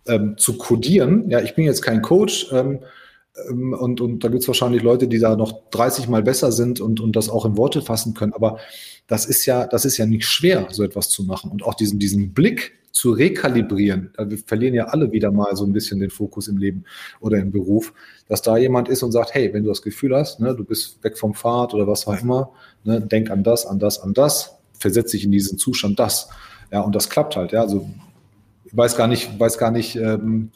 ähm, 0.07 0.37
zu 0.37 0.57
kodieren. 0.57 1.29
Ja, 1.29 1.41
ich 1.41 1.55
bin 1.55 1.65
jetzt 1.65 1.81
kein 1.81 2.01
Coach, 2.01 2.47
ähm, 2.53 2.79
und, 3.49 4.01
und 4.01 4.23
da 4.23 4.29
gibt 4.29 4.41
es 4.41 4.47
wahrscheinlich 4.47 4.83
Leute, 4.83 5.07
die 5.07 5.19
da 5.19 5.35
noch 5.35 5.69
30 5.71 6.07
Mal 6.07 6.23
besser 6.23 6.51
sind 6.51 6.79
und, 6.81 6.99
und 6.99 7.15
das 7.15 7.29
auch 7.29 7.45
in 7.45 7.57
Worte 7.57 7.81
fassen 7.81 8.13
können. 8.13 8.33
Aber 8.33 8.59
das 9.07 9.25
ist 9.25 9.45
ja, 9.45 9.67
das 9.67 9.85
ist 9.85 9.97
ja 9.97 10.05
nicht 10.05 10.25
schwer, 10.25 10.67
so 10.71 10.83
etwas 10.83 11.09
zu 11.09 11.23
machen. 11.23 11.51
Und 11.51 11.63
auch 11.63 11.75
diesen, 11.75 11.99
diesen 11.99 12.33
Blick 12.33 12.73
zu 12.91 13.11
rekalibrieren. 13.11 14.11
Wir 14.17 14.39
verlieren 14.39 14.73
ja 14.73 14.85
alle 14.85 15.11
wieder 15.11 15.31
mal 15.31 15.55
so 15.55 15.65
ein 15.65 15.71
bisschen 15.71 15.99
den 15.99 16.09
Fokus 16.09 16.47
im 16.47 16.57
Leben 16.57 16.83
oder 17.19 17.37
im 17.37 17.51
Beruf, 17.51 17.93
dass 18.27 18.41
da 18.41 18.57
jemand 18.57 18.89
ist 18.89 19.03
und 19.03 19.11
sagt, 19.11 19.35
hey, 19.35 19.53
wenn 19.53 19.63
du 19.63 19.69
das 19.69 19.83
Gefühl 19.83 20.15
hast, 20.15 20.39
ne, 20.39 20.55
du 20.55 20.63
bist 20.63 21.03
weg 21.03 21.17
vom 21.17 21.35
Pfad 21.35 21.75
oder 21.75 21.85
was 21.85 22.07
auch 22.07 22.19
immer, 22.19 22.51
ne, 22.83 22.99
denk 22.99 23.29
an 23.29 23.43
das, 23.43 23.67
an 23.67 23.77
das, 23.77 23.99
an 23.99 24.15
das, 24.15 24.57
versetz 24.73 25.11
dich 25.11 25.23
in 25.25 25.31
diesen 25.31 25.59
Zustand, 25.59 25.99
das. 25.99 26.29
Ja, 26.71 26.81
und 26.81 26.95
das 26.95 27.09
klappt 27.09 27.35
halt. 27.35 27.51
Ja, 27.51 27.61
also 27.61 27.87
ich 28.65 28.75
weiß 28.75 28.97
gar 28.97 29.07
nicht, 29.07 29.39
weiß 29.39 29.59
gar 29.59 29.71
nicht, 29.71 29.95
ähm, 29.95 30.49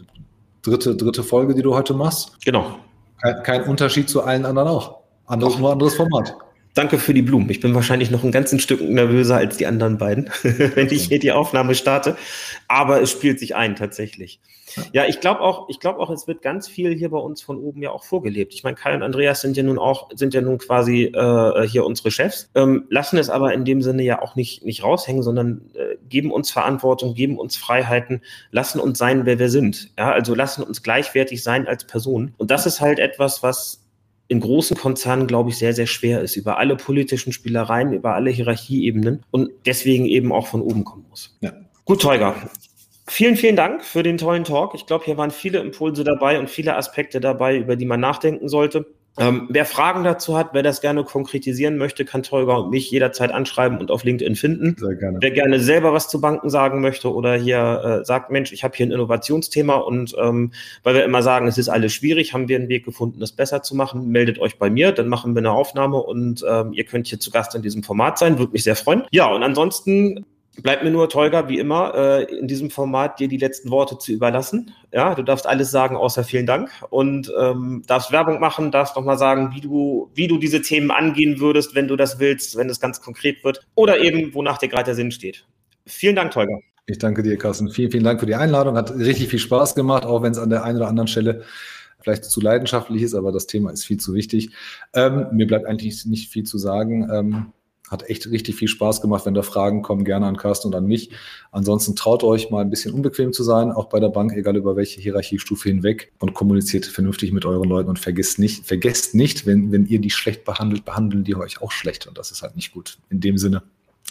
dritte, 0.62 0.96
dritte 0.96 1.24
Folge, 1.24 1.56
die 1.56 1.62
du 1.62 1.76
heute 1.76 1.94
machst. 1.94 2.38
Genau. 2.44 2.78
Kein, 3.22 3.44
kein 3.44 3.64
Unterschied 3.64 4.10
zu 4.10 4.24
allen 4.24 4.46
anderen 4.46 4.68
auch. 4.68 5.02
Anderes, 5.26 5.58
nur 5.58 5.72
anderes 5.72 5.96
Format. 5.96 6.36
Danke 6.74 7.00
für 7.00 7.14
die 7.14 7.22
Blumen. 7.22 7.50
Ich 7.50 7.60
bin 7.60 7.76
wahrscheinlich 7.76 8.12
noch 8.12 8.24
ein 8.24 8.32
ganzes 8.32 8.62
Stück 8.62 8.82
nervöser 8.82 9.38
als 9.38 9.58
die 9.58 9.66
anderen 9.66 9.98
beiden, 9.98 10.30
wenn 10.44 10.90
ich 10.90 11.08
hier 11.08 11.20
die 11.20 11.32
Aufnahme 11.32 11.76
starte. 11.76 12.16
Aber 12.68 13.02
es 13.02 13.12
spielt 13.12 13.40
sich 13.40 13.56
ein, 13.56 13.76
tatsächlich. 13.76 14.40
Ja, 14.94 15.06
ich 15.06 15.20
glaube 15.20 15.42
auch, 15.42 15.70
ich 15.70 15.80
glaube 15.80 16.00
auch, 16.00 16.10
es 16.10 16.28
wird 16.28 16.42
ganz 16.42 16.68
viel 16.68 16.96
hier 16.96 17.10
bei 17.10 17.18
uns 17.18 17.42
von 17.42 17.58
oben 17.58 17.82
ja 17.82 17.92
auch 17.92 18.04
vorgelebt. 18.04 18.54
Ich 18.54 18.64
meine, 18.64 18.76
Kai 18.76 18.94
und 18.94 19.04
Andreas 19.04 19.42
sind 19.42 19.58
ja 19.58 19.64
nun 19.64 19.78
auch, 19.78 20.10
sind 20.14 20.34
ja 20.34 20.42
nun 20.42 20.58
quasi 20.58 21.06
äh, 21.06 21.68
hier 21.68 21.86
unsere 21.86 22.12
Chefs, 22.12 22.50
ähm, 22.56 22.86
lassen 22.90 23.18
es 23.18 23.30
aber 23.30 23.54
in 23.54 23.66
dem 23.66 23.82
Sinne 23.82 24.04
ja 24.04 24.22
auch 24.22 24.36
nicht, 24.36 24.64
nicht 24.66 24.84
raushängen, 24.84 25.24
sondern 25.24 25.70
äh, 25.74 25.98
geben 26.10 26.32
uns 26.32 26.52
Verantwortung, 26.52 27.14
geben 27.14 27.38
uns 27.38 27.58
Freiheiten, 27.58 28.22
lassen 28.52 28.80
uns 28.80 28.98
sein, 28.98 29.26
wer 29.26 29.40
wir 29.40 29.50
sind. 29.50 29.92
Ja, 29.98 30.12
also 30.12 30.36
lassen 30.36 30.64
uns 30.64 30.84
gleichwertig 30.84 31.44
sein 31.44 31.68
als 31.68 31.86
Person. 31.86 32.34
Und 32.38 32.52
das 32.52 32.66
ist 32.66 32.82
halt 32.82 33.00
etwas, 33.00 33.44
was 33.44 33.82
in 34.32 34.40
großen 34.40 34.78
Konzernen, 34.78 35.28
glaube 35.28 35.50
ich, 35.50 35.58
sehr, 35.58 35.74
sehr 35.74 35.88
schwer 35.88 36.22
ist, 36.22 36.38
über 36.38 36.58
alle 36.58 36.78
politischen 36.78 37.34
Spielereien, 37.34 37.92
über 37.92 38.16
alle 38.16 38.30
Hierarchieebenen 38.30 39.26
und 39.30 39.52
deswegen 39.66 40.06
eben 40.06 40.32
auch 40.32 40.48
von 40.48 40.62
oben 40.62 40.86
kommen 40.86 41.06
muss. 41.10 41.38
Ja. 41.42 41.52
Gut, 41.84 42.02
Teuger. 42.02 42.36
Vielen, 43.08 43.36
vielen 43.36 43.56
Dank 43.56 43.84
für 43.84 44.04
den 44.04 44.18
tollen 44.18 44.44
Talk. 44.44 44.74
Ich 44.76 44.86
glaube, 44.86 45.06
hier 45.06 45.18
waren 45.18 45.32
viele 45.32 45.60
Impulse 45.60 46.04
dabei 46.04 46.40
und 46.40 46.50
viele 46.50 46.76
Aspekte 46.76 47.20
dabei, 47.20 47.58
über 47.58 47.76
die 47.76 47.86
man 47.86 48.00
nachdenken 48.00 48.48
sollte. 48.48 48.86
Ähm, 49.20 49.48
wer 49.50 49.66
Fragen 49.66 50.06
dazu 50.06 50.38
hat, 50.38 50.54
wer 50.54 50.64
das 50.64 50.80
gerne 50.80 51.04
konkretisieren 51.04 51.78
möchte, 51.78 52.06
kann 52.06 52.24
Tolga 52.24 52.56
und 52.56 52.70
mich 52.70 52.90
jederzeit 52.90 53.32
anschreiben 53.32 53.78
und 53.78 53.92
auf 53.92 54.06
LinkedIn 54.06 54.36
finden. 54.36 54.76
Sehr 54.80 54.96
gerne. 54.96 55.18
Wer 55.20 55.32
gerne 55.32 55.60
selber 55.60 55.92
was 55.92 56.08
zu 56.08 56.22
Banken 56.22 56.50
sagen 56.50 56.80
möchte 56.80 57.14
oder 57.14 57.36
hier 57.36 58.00
äh, 58.02 58.06
sagt, 58.06 58.32
Mensch, 58.32 58.54
ich 58.54 58.64
habe 58.64 58.76
hier 58.76 58.86
ein 58.86 58.92
Innovationsthema 58.92 59.76
und 59.76 60.16
ähm, 60.18 60.54
weil 60.84 60.96
wir 60.96 61.04
immer 61.04 61.24
sagen, 61.24 61.48
es 61.48 61.58
ist 61.58 61.68
alles 61.68 61.94
schwierig, 61.94 62.34
haben 62.34 62.48
wir 62.48 62.58
einen 62.58 62.70
Weg 62.70 62.86
gefunden, 62.86 63.20
das 63.20 63.34
besser 63.34 63.62
zu 63.62 63.76
machen, 63.76 64.08
meldet 64.08 64.40
euch 64.40 64.58
bei 64.58 64.70
mir, 64.70 64.94
dann 64.94 65.10
machen 65.10 65.36
wir 65.36 65.40
eine 65.40 65.52
Aufnahme 65.52 65.98
und 65.98 66.46
ähm, 66.48 66.72
ihr 66.72 66.86
könnt 66.86 67.08
hier 67.08 67.20
zu 67.20 67.32
Gast 67.32 67.54
in 67.54 67.62
diesem 67.62 67.84
Format 67.84 68.18
sein, 68.18 68.40
würde 68.40 68.54
mich 68.54 68.64
sehr 68.64 68.78
freuen. 68.78 69.04
Ja, 69.12 69.26
und 69.28 69.44
ansonsten 69.44 70.26
Bleibt 70.62 70.84
mir 70.84 70.92
nur, 70.92 71.08
Tolga, 71.08 71.48
wie 71.48 71.60
immer, 71.60 71.94
äh, 71.96 72.24
in 72.24 72.48
diesem 72.48 72.70
Format 72.70 73.20
dir 73.20 73.30
die 73.30 73.38
letzten 73.38 73.72
Worte 73.72 73.98
zu 73.98 74.12
überlassen. 74.12 74.74
Ja, 74.92 75.16
du 75.16 75.24
darfst 75.24 75.48
alles 75.48 75.72
sagen, 75.72 75.96
außer 75.96 76.26
vielen 76.26 76.46
Dank. 76.46 76.70
Und 76.90 77.32
ähm, 77.40 77.84
darfst 77.88 78.12
Werbung 78.12 78.42
machen, 78.42 78.70
darfst 78.70 78.98
nochmal 78.98 79.18
sagen, 79.18 79.52
wie 79.56 79.62
du, 79.62 80.12
wie 80.14 80.28
du 80.28 80.38
diese 80.38 80.62
Themen 80.62 80.92
angehen 80.92 81.40
würdest, 81.40 81.74
wenn 81.74 81.88
du 81.88 81.96
das 81.96 82.20
willst, 82.20 82.58
wenn 82.58 82.70
es 82.70 82.82
ganz 82.82 83.02
konkret 83.02 83.44
wird. 83.46 83.66
Oder 83.76 84.00
eben, 84.00 84.34
wonach 84.34 84.58
dir 84.58 84.68
gerade 84.68 84.86
der 84.86 84.96
Sinn 84.96 85.12
steht. 85.12 85.46
Vielen 85.86 86.18
Dank, 86.18 86.32
Tolga. 86.32 86.60
Ich 86.86 86.98
danke 86.98 87.24
dir, 87.24 87.38
Carsten. 87.38 87.70
Vielen, 87.70 87.92
vielen 87.92 88.04
Dank 88.04 88.20
für 88.20 88.26
die 88.26 88.36
Einladung. 88.36 88.76
Hat 88.76 88.94
richtig 88.94 89.30
viel 89.30 89.40
Spaß 89.40 89.74
gemacht, 89.74 90.06
auch 90.06 90.22
wenn 90.22 90.34
es 90.34 90.38
an 90.38 90.50
der 90.50 90.66
einen 90.66 90.78
oder 90.78 90.90
anderen 90.90 91.08
Stelle 91.08 91.44
vielleicht 92.02 92.26
zu 92.26 92.42
leidenschaftlich 92.42 93.04
ist, 93.04 93.14
aber 93.14 93.32
das 93.32 93.48
Thema 93.48 93.72
ist 93.72 93.86
viel 93.86 93.98
zu 93.98 94.14
wichtig. 94.14 94.52
Ähm, 94.94 95.28
mir 95.32 95.48
bleibt 95.48 95.66
eigentlich 95.66 96.06
nicht 96.06 96.30
viel 96.30 96.44
zu 96.44 96.58
sagen. 96.58 97.10
Ähm, 97.12 97.54
hat 97.92 98.10
echt 98.10 98.32
richtig 98.32 98.56
viel 98.56 98.70
Spaß 98.70 99.02
gemacht. 99.02 99.26
Wenn 99.26 99.34
da 99.34 99.44
Fragen 99.44 99.82
kommen, 99.82 100.06
gerne 100.06 100.26
an 100.26 100.38
Carsten 100.38 100.70
und 100.70 100.76
an 100.76 100.86
mich. 100.86 101.12
Ansonsten 101.52 101.96
traut 101.96 102.24
euch 102.24 102.50
mal 102.50 102.62
ein 102.62 102.70
bisschen 102.70 102.94
unbequem 102.94 103.34
zu 103.34 103.44
sein, 103.44 103.72
auch 103.72 103.90
bei 103.90 104.00
der 104.00 104.08
Bank, 104.08 104.34
egal 104.34 104.56
über 104.56 104.78
welche 104.78 105.02
Hierarchiestufe 105.02 105.68
hinweg 105.68 106.14
und 106.20 106.34
kommuniziert 106.34 106.86
vernünftig 106.86 107.34
mit 107.34 107.46
euren 107.46 107.68
Leuten 107.68 107.90
und 107.90 108.00
vergesst 108.00 108.40
nicht, 108.40 108.66
vergesst 108.66 109.14
nicht, 109.14 109.46
wenn, 109.46 109.72
wenn 109.72 109.86
ihr 109.86 110.00
die 110.00 110.10
schlecht 110.10 110.46
behandelt, 110.46 110.86
behandeln 110.86 111.26
die 111.26 111.36
euch 111.36 111.62
auch 111.62 111.72
schlecht 111.72 112.08
und 112.08 112.18
das 112.18 112.32
ist 112.32 112.42
halt 112.42 112.56
nicht 112.56 112.74
gut. 112.74 112.98
In 113.10 113.20
dem 113.20 113.38
Sinne, 113.38 113.64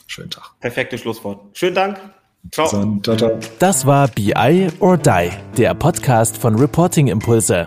schönen 0.06 0.30
Tag. 0.30 0.52
Perfektes 0.60 1.00
Schlusswort. 1.00 1.40
Schönen 1.54 1.74
Dank. 1.74 1.98
Ciao. 2.50 2.68
ciao, 3.02 3.16
ciao. 3.16 3.38
Das 3.58 3.86
war 3.86 4.08
BI 4.08 4.68
or 4.80 4.96
Die, 4.96 5.30
der 5.56 5.74
Podcast 5.74 6.36
von 6.36 6.56
Reporting 6.56 7.08
Impulse. 7.08 7.66